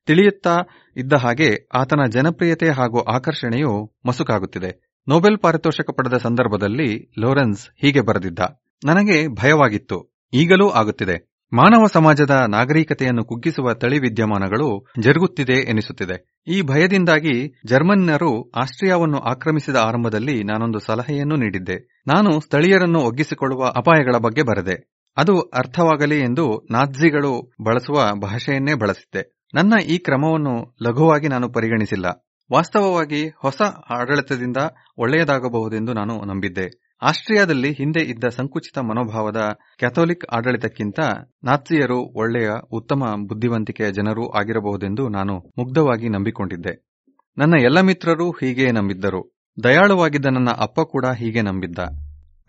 ತಿಳಿಯುತ್ತಾ 0.05 0.57
ಇದ್ದ 0.95 1.13
ಹಾಗೆ 1.13 1.67
ಆತನ 1.75 1.99
ಜನಪ್ರಿಯತೆ 2.09 2.69
ಹಾಗೂ 2.69 2.99
ಆಕರ್ಷಣೆಯು 2.99 3.95
ಮಸುಕಾಗುತ್ತಿದೆ. 4.05 4.84
ನೊಬೆಲ್ 5.07 5.37
ಪಾರಿತೋಷಕ 5.37 5.89
ಪಡೆದ 5.97 6.17
ಸಂದರ್ಭದಲ್ಲಿ 6.17 7.11
ಲೋರೆನ್ಸ್ 7.19 7.69
ಹೀಗೆ 7.81 8.01
ಬರೆದಿದ್ದ, 8.01 8.39
ನನಗೆ 8.85 9.27
ಭಯವಾಗಿತ್ತು. 9.27 10.15
ಈಗಲೂ 10.33 10.69
ಆಗುತ್ತಿದೆ. 10.69 11.35
ಮಾನವ 11.53 11.85
ಸಮಾಜದ 11.93 12.45
ನಾಗರಿಕತೆಯನ್ನು 12.49 13.25
ಕುಗ್ಗಿಸುವ 13.25 13.73
ತಳಿ 13.73 13.99
ವಿದ್ಯಮಾನಗಳು 13.99 14.87
ಜರುಗುತ್ತಿದೆ 14.99 15.53
ಎನಿಸುತ್ತಿದೆ. 15.53 16.41
ಈ 16.47 16.61
ಭಯದಿಂದಾಗಿ 16.61 17.61
ಜರ್ಮನ್ನರು 17.65 18.51
ಆಸ್ಟ್ರಿಯಾವನ್ನು 18.51 19.19
ಆಕ್ರಮಿಸಿದ 19.19 19.75
ಆರಂಭದಲ್ಲಿ 19.75 20.43
ನಾನೊಂದು 20.43 20.79
ಸಲಹೆಯನ್ನು 20.79 21.35
ನೀಡಿದ್ದೆ. 21.35 22.03
ನಾನು 22.07 22.41
ಸ್ಥಳೀಯರನ್ನು 22.41 22.99
ಒಗ್ಗಿಸಿಕೊಳ್ಳುವ 22.99 23.65
ಅಪಾಯಗಳ 23.65 24.17
ಬಗ್ಗೆ 24.17 24.43
ಬರೆದೆ. 24.43 24.95
ಅದು 25.17 25.39
ಅರ್ಥವಾಗಲಿ 25.41 26.19
ಎಂದು 26.19 26.67
ನಾತ್ಸಿಗಳು 26.71 27.51
ಬಳಸುವ 27.63 28.15
ಭಾಷೆಯನ್ನೇ 28.21 28.73
ಬಳಸಿದ್ದೆ. 28.73 29.45
ನನ್ನ 29.53 29.73
ಈ 29.89 29.97
ಕ್ರಮವನ್ನು 29.97 30.75
ಲಘುವಾಗಿ 30.83 31.27
ನಾನು 31.27 31.49
ಪರಿಗಣಿಸಿಲ್ಲ. 31.49 32.24
ವಾಸ್ತವವಾಗಿ 32.53 33.29
ಹೊಸ 33.29 33.61
ಆಡಳಿತದಿಂದ 33.89 34.57
ಒಳ್ಳೆಯದಾಗಬಹುದೆಂದು 34.97 35.93
ನಾನು 35.93 36.25
ನಂಬಿದ್ದೆ. 36.25 36.95
ಆಸ್ಟ್ರಿಯಾದಲ್ಲಿ 37.01 37.71
ಹಿಂದೆ 37.71 37.99
ಇದ್ದ 37.99 38.23
ಸಂಕುಚಿತ 38.23 38.77
ಮನೋಭಾವದ 38.77 39.37
ಕ್ಯಾಥೋಲಿಕ್ 39.79 40.25
ಆಡಳಿತಕ್ಕಿಂತ 40.33 40.99
ನಾತ್ಸಿಯರು 41.43 41.97
ಒಳ್ಳೆಯ, 41.97 42.49
ಉತ್ತಮ, 42.71 43.03
ಬುದ್ಧಿವಂತಿಕೆಯ 43.27 43.91
ಜನರೂ 43.91 44.31
ಆಗಿರಬಹುದೆಂದು 44.31 45.09
ನಾನು 45.09 45.37
ಮುಗ್ಧವಾಗಿ 45.57 46.09
ನಂಬಿಕೊಂಡಿದ್ದೆ. 46.09 46.85
ನನ್ನ 47.37 47.53
ಎಲ್ಲ 47.63 47.81
ಮಿತ್ರರು 47.81 48.31
ಹೀಗೆ 48.31 48.71
ನಂಬಿದ್ದರು. 48.71 49.35
ದಯಾಳುವಾಗಿದ್ದ 49.63 50.25
ನನ್ನ 50.25 50.49
ಅಪ್ಪ 50.49 50.79
ಕೂಡ 50.81 51.05
ಹೀಗೆ 51.05 51.41
ನಂಬಿದ್ದ. 51.41 51.79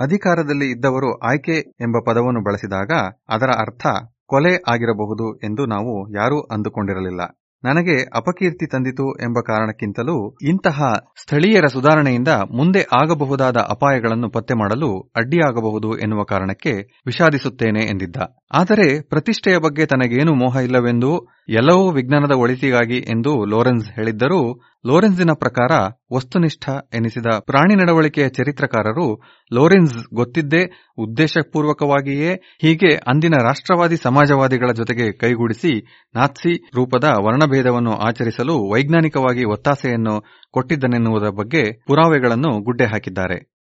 ಅಧಿಕಾರದಲ್ಲಿ 0.00 0.70
ಇದ್ದವರು 0.70 1.18
ಆಯ್ಕೆ 1.18 1.58
ಎಂಬ 1.58 1.96
ಪದವನ್ನು 2.06 2.44
ಬಳಸಿದಾಗ 2.44 2.90
ಅದರ 3.28 3.50
ಅರ್ಥ 3.58 3.86
ಕೊಲೆ 4.26 4.54
ಆಗಿರಬಹುದು 4.54 5.36
ಎಂದು 5.36 5.66
ನಾವು 5.66 6.10
ಯಾರೂ 6.12 6.40
ಅಂದುಕೊಂಡಿರಲಿಲ್ಲ. 6.40 7.20
ನನಗೆ 7.66 7.96
ಅಪಕೀರ್ತಿ 8.16 8.66
ತಂದಿತು 8.66 9.06
ಎಂಬ 9.22 9.38
ಕಾರಣಕ್ಕಿಂತಲೂ 9.46 10.16
ಇಂತಹ 10.48 10.78
ಸ್ಥಳೀಯರ 11.22 11.66
ಸುಧಾರಣೆಯಿಂದ 11.66 12.28
ಮುಂದೆ 12.28 12.82
ಆಗಬಹುದಾದ 13.02 13.56
ಅಪಾಯಗಳನ್ನು 13.56 14.30
ಪತ್ತೆ 14.30 14.54
ಮಾಡಲು 14.54 14.90
ಅಡ್ಡಿಯಾಗಬಹುದು 15.16 15.98
ಎನ್ನುವ 15.98 16.24
ಕಾರಣಕ್ಕೆ 16.24 16.72
ವಿಷಾದಿಸುತ್ತೇನೆ 17.06 17.82
ಎಂದಿದ್ದ. 17.84 18.16
ಆದರೆ 18.50 19.00
ಪ್ರತಿಷ್ಠೆಯ 19.02 19.56
ಬಗ್ಗೆ 19.58 19.86
ತನಗೇನು 19.86 20.34
ಮೋಹ 20.34 20.56
ಇಲ್ಲವೆಂದು, 20.62 21.10
ಎಲ್ಲವೂ 21.48 21.90
ವಿಜ್ಞಾನದ 21.90 22.34
ಒಳಿತಿಗಾಗಿ 22.36 22.96
ಎಂದು 22.96 23.44
ಲೋರೆನ್ಸ್ 23.44 23.88
ಹೇಳಿದ್ದರೂ, 23.90 24.38
ಲೋರೆನ್ಸಿನ 24.86 25.30
ಪ್ರಕಾರ 25.34 25.72
ವಸ್ತುನಿಷ್ಠ 26.12 26.64
ಎನಿಸಿದ 26.94 27.26
ಪ್ರಾಣಿ 27.40 27.74
ನಡವಳಿಕೆಯ 27.74 28.28
ಚರಿತ್ರಕಾರರು 28.28 29.06
ಲೋರೆನ್ಸ್ 29.50 30.14
ಗೊತ್ತಿದ್ದೇ 30.14 30.62
ಉದ್ದೇಶಪೂರ್ವಕವಾಗಿಯೇ 30.98 32.32
ಹೀಗೆ 32.62 32.94
ಅಂದಿನ 33.06 33.34
ರಾಷ್ಟ್ರವಾದಿ 33.42 33.96
ಸಮಾಜವಾದಿಗಳ 33.96 34.72
ಜೊತೆಗೆ 34.72 35.12
ಕೈಗೂಡಿಸಿ 35.12 35.72
ನಾತ್ಸಿ 36.14 36.54
ರೂಪದ 36.74 37.04
ವರ್ಣಭೇದವನ್ನು 37.26 37.96
ಆಚರಿಸಲು 38.08 38.70
ವೈಜ್ಞಾನಿಕವಾಗಿ 38.72 39.44
ಒತ್ತಾಸೆಯನ್ನು 39.44 40.16
ಕೊಟ್ಟಿದ್ದನೆನ್ನುವುದರ 40.52 41.28
ಬಗ್ಗೆ 41.38 41.64
ಪುರಾವೆಗಳನ್ನು 41.86 42.62
ಗುಡ್ಡೆ 42.62 42.84
ಹಾಕಿದ್ದಾರೆ. 42.84 43.55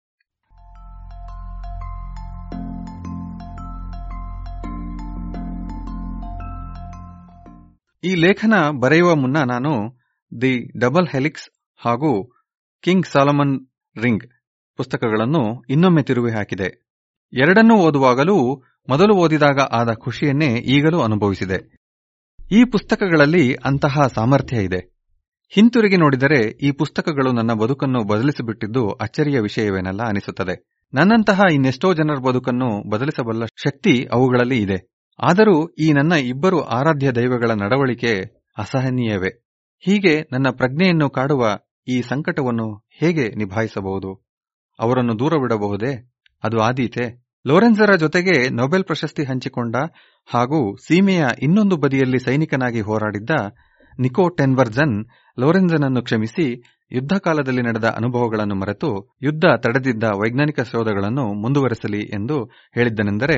ಈ 8.04 8.16
ಲೇಖನ 8.16 8.54
ಬರೆಯುವ 8.80 9.16
ಮುನ್ನ 9.16 9.38
ನಾನು 9.38 10.00
ದಿ 10.42 10.80
ಡಬಲ್ 10.80 11.08
ಹೆಲಿಕ್ಸ್ 11.08 11.50
ಹಾಗೂ 11.86 12.32
ಕಿಂಗ್ 12.82 13.06
ಸಾಲಮನ್ 13.06 13.68
ರಿಂಗ್ 14.02 14.24
ಪುಸ್ತಕಗಳನ್ನು 14.78 15.64
ಇನ್ನೊಮ್ಮೆ 15.70 16.04
ತಿರುವಿ 16.04 16.32
ಹಾಕಿದೆ. 16.32 16.92
ಎರಡನ್ನೂ 17.34 17.76
ಓದುವಾಗಲೂ 17.76 18.64
ಮೊದಲು 18.90 19.16
ಓದಿದಾಗ 19.16 19.60
ಆದ 19.60 19.94
ಖುಷಿಯನ್ನೇ 19.94 20.46
ಈಗಲೂ 20.46 21.02
ಅನುಭವಿಸಿದೆ. 21.02 21.78
ಈ 22.52 22.66
ಪುಸ್ತಕಗಳಲ್ಲಿ 22.66 23.54
ಅಂತಹ 23.54 24.08
ಸಾಮರ್ಥ್ಯ 24.08 24.58
ಇದೆ. 24.58 24.98
ಹಿಂತಿರುಗಿ 25.50 25.98
ನೋಡಿದರೆ 25.98 26.42
ಈ 26.42 26.72
ಪುಸ್ತಕಗಳು 26.72 27.32
ನನ್ನ 27.32 27.54
ಬದುಕನ್ನು 27.54 28.04
ಬದಲಿಸಿಬಿಟ್ಟಿದ್ದು 28.04 28.90
ಅಚ್ಚರಿಯ 28.90 29.40
ವಿಷಯವೇನಲ್ಲ 29.40 30.02
ಅನಿಸುತ್ತದೆ. 30.04 30.80
ನನ್ನಂತಹ 30.94 31.42
ಇನ್ನೆಷ್ಟೋ 31.54 31.94
ಜನರ 31.94 32.20
ಬದುಕನ್ನು 32.20 32.90
ಬದಲಿಸಬಲ್ಲ 32.90 33.46
ಶಕ್ತಿ 33.46 34.08
ಅವುಗಳಲ್ಲಿ 34.12 34.62
ಇದೆ. 34.62 34.91
ಆದರೂ 35.22 35.68
ಈ 35.68 35.94
ನನ್ನ 35.94 36.12
ಇಬ್ಬರು 36.12 36.62
ಆರಾಧ್ಯ 36.62 37.12
ದೈವಗಳ 37.12 37.52
ನಡವಳಿಕೆ 37.52 38.22
ಅಸಹನೀಯವೇ. 38.58 39.46
ಹೀಗೆ 39.80 40.22
ನನ್ನ 40.32 40.50
ಪ್ರಜ್ಞೆಯನ್ನು 40.50 41.10
ಕಾಡುವ 41.10 41.58
ಈ 41.88 42.02
ಸಂಕಟವನ್ನು 42.02 42.88
ಹೇಗೆ 43.00 43.30
ನಿಭಾಯಿಸಬಹುದು? 43.30 44.28
ಅವರನ್ನು 44.80 45.20
ದೂರವಿಡಬಹುದೇ? 45.20 46.12
ಅದು 46.44 46.60
ಆದೀತೆ. 46.60 47.32
ಲೋರೆನ್ಸರ 47.48 47.96
ಜೊತೆಗೆ 47.96 48.50
ನೊಬೆಲ್ 48.50 48.84
ಪ್ರಶಸ್ತಿ 48.84 49.24
ಹಂಚಿಕೊಂಡ 49.24 49.76
ಹಾಗೂ 50.34 50.76
ಸೀಮೆಯ 50.76 51.26
ಇನ್ನೊಂದು 51.42 51.78
ಬದಿಯಲ್ಲಿ 51.78 52.20
ಸೈನಿಕನಾಗಿ 52.20 52.82
ಹೋರಾಡಿದ್ದ 52.82 53.30
ನಿಕೋ 54.00 54.30
ಟೆನ್ವರ್ಜನ್ 54.30 55.06
ಲೋರೆನ್ಸನನ್ನು 55.40 56.04
ಕ್ಷಮಿಸಿ 56.04 56.64
ಯುದ್ಧ 56.92 57.14
ಕಾಲದಲ್ಲಿ 57.14 57.62
ನಡೆದ 57.62 57.84
ಅನುಭವಗಳನ್ನು 57.84 58.56
ಮರೆತು 58.56 59.18
ಯುದ್ಧ 59.22 59.46
ತಡೆದಿದ್ದ 59.58 60.04
ವೈಜ್ಞಾನಿಕ 60.04 60.60
ಶೋಧಗಳನ್ನು 60.60 61.34
ಮುಂದುವರೆಸಲಿ 61.34 62.02
ಎಂದು 62.02 62.46
ಹೇಳಿದ್ದನೆಂದರೆ 62.46 63.38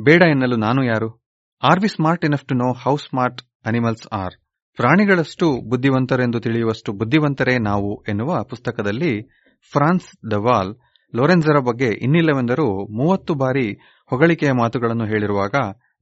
ಬೇಡ 0.00 0.22
ಎನ್ನಲು 0.22 0.56
ನಾನು 0.56 0.84
ಯಾರು? 0.84 1.21
Are 1.62 1.80
we 1.80 1.88
smart 1.88 2.24
enough 2.24 2.44
to 2.44 2.54
know 2.54 2.72
how 2.72 2.96
smart 2.96 3.42
animals 3.66 4.06
are 4.12 4.34
ಪ್ರಾಣಿಗಳಷ್ಟು 4.76 5.70
ಬುದ್ಧಿವಂತರೆಂದು 5.70 6.40
ತಿಳಿಯುವಷ್ಟು 6.40 6.92
ಬುದ್ಧಿವಂತರೇ 6.92 7.58
ನಾವು 7.58 8.04
ಎನ್ನುವ 8.08 8.44
ಪುಸ್ತಕದಲ್ಲಿ 8.44 9.22
ಫ್ರಾನ್ಸ್ 9.72 10.30
ದವಾಲ್ 10.30 10.76
ಲೋರೆನ್ಸರ 11.14 11.58
ಬಗ್ಗೆ 11.58 11.84
ಇನ್ನಿಲ್ಲವೆಂದರೂ 11.84 12.86
ಮೂವತ್ತು 12.92 13.34
ಬಾರಿ 13.34 13.72
ಹೊಗಳಿಕೆಯ 14.10 14.52
ಮಾತುಗಳನ್ನು 14.52 15.06
ಹೇಳಿರುವಾಗ 15.06 15.54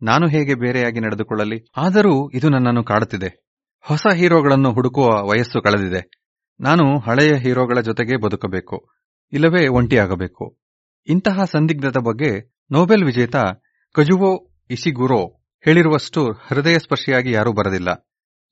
ನಾನು 0.03 0.29
ಹೇಗೆ 0.29 0.55
ಬೇರೆಯಾಗಿ 0.55 1.01
ನಡೆದುಕೊಳ್ಳಲಿ? 1.01 1.71
ಆದರೂ 1.77 2.31
ಇದು 2.31 2.49
ನನ್ನನ್ನು 2.49 2.85
ಕಾಡುತ್ತಿದೆ. 2.85 3.47
ಹೊಸ 3.81 4.07
ಹೀರೋಗಳನ್ನು 4.15 4.73
ಹುಡುಕುವ 4.73 5.05
ವಯಸ್ಸು 5.05 5.63
ಕಳೆದಿದೆ. 5.63 6.11
ನಾನು 6.61 6.99
ಹಳೆಯ 6.99 7.35
ಹೀರೋಗಳ 7.35 7.81
ಜೊತೆಗೆ 7.81 8.17
ಬದುಕಬೇಕು. 8.17 8.89
ಇಲ್ಲವೇ 9.33 9.67
ಒಂಟಿಯಾಗಬೇಕು. 9.67 10.57
ಇಂತಹ 11.07 11.45
ಸಂದಿಗ್ಧದ 11.45 11.97
ಬಗ್ಗೆ 11.97 12.63
ನೋಬೆಲ್ 12.73 13.05
ವಿಜೇತ 13.05 13.37
ಕಜುವೋ 13.95 14.51
ಇಶಿಗುರೋ 14.71 15.40
ಹೇಳಿರುವಷ್ಟು 15.65 16.33
ಹೃದಯ 16.33 16.79
ಸ್ಪರ್ಶಿಯಾಗಿ 16.79 17.33
ಯಾರೂ 17.33 17.53
ಬರದಿಲ್ಲ. 17.53 18.11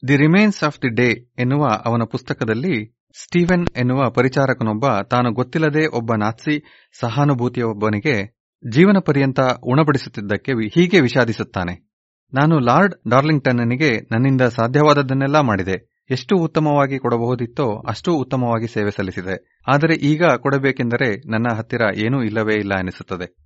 The 0.09 0.17
remains 0.17 0.65
of 0.65 0.79
the 0.83 0.89
day 0.89 1.33
ಎನ್ನುವ 1.39 1.67
ಅವನ 1.85 2.03
ಪುಸ್ತಕದಲ್ಲಿ 2.05 2.99
ಸ್ಟೀವೆನ್ 3.23 3.67
ಎನ್ನುವ 3.77 4.11
ಪರಿಚಾರಕನೊಬ್ಬ 4.11 4.99
ತಾನು 5.11 5.33
ಗೊತ್ತಿಲ್ಲದೆ 5.33 5.87
ಒಬ್ಬ 5.87 6.15
ನಾತ್ಸಿ 6.15 6.63
ಸಹಾನುಭೂತಿಯೊಬ್ಬನಿಗೆ 7.01 8.39
ಜೀವನ 8.71 8.97
ಪರ್ಯಂತ 9.05 9.41
ಉಣಬಡಿಸುತ್ತಿದ್ದಕ್ಕೆ 9.63 10.53
ಹೀಗೆ 10.53 11.01
ವಿಷಾದಿಸುತ್ತಾನೆ. 11.01 11.89
ನಾನು 12.35 12.59
ಲಾರ್ಡ್ 12.59 12.95
ಡಾರ್ಲಿಂಗ್ಟನ್ನಿಗೆ 13.11 14.01
ನನ್ನಿಂದ 14.01 14.41
ಸಾಧ್ಯವಾದದ್ದನ್ನೆಲ್ಲ 14.41 15.41
ಮಾಡಿದೆ. 15.41 16.07
ಎಷ್ಟು 16.11 16.37
ಉತ್ತಮವಾಗಿ 16.37 16.99
ಕೊಡಬಹುದಿತ್ತೋ 16.99 17.83
ಅಷ್ಟು 17.89 18.13
ಉತ್ತಮವಾಗಿ 18.13 18.67
ಸೇವೆ 18.67 18.91
ಸಲ್ಲಿಸಿದೆ. 18.91 19.63
ಆದರೆ 19.69 19.95
ಈಗ 19.95 20.25
ಕೊಡಬೇಕೆಂದರೆ 20.25 21.31
ನನ್ನ 21.31 21.57
ಹತ್ತಿರ 21.57 21.81
ಏನೂ 21.97 22.23
ಇಲ್ಲವೇ 22.23 22.55
ಇಲ್ಲ 22.55 22.75
ಎನಿಸುತ್ತದೆ. 22.75 23.37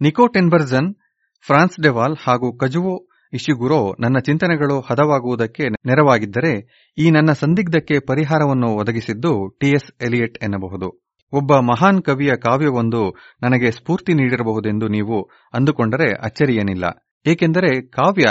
ನಿಕೋ 0.00 0.26
ಟೆನ್ಬರ್ಜನ್ 0.26 0.94
ಫ್ರಾನ್ಸ್ 1.40 1.80
ಡೆವಾಲ್ 1.80 2.16
ಹಾಗೂ 2.26 2.56
ಕಜುವೋ 2.56 3.07
ಇಶಿಗುರೋ 3.32 3.96
ನನ್ನ 4.00 4.18
ಚಿಂತನೆಗಳು 4.18 4.80
ಹದವಾಗುವುದಕ್ಕೆ 4.80 5.68
ನೆರವಾಗಿದ್ದರೆ 5.68 6.52
ಈ 6.98 7.10
ನನ್ನ 7.10 7.32
ಸಂದಿಗ್ಧಕ್ಕೆ 7.32 7.98
ಪರಿಹಾರವನ್ನು 8.00 8.68
ಒದಗಿಸಿದ್ದು 8.68 9.56
ಟಿಎಸ್ 9.60 10.02
ಎಲಿಯಟ್ 10.02 10.38
ಎನ್ನಬಹುದು. 10.42 11.08
ಒಬ್ಬ 11.32 11.56
ಮಹಾನ್ 11.56 12.02
ಕವಿಯ 12.02 12.32
ಕಾವ್ಯವೊಂದು 12.36 13.16
ನನಗೆ 13.42 13.70
ಸ್ಫೂರ್ತಿ 13.70 14.14
ನೀಡಿರಬಹುದೆಂದು 14.14 14.88
ನೀವು 14.88 15.22
ಅಂದುಕೊಂಡರೆ 15.54 16.12
ಅಚ್ಚರಿಯೇನಿಲ್ಲ. 16.12 16.84
ಏಕೆಂದರೆ 17.26 17.86
ಕಾವ್ಯ 17.86 18.26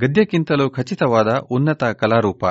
ಗದ್ಯಕ್ಕಿಂತಲೂ 0.00 0.70
ಖಚಿತವಾದ 0.70 1.38
ಉನ್ನತ 1.50 1.84
ಕಲಾರೂಪ. 1.84 2.44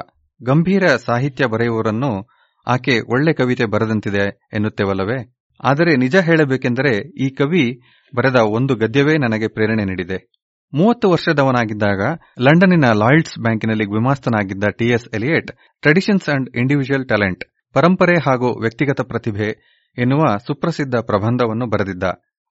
ಗಂಭೀರ 0.46 0.88
ಸಾಹಿತ್ಯ 1.06 1.46
ಬರೆಯುವವರನ್ನು 1.46 2.30
ಆಕೆ 2.68 3.00
ಒಳ್ಳೆ 3.00 3.34
ಕವಿತೆ 3.34 3.66
ಬರೆದಂತಿದೆ 3.66 4.50
ಎನ್ನುತ್ತೇವಲ್ಲವೇ? 4.54 5.34
ಆದರೆ 5.64 5.96
ನಿಜ 5.96 6.16
ಹೇಳಬೇಕೆಂದರೆ 6.16 7.24
ಈ 7.26 7.30
ಕವಿ 7.30 7.82
ಬರೆದ 8.16 8.36
ಒಂದು 8.36 8.76
ಗದ್ಯವೇ 8.76 9.18
ನನಗೆ 9.18 9.48
ಪ್ರೇರಣೆ 9.48 9.86
ನೀಡಿದೆ. 9.86 10.41
ಮೂವತ್ತು 10.74 11.10
ವರ್ಷದವನಾಗಿದ್ದಾಗ 11.10 12.02
ಲಂಡನ್ನಿನ 12.40 12.92
ಲಾಯ್ಡ್ಸ್ 12.92 13.40
ಬ್ಯಾಂಕಿನಲ್ಲಿ 13.40 13.86
ವಿಮಾಸ್ತನಾಗಿದ್ದ 13.86 14.64
T S 14.78 15.16
Eliot, 15.16 15.52
traditions 15.82 16.30
and 16.30 16.50
individual 16.56 17.08
talent, 17.08 17.44
ಪರಂಪರೆ 17.74 18.20
ಹಾಗೂ 18.20 18.62
ವ್ಯಕ್ತಿಗತ 18.62 19.02
ಪ್ರತಿಭೆ 19.02 19.50
ಎನ್ನುವ 19.98 20.38
ಸುಪ್ರಸಿದ್ಧ 20.38 20.96
ಪ್ರಬಂಧವನ್ನು 20.96 21.66
ಬರೆದಿದ್ದ. 21.66 22.04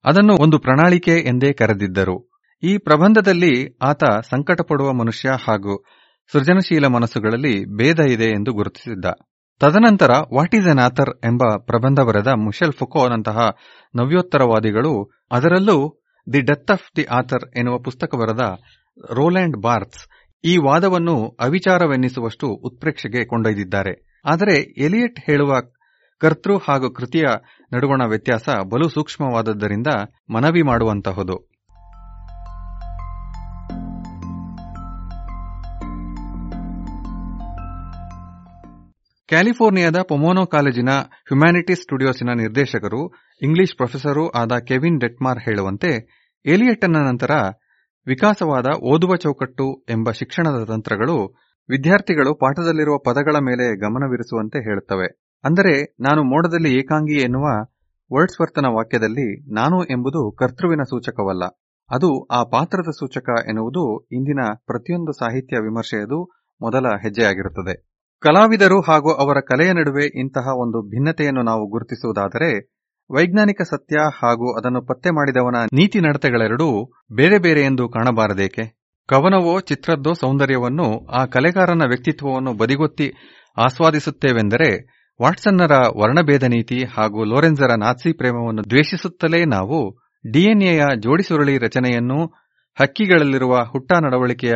ಅದನ್ನು 0.05 0.33
ಒಂದು 0.43 0.59
ಪ್ರಣಾಳಿಕೆ 0.59 1.11
ಎಂದೇ 1.11 1.53
ಕರೆದಿದ್ದರು. 1.53 2.31
ಈ 2.63 2.77
ಪ್ರಬಂಧದಲ್ಲಿ 2.77 3.77
ಆತ 3.81 4.03
ಸಂಕಟಪಡುವ 4.03 4.93
ಮನುಷ್ಯ 4.93 5.29
ಹಾಗೂ 5.47 5.83
ಸೃಜನಶೀಲ 6.31 6.85
ಮನಸ್ಸುಗಳಲ್ಲಿ 6.85 7.65
ಭೇದ 7.65 7.99
ಇದೆ 7.99 8.25
ಎಂದು 8.25 8.53
ಗುರುತಿಸಿದ್ದ. 8.53 9.05
ತದನಂತರ 9.59 10.09
ವಾಟ್ 10.33 10.55
ಈಸ್ 10.55 10.67
ಎನ್ 10.67 10.79
ಆಥರ್ 10.79 11.25
ಎಂಬ 11.25 11.41
ಪ್ರಬಂಧ 11.65 11.99
ಬರೆದ 11.99 12.27
ಮುಷೆಲ್ 12.27 12.71
ಫುಕೋನಂತಹ 12.71 13.39
ನವ್ಯೋತ್ತರವಾದಿಗಳು 13.95 15.11
ಅದರಲ್ಲೂ 15.31 16.00
the 16.33 16.41
death 16.41 16.71
of 16.71 16.97
the 16.97 17.03
author 17.03 17.57
ಎನ್ನುವ 17.57 17.77
ಪುಸ್ತಕ 17.77 18.15
ಬರೆದ 18.15 18.39
ರೋಲ್ಯಾಂಡ್ 19.13 19.57
ಬಾರ್ತ್ಸ್ 19.61 20.07
ಈ 20.45 20.57
ವಾದವನ್ನು 20.57 21.37
ಅವಿಚಾರವೆನ್ನಿಸುವಷ್ಟು 21.39 22.47
ಉತ್ಪ್ರೇಕ್ಷೆಗೆ 22.47 23.25
ಕೊಂಡೊಯ್ದಿದ್ದಾರೆ. 23.25 24.21
ಆದರೆ 24.25 24.55
ಎಲಿಯಟ್ 24.83 25.19
ಹೇಳುವ 25.19 25.53
ಕರ್ತೃ 26.19 26.57
ಹಾಗೂ 26.69 26.93
ಕೃತಿಯ 26.93 27.23
ನಡುವಣ 27.73 28.01
ವ್ಯತ್ಯಾಸ 28.09 28.49
ಬಲು 28.71 28.89
ಸೂಕ್ಷ್ಮವಾದದ್ದರಿಂದ 28.89 29.87
ಮನವಿ 30.29 30.61
ಮಾಡುವಂತಹುದು. 30.61 31.51
ಕ್ಯಾಲಿಫೋರ್ನಿಯಾದ 39.27 39.95
ಪೊಮೋನೋ 40.07 40.45
ಕಾಲೇಜಿನ 40.45 40.89
ಹ್ಯುಮ್ಯಾನಿಟೀಸ್ 40.99 41.81
ಸ್ಟುಡಿಯೋಸಿನ 41.81 42.29
ನಿರ್ದೇಶಕರು 42.37 43.07
ಇಂಗ್ಲಿಷ್ 43.41 43.75
ಪ್ರೊಫೆಸರೂ 43.75 44.29
ಆದ 44.29 44.51
ಕೆವಿನ್ 44.67 44.99
ಡೆಟ್ಮಾರ್ 44.99 45.39
ಹೇಳುವಂತೆ 45.39 45.91
ಎಲಿಯಟ್ನ 46.45 46.97
ನಂತರ 46.97 47.31
ವಿಕಾಸವಾದ 48.07 48.65
ಓದುವ 48.65 49.15
ಚೌಕಟ್ಟು 49.15 49.85
ಎಂಬ 49.89 50.11
ಶಿಕ್ಷಣದ 50.11 50.63
ತಂತ್ರಗಳು 50.63 51.35
ವಿದ್ಯಾರ್ಥಿಗಳು 51.69 52.35
ಪಾಠದಲ್ಲಿರುವ 52.35 52.97
ಪದಗಳ 52.97 53.35
ಮೇಲೆ 53.39 53.79
ಗಮನವಿರಿಸುವಂತೆ 53.79 54.59
ಹೇಳುತ್ತವೆ. 54.59 55.07
ಅಂದರೆ 55.43 55.95
ನಾನು 55.99 56.23
ಮೋಡದಲ್ಲಿ 56.23 56.79
ಏಕಾಂಗಿ 56.79 57.15
ಎನ್ನುವ 57.15 57.43
ವರ್ಡ್ಸ್ವರ್ತನ 58.11 58.65
ವಾಕ್ಯದಲ್ಲಿ 58.65 59.53
ನಾನು 59.53 59.83
ಎಂಬುದು 59.83 60.31
ಕರ್ತೃವಿನ 60.31 60.81
ಸೂಚಕವಲ್ಲ. 60.81 61.43
ಅದು 61.89 62.23
ಆ 62.25 62.43
ಪಾತ್ರದ 62.43 62.89
ಸೂಚಕ 62.89 63.29
ಎನ್ನುವುದು 63.47 64.07
ಇಂದಿನ 64.11 64.39
ಪ್ರತಿಯೊಂದು 64.65 65.11
ಸಾಹಿತ್ಯ 65.11 65.57
ವಿಮರ್ಶೆಯದು 65.57 66.19
ಮೊದಲ 66.61 66.85
ಹೆಜ್ಜೆಯಾಗಿರುತ್ತದೆ. 67.01 67.91
ಕಲಾವಿದರು 68.19 68.81
ಹಾಗೂ 68.81 69.13
ಅವರ 69.13 69.39
ಕಲೆಯ 69.39 69.73
ನಡುವೆ 69.73 70.19
ಇಂತಹ 70.19 70.47
ಒಂದು 70.57 70.89
ಭಿನ್ನತೆಯನ್ನು 70.89 71.43
ನಾವು 71.43 71.67
ಗುರುತಿಸುವುದಾದರೆ 71.67 72.80
ವೈಜ್ಞಾನಿಕ 73.15 73.61
ಸತ್ಯ 73.61 73.97
ಹಾಗೂ 74.21 74.57
ಅದನ್ನು 74.57 74.81
ಪತ್ತೆ 74.85 75.09
ಮಾಡಿದವನ 75.09 75.55
ನೀತಿ 75.73 75.99
ನಡತೆಗಳೆರಡೂ 75.99 76.67
ಬೇರೆ 77.15 77.39
ಬೇರೆ 77.39 77.61
ಎಂದು 77.61 77.89
ಕಾಣಬಾರದೇಕೆ? 77.89 78.63
ಕವನವೋ 79.09 79.59
ಚಿತ್ರದ್ದೋ 79.59 80.13
ಸೌಂದರ್ಯವನ್ನು 80.13 81.05
ಆ 81.05 81.25
ಕಲೆಗಾರನ 81.25 81.81
ವ್ಯಕ್ತಿತ್ವವನ್ನು 81.87 82.53
ಬದಿಗೊತ್ತಿ 82.53 83.11
ಆಸ್ವಾದಿಸುತ್ತೇವೆಂದರೆ 83.57 84.69
ವಾಟ್ಸನ್ನರ 85.21 85.71
ವರ್ಣಭೇದ 85.97 86.43
ನೀತಿ 86.43 86.85
ಹಾಗೂ 86.85 87.23
ಲೋರೆನ್ಸರ 87.23 87.69
ನಾತ್ಸಿ 87.79 88.13
ಪ್ರೇಮವನ್ನು 88.13 88.69
ದ್ವೇಷಿಸುತ್ತಲೇ 88.69 89.45
ನಾವು 89.45 89.79
ಡಿಎನ್ಎಯ 90.31 90.83
ಜೋಡಿಸುರುಳಿ 90.99 91.57
ರಚನೆಯನ್ನು 91.57 92.25
ಹಕ್ಕಿಗಳಲ್ಲಿರುವ 92.79 93.55
ಹುಟ್ಟ 93.71 93.93
ನಡವಳಿಕೆಯ 94.03 94.53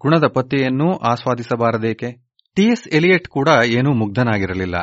ಗುಣದ 0.00 0.26
ಪತ್ತೆಯನ್ನೂ 0.26 0.96
ಆಸ್ವಾದಿಸಬಾರದೇಕೆ? 0.98 2.08
ಟಿಎಸ್ 2.56 2.88
ಎಲಿಯಟ್ 2.88 3.28
ಕೂಡ 3.28 3.48
ಏನೂ 3.64 3.92
ಮುಗ್ಧನಾಗಿರಲಿಲ್ಲ. 3.92 4.76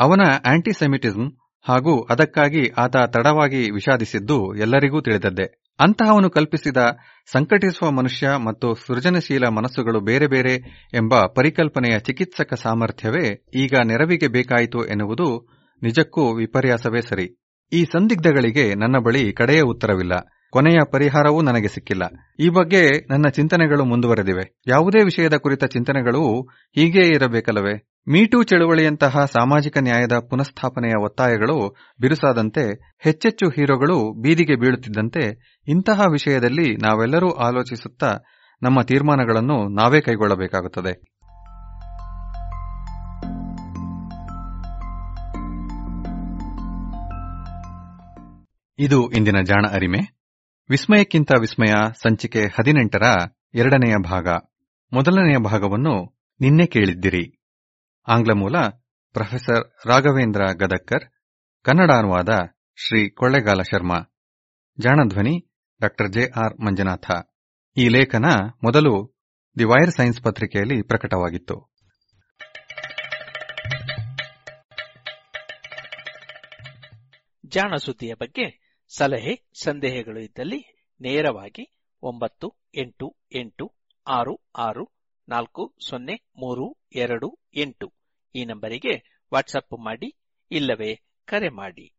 ಅವನ 0.00 0.20
ಆಂಟಿಸೆಮಿಟಿಸಂ 0.46 1.39
ಹಾಗೂ 1.62 2.02
ಅದಕ್ಕಾಗಿ 2.02 2.68
ಆತ 2.68 2.96
ತಡವಾಗಿ 2.96 3.70
ವಿಷಾದಿಸಿದ್ದು 3.70 4.54
ಎಲ್ಲರಿಗೂ 4.54 5.00
ತಿಳಿದದ್ದೇ. 5.00 5.62
ಅಂತಹವನು 5.80 6.30
ಕಲ್ಪಿಸಿದ 6.30 6.76
ಸಂಕಟಿಸುವ 7.32 7.90
ಮನುಷ್ಯ 7.90 8.28
ಮತ್ತು 8.46 8.74
ಸೃಜನಶೀಲ 8.74 9.48
ಮನಸ್ಸುಗಳು 9.48 10.00
ಬೇರೆ 10.00 10.26
ಬೇರೆ 10.26 10.54
ಎಂಬ 10.94 11.26
ಪರಿಕಲ್ಪನೆಯ 11.26 11.98
ಚಿಕಿತ್ಸಕ 11.98 12.54
ಸಾಮರ್ಥ್ಯವೇ 12.54 13.44
ಈಗ 13.54 13.74
ನೆರವಿಗೆ 13.84 14.28
ಬೇಕಾಯಿತು 14.28 14.86
ಎನ್ನುವುದು 14.86 15.48
ನಿಜಕ್ಕೂ 15.82 16.34
ವಿಪರ್ಯಾಸವೇ 16.34 17.00
ಸರಿ. 17.00 17.42
ಈ 17.72 17.84
ಸಂದಿಗ್ಧಗಳಿಗೆ 17.84 18.74
ನನ್ನ 18.74 18.98
ಬಳಿ 18.98 19.32
ಕಡೆಯ 19.32 19.60
ಉತ್ತರವಿಲ್ಲ. 19.60 20.12
ಕೊನೆಯ 20.52 20.78
ಪರಿಹಾರವೂ 20.92 21.42
ನನಗೆ 21.42 21.68
ಸಿಕ್ಕಿಲ್ಲ. 21.68 22.02
ಈ 22.40 22.48
ಬಗ್ಗೆ 22.48 23.06
ನನ್ನ 23.10 23.28
ಚಿಂತನೆಗಳು 23.28 23.84
ಮುಂದುವರೆದಿವೆ. 23.84 24.60
ಯಾವುದೇ 24.66 25.04
ವಿಷಯದ 25.04 25.34
ಕುರಿತ 25.34 25.64
ಚಿಂತನೆಗಳು 25.64 26.42
ಹೀಗೇ 26.74 27.06
ಇರಬೇಕಲ್ಲವೇ? 27.06 27.89
ಮೀಟೂ 28.08 28.42
ಚಳುವಳಿಯಂತಹ 28.42 29.24
ಸಾಮಾಜಿಕ 29.24 29.78
ನ್ಯಾಯದ 29.78 30.12
ಪುನಃಸ್ಥಾಪನೆಯ 30.30 30.92
ಒತ್ತಾಯಗಳು 31.02 31.76
ಬಿರುಸಾದಂತೆ 32.00 32.94
ಹೆಚ್ಚೆಚ್ಚು 32.98 33.48
ಹೀರೋಗಳು 33.48 34.22
ಬೀದಿಗೆ 34.22 34.56
ಬೀಳುತ್ತಿದ್ದಂತೆ 34.56 35.54
ಇಂತಹ 35.68 36.00
ವಿಷಯದಲ್ಲಿ 36.00 36.76
ನಾವೆಲ್ಲರೂ 36.76 37.30
ಆಲೋಚಿಸುತ್ತಾ 37.30 38.18
ನಮ್ಮ 38.62 38.82
ತೀರ್ಮಾನಗಳನ್ನು 38.82 39.68
ನಾವೇ 39.68 40.00
ಕೈಗೊಳ್ಳಬೇಕಾಗುತ್ತದೆ. 40.00 41.00
ಇದು 48.78 49.10
ಇಂದಿನ 49.10 49.40
ಜಾಣ 49.44 49.64
ಅರಿಮೆ. 49.72 49.98
ವಿಸ್ಮಯಕ್ಕಿಂತ 50.70 51.32
ವಿಸ್ಮಯ 51.40 51.72
ಸಂಚಿಕೆ 52.02 52.42
ಹದಿನೆಂಟರ 52.42 53.02
ಎರಡನೆಯ 53.54 53.96
ಭಾಗ. 53.96 54.28
ಮೊದಲನೆಯ 54.92 55.36
ಭಾಗವನ್ನು 55.38 56.20
ನಿನ್ನೆ 56.40 56.66
ಕೇಳಿದ್ದಿರಿ. 56.66 57.39
ಆಂಗ್ಲ 58.08 58.32
ಮೂಲ 58.32 58.56
ಪ್ರೊಫೆಸರ್ 59.12 59.88
ರಾಘವೇಂದ್ರ 59.88 60.40
ಗದಕ್ಕರ್ 60.52 61.04
ಕನ್ನಡ 61.62 61.90
ಅನುವಾದ 61.90 62.28
ಶ್ರೀ 62.76 63.10
ಕೊಳ್ಳೆಗಾಲ 63.10 63.62
ಶರ್ಮಾ, 63.62 63.98
ಜಾಣಧ್ವನಿ 64.80 65.50
ಡಾ 65.80 66.06
ಜೆ 66.12 66.22
ಆರ್ 66.22 66.60
ಮಂಜುನಾಥ. 66.60 67.10
ಈ 67.76 67.88
ಲೇಖನ 67.88 68.24
ಮೊದಲು 68.64 69.14
ದಿ 69.58 69.64
ವೈರ್ 69.64 69.90
ಸೈನ್ಸ್ 69.90 70.22
ಪತ್ರಿಕೆಯಲ್ಲಿ 70.22 70.82
ಪ್ರಕಟವಾಗಿತ್ತು. 70.82 71.74
ಜಾಣ 77.46 77.74
ಸುದ್ದಿಯ 77.76 78.14
ಬಗ್ಗೆ 78.14 78.76
ಸಲಹೆ, 78.96 79.50
ಸಂದೇಹಗಳು 79.62 80.20
ಇದ್ದಲ್ಲಿ 80.20 80.88
ನೇರವಾಗಿ 81.00 81.82
ಒಂಬತ್ತು 82.02 82.54
ಎಂಟು 82.74 83.16
ಎಂಟು 83.34 83.74
ಆರು 84.06 84.50
ಆರು 84.58 84.99
ನಾಲ್ಕು 85.30 85.74
ಸೊನ್ನೆ 85.88 86.14
ಮೂರು 86.36 86.76
ಎರಡು 86.94 87.38
ಎಂಟು. 87.54 87.92
ಈ 88.34 88.44
ನಂಬರಿಗೆ 88.44 89.24
ವಾಟ್ಸಪ್ 89.34 89.80
ಮಾಡಿ 89.80 90.16
ಇಲ್ಲವೇ 90.50 91.00
ಕರೆ 91.24 91.48
ಮಾಡಿ. 91.48 91.94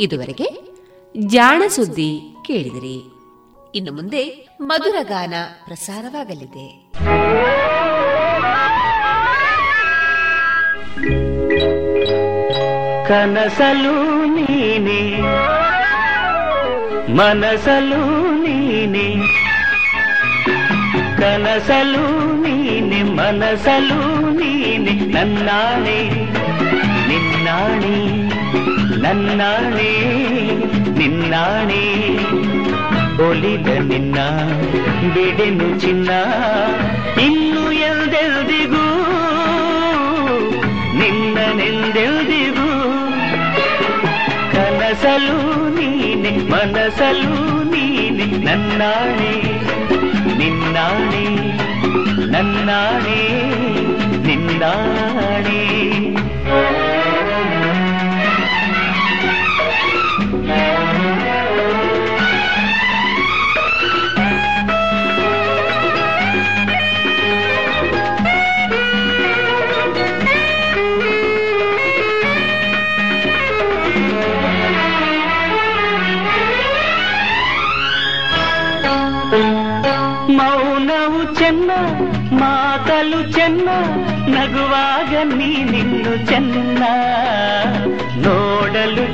ಇದುವರೆಗೆ 0.00 0.46
ಜಾಣ 1.26 1.62
ಸುದ್ದಿ 1.68 2.20
ಕೇಳಿದಿರಿ. 2.46 2.96
ಇನ್ನು 3.74 3.92
ಮುಂದೆ 3.92 4.48
ಮಧುರ 4.60 4.94
ಗಾನ 5.02 5.34
ಪ್ರಸಾರವಾಗಲಿದೆ. 5.64 6.92
ಕನಸಲು 13.08 14.24
ನೀನೆ 14.24 15.30
ಮನಸಲು 17.18 18.00
ನೀನೆ 18.42 19.06
ಕನಸಲು 21.20 22.04
ನೀನೆ 22.42 23.00
ಮನಸಲು 23.18 23.98
ನೀನೆ 24.38 24.94
ನನ್ನಾಣೆ 25.14 25.98
ನಿನ್ನಾಣೆ 27.08 27.96
ನನ್ನಾಣೆ 29.04 29.90
ನಿನ್ನಾಣೆ 30.98 31.82
ಒಲಿದ 33.26 33.68
ನಿನ್ನ 33.90 34.18
ಬಿಡೆನು 35.14 35.68
ಚಿನ್ನ 35.80 36.10
ಇನ್ನು 37.26 37.64
ಎಲ್ದೆಲ್ದಿಗೂ 37.88 38.84
ನಿನ್ನನೆಂದೆಲ್ದಿಗೂ 41.00 42.39
ಕನಸಲು 45.02 45.36
ನೀನೆ 45.76 46.30
ಮನಸಲು 46.50 47.36
ನೀನೆ 47.64 48.26
ನನ್ನಾಣೆ 48.46 49.30
ನಿನ್ನಾಣೆ 50.38 51.24
ನನ್ನಾಣೆ 52.32 53.20
ನಿನ್ನಾಣೆ 54.26 55.60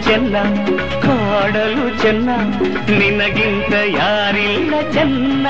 ಚೆನ್ನ 0.07 0.37
ಕಾಡಲು 1.03 2.03
ಚೆನ್ನ 2.03 2.31
ನಿನಗಿಂತ 2.99 3.73
ಯಾರಿಲ್ಲ 3.99 4.75
ಚೆನ್ನ. 4.93 5.47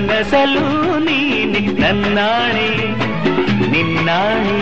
ಮನಸಲು 0.00 0.62
ನೀನೆ 0.98 1.60
ನನ್ನಾಣೆ 1.80 2.68
ನಿನ್ನಾಣೆ 3.72 4.56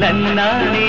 ನನ್ನಾಣೆ 0.00 0.88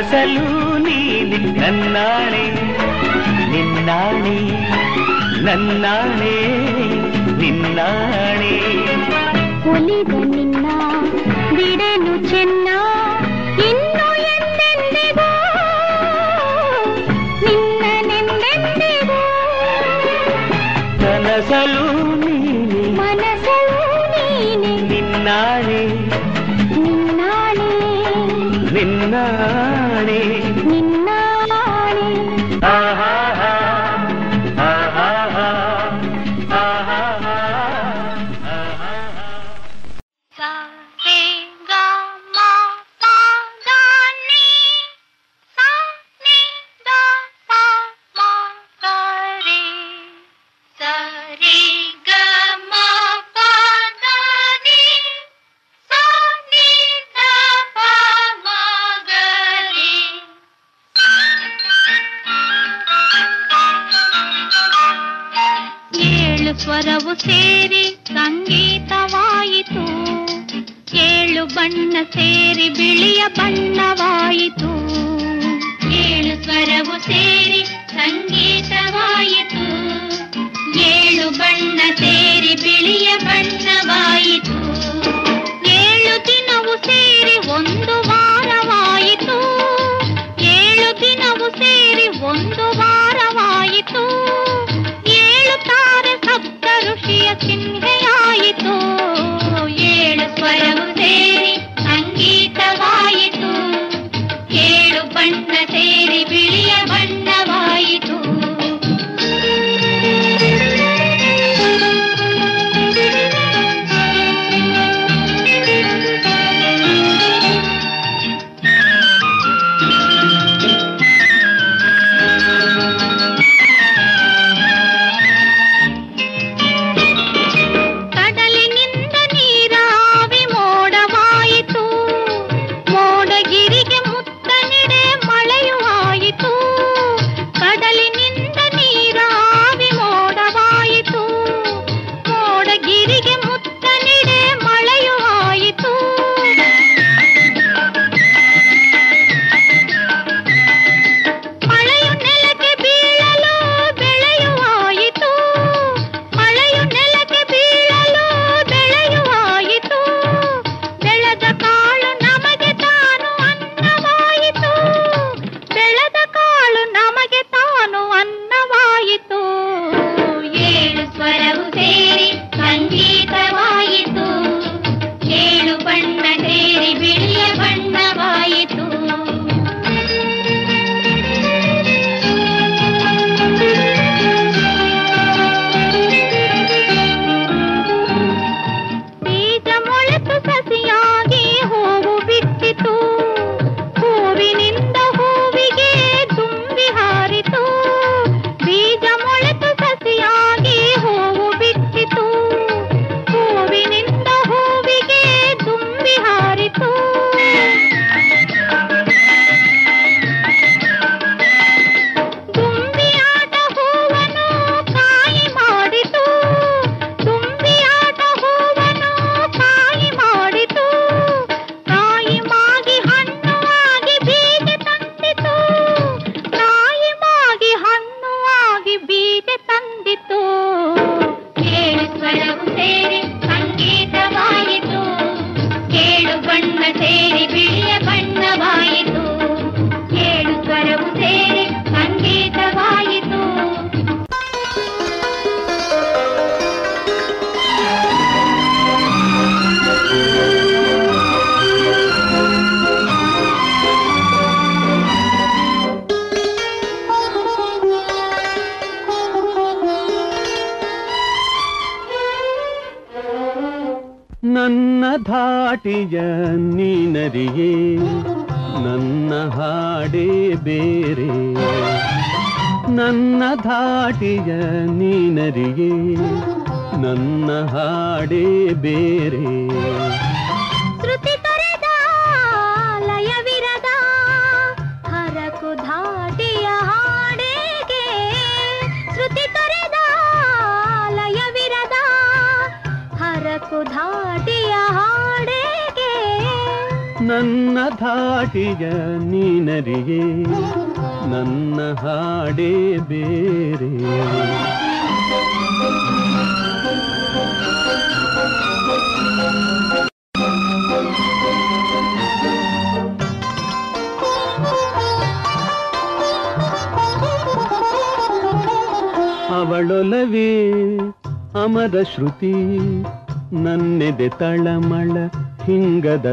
ಕನಸಲು 0.00 0.78
ನೀನು 0.78 1.38
ನನ್ನಾಣೆ 1.60 2.44
ನಿನ್ನಾಣೆ 3.52 4.36
ನನ್ನಾಣೆ 5.46 6.36
ನಿನ್ನಾಣೆ. 7.40 8.79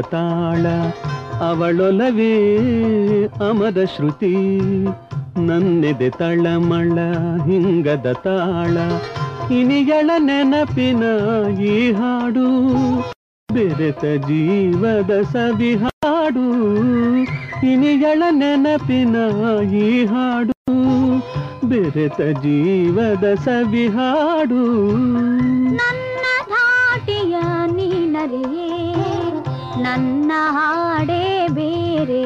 ತಾಳ, 0.00 0.66
ಅವಳೊಲವೇ 1.48 2.34
ಅಮದ 3.26 3.84
ಶ್ರುತಿ. 3.84 4.36
ನನ್ನೆದೆ 5.46 6.10
ತಳಮಳ, 6.10 6.94
ಹಿಂಗದ 7.44 8.12
ತಾಳ 8.12 8.76
ಇನಿಗಳ 9.52 10.10
ನೆನಪಿನ 10.18 11.02
ಈ 11.60 11.92
ಹಾಡು. 11.92 12.68
ಬೆರೆತ 13.54 14.26
ಜೀವದ 14.26 15.22
ಸವಿಹಾಡು 15.22 16.76
ಇನಿಗಳ 17.66 18.22
ನೆನಪಿನ 18.30 19.16
ಈ 19.74 20.04
ಹಾಡು. 20.04 20.52
ಬೆರೆತ 21.68 22.20
ಜೀವದ 22.20 23.34
ಸವಿ 23.34 23.88
ಹಾಡು. 23.88 24.96
ನನ್ನ 25.56 26.26
ಧಾಟಿಯ 26.48 27.36
ನೀನರಿಯೇ 27.66 29.27
ನನ್ನ 29.88 30.32
ಹಾಡೇ 30.50 31.24
ಬೇರೆ. 31.48 32.24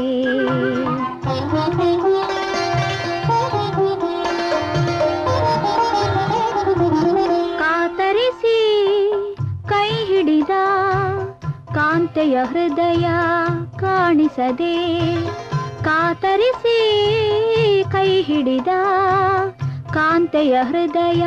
ಕಾತರಿಸಿ 7.61 8.57
ಕೈ 9.69 9.91
ಹಿಡಿದ 10.09 10.55
ಕಾಂತೆಯ 11.75 12.39
ಹೃದಯ 12.45 13.07
ಕಾಣಿಸದೆ, 13.81 14.75
ಕಾತರಿಸಿ 15.85 16.79
ಕೈ 17.93 18.11
ಹಿಡಿದ 18.23 18.73
ಕಾಂತೆಯ 19.93 20.57
ಹೃದಯ 20.63 21.25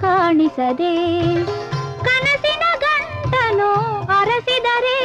ಕಾಣಿಸದೆ, 0.00 0.94
ಕನಸಿನ 2.04 2.64
ಗಂಟನು 2.78 3.70
ಅರಸಿದರೆ 4.18 4.98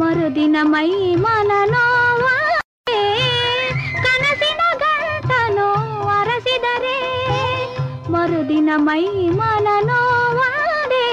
ಮರುದಿನ 0.00 0.56
ಮೈ 0.62 0.90
ಮನ 1.22 1.52
ನೋವಾದೆ. 1.72 3.00
ಕನಸಿನ 4.04 4.62
ಗಂಟನು 4.82 5.66
ಅರಸಿದರೆ, 6.16 6.98
ಮರುದಿನ 8.14 8.70
ಮೈ 8.76 9.04
ಮನ 9.38 9.68
ನೋವಾದೆ 9.88 11.06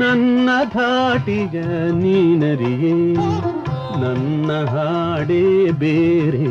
ನನ್ನ 0.00 0.48
ಧಾಟಿಗ 0.74 1.56
ನೀನರಿಯೇ, 2.02 2.94
ನನ್ನ 4.02 4.50
ಹಾಡೇ 4.64 5.44
ಬೇರೆ 5.82 6.48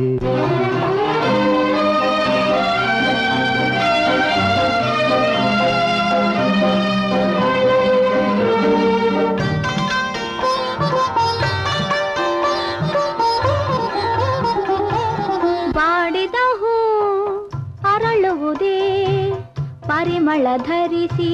ಧರಿಸಿ 20.58 21.32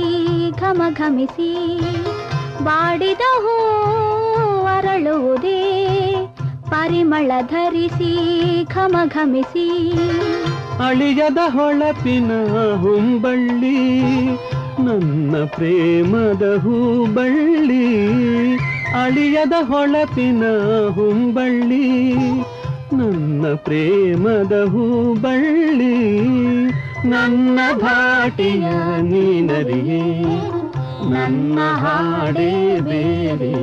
ಘಮ 0.51 0.81
ಘಮಿಸಿ 0.93 1.51
ಬಾಡಿದ 2.63 3.21
ಹೂ 3.43 3.55
ಅರಳುವುದೇ. 4.65 5.61
ಪರಿಮಳ 6.69 7.31
ಧರಿಸಿ 7.47 8.11
ಘಮ 8.65 8.97
ಘಮಿಸಿ 9.07 9.91
ಅಳಿಯದ 10.87 11.37
ಹೊಳಪಿನ 11.47 12.31
ಹುಂಬಳ್ಳಿ, 12.81 13.79
ನನ್ನ 14.85 15.35
ಪ್ರೇಮದ 15.45 16.43
ಹೂಬಳ್ಳಿ. 16.57 17.87
ಅಳಿಯದ 19.03 19.53
ಹೊಳಪಿನ 19.61 20.43
ಹುಂಬಳ್ಳಿ, 20.89 22.11
ನನ್ನ 22.93 23.45
ಪ್ರೇಮದ 23.55 24.53
ಹೂಬಳ್ಳಿ. 24.69 25.95
ನನ್ನ 27.03 27.59
ಧಾಟಿಯ 27.79 28.65
ನೀನರಿಯೇ 29.01 30.03
ನನ್ನ 31.09 31.59
ಹಾಡೇ 31.75 32.51
ಬೇರೆ 32.81 33.53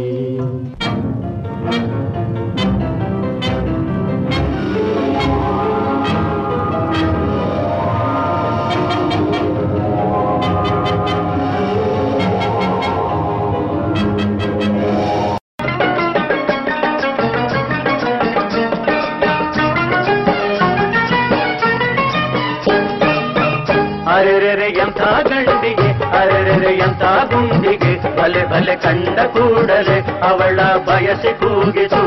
ಅರೆರೆರೆ 24.49 24.69
ಎಂಥ 24.83 25.01
ಗಂಡಿಗೆ 25.29 25.89
ಅರೆರೆ 26.19 26.71
ಎಂಥ 26.77 27.03
ಗುಂಡಿಗೆ 27.31 27.91
ಬಲೆ 28.17 28.43
ಬಲೆ 28.45 28.77
ಕಂಡ 28.77 29.19
ಕೂಡಲೇ 29.21 29.97
ಅವಳ 30.23 30.61
ಬಯಸಿ 30.87 31.33
ಕೂಗಿತು. 31.41 32.03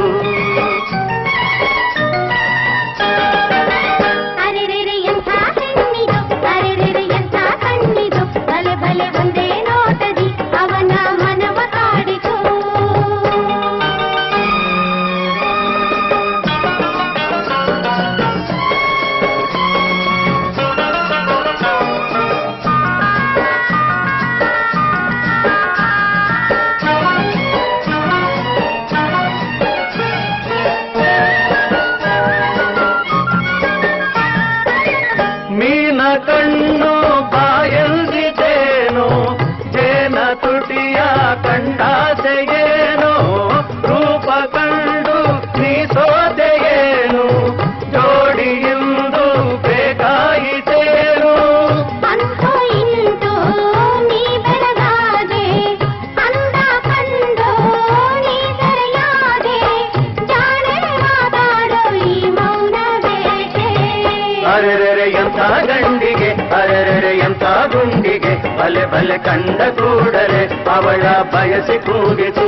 ಬಲೆ 68.92 69.18
ಕಂಡ 69.18 69.62
ಕೂಡಲೇ 69.80 70.42
ಅವಳ 70.72 71.04
ಬಯಸಿ 71.34 71.78
ಕೂಗಿತು 71.86 72.48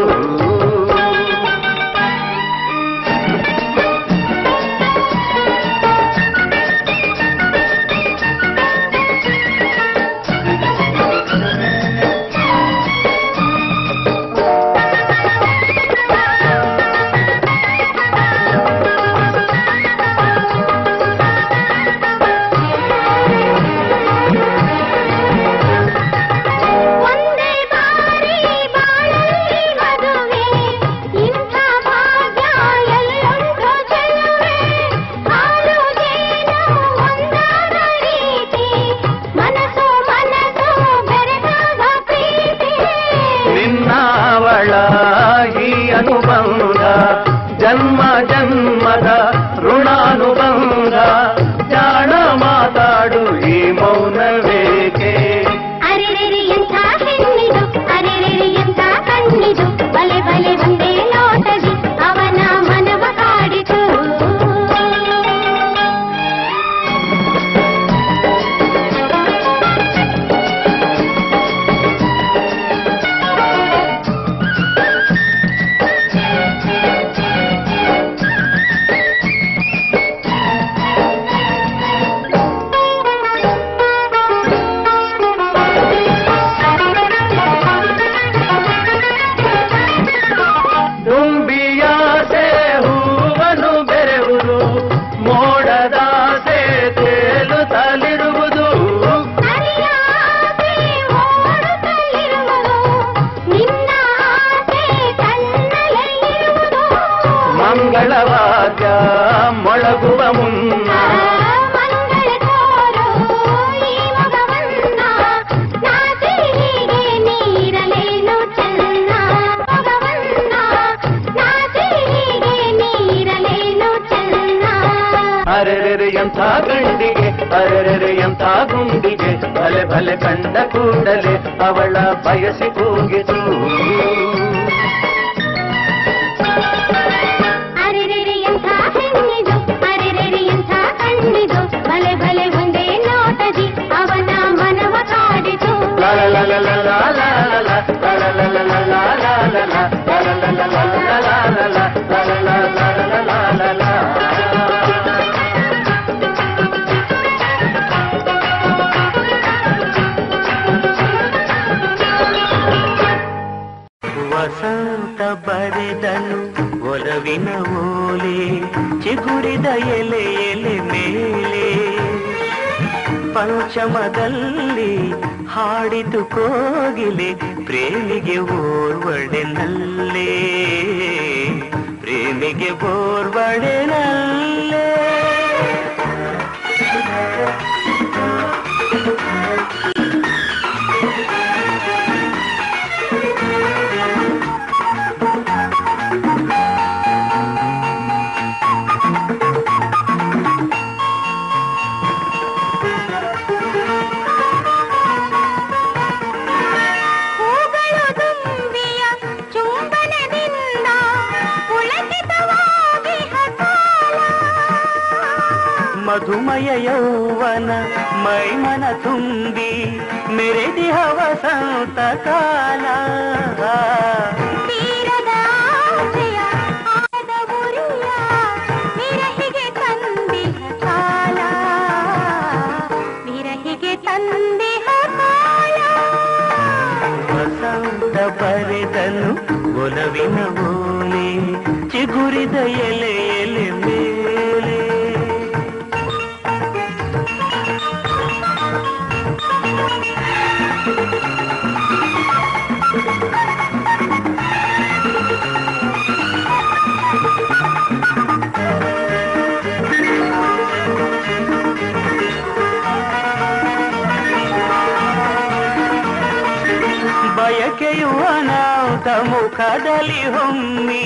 ಮುಕ್ತ 269.03 269.29
ಮುಖದಲ್ಲಿ 269.29 270.21
ಹೊಮ್ಮಿ 270.33 271.05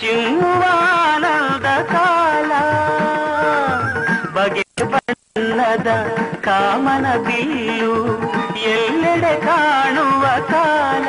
ಚಿಮ್ಮುವಾನಂದ 0.00 1.66
ಕಾಲ. 1.92 2.50
ಬಗೆ 4.34 4.64
ಬಣ್ಣದ 4.84 5.88
ಕಾಮನ 6.44 7.06
ಬಿಲ್ಲು 7.16 7.94
ಎಲ್ಲೆಡೆ 8.72 9.34
ಕಾಣುವ 9.46 10.24
ಕಾಲ. 10.50 11.08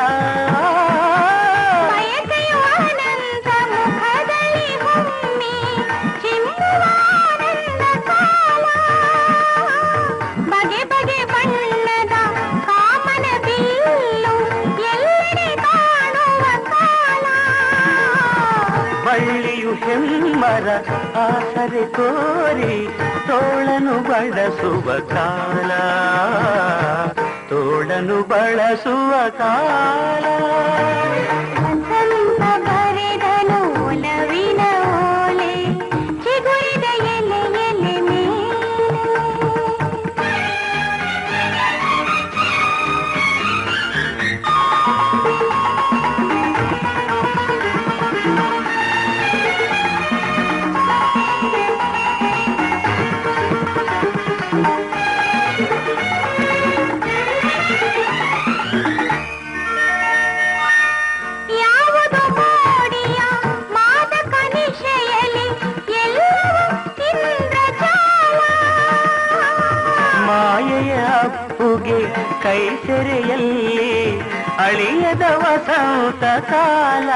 ಪರ 20.53 20.69
ಆಸರೆ 21.17 21.85
ತೋರಿ 21.85 22.87
ತೋಳನು 23.27 23.95
ಬಳಸುವ 24.03 24.99
ಕಾಲ. 24.99 25.71
ತೋಳನು 27.49 28.23
ಬಳಸುವ 28.23 29.29
ಕಾಲ. 29.29 30.25
ಕೈಸೆರೆಯಲ್ಲಿ 72.43 73.93
ಅಳಿಯದ 74.57 75.25
ವಸಂತ 75.35 76.23
ಕಾಲ. 76.51 77.09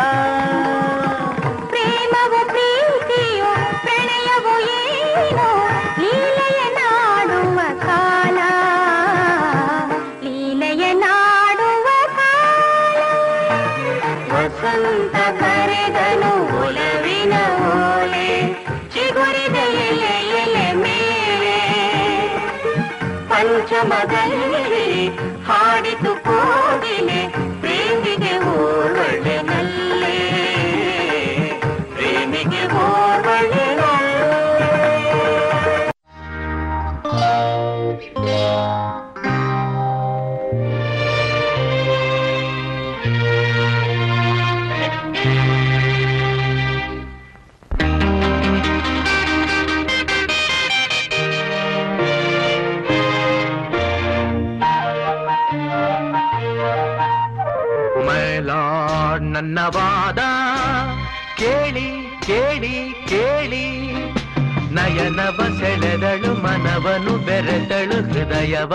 ಹೃದಯವ 68.38 68.73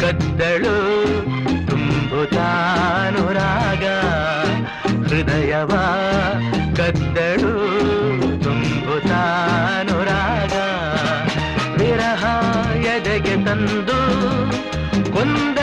ಕದ್ದಳು 0.00 0.74
ತುಂಬುತಾನುರಾಗ. 1.66 3.84
ಹೃದಯವ 5.08 5.72
ಕದ್ದಳು 6.76 7.52
ತುಂಬುತಾನುರಾಗ. 8.44 10.54
ವಿರಹ 11.80 12.24
ಎದೆಗೆ 12.76 13.44
ತಂದು 13.44 14.00
ಕೊಂದ 15.12 15.58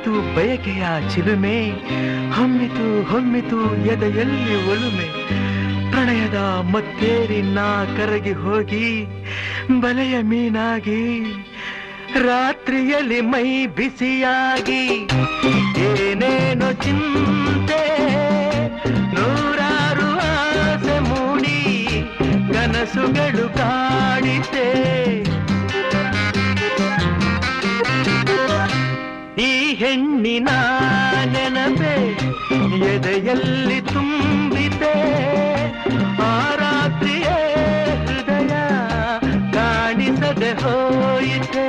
ಹೊಮ್ಮಿತು 0.00 0.36
ಬಯಕೆಯ 0.36 0.84
ಚಿಲುಮೆ, 1.14 1.58
ಹೊಮ್ಮಿತು 2.36 2.86
ಹೊಮ್ಮಿತು 3.10 3.58
ಎದೆಯಲ್ಲಿ 3.86 4.54
ಒಲುಮೆ. 4.72 5.08
ಪ್ರಣಯದ 5.90 6.38
ಮತ್ತೇರಿ 6.72 7.40
ನಾ 7.42 7.84
ಕರಗಿ 7.96 8.32
ಹೋಗಿ, 8.32 8.88
ಬಲೆಯ 9.80 10.16
ಮೀನಾಗಿ, 10.22 11.02
ರಾತ್ರಿಯಲ್ಲಿ 12.22 13.20
ಮೈ 13.20 13.66
ಬಿಸಿಯಾಗಿ. 13.66 14.84
ಎಲ್ಲಿ 33.30 33.80
ತುಂಬಿದೆ 33.80 34.94
ಆ 36.22 36.32
ರಾತ್ರಿಯೇ 36.54 37.36
ಹೃದಯ 38.06 38.54
ಕಾಣಿಸದೆ 39.52 40.52
ಹೋಯಿತೆ. 40.62 41.66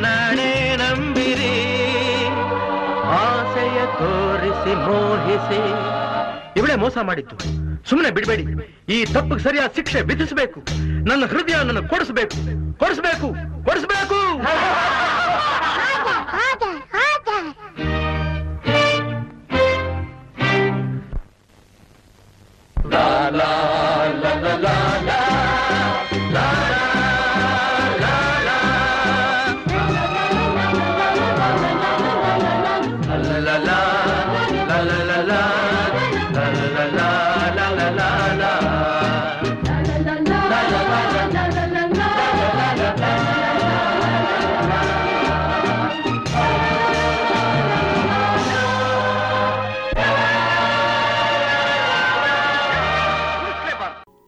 ನನ್ನಾಣೆ 0.00 0.76
ನಂಬಿರಿ. 0.76 1.74
ಆಸೆಯ 3.04 3.86
ತೋರಿಸಿ 3.86 4.74
ಮೋಹಿಸಿ. 4.74 5.60
ಇವಳೇ 6.58 6.74
ಮೋಸ 6.74 6.98
ಮಾಡಿದ್ದು. 7.02 7.38
ಸುಮ್ಮನೆ 7.88 8.10
ಬಿಡಬೇಡಿ. 8.10 8.42
ಈ 8.88 9.04
ತಪ್ಪಿಗೆ 9.04 9.38
ಸರಿಯಾದ 9.38 9.70
ಶಿಕ್ಷೆ 9.76 10.00
ವಿಧಿಸಬೇಕು. 10.00 10.60
ನನ್ನ 11.08 11.26
ಹೃದಯ 11.26 11.54
ನನ್ನ 11.54 11.86
ಕೊಡಿಸ್ಬೇಕು. 11.86 12.78
ಕೊಡಿಸ್ಬೇಕು. 12.78 13.34
ಕೊಡಿಸ್ಬೇಕು. 13.64 14.18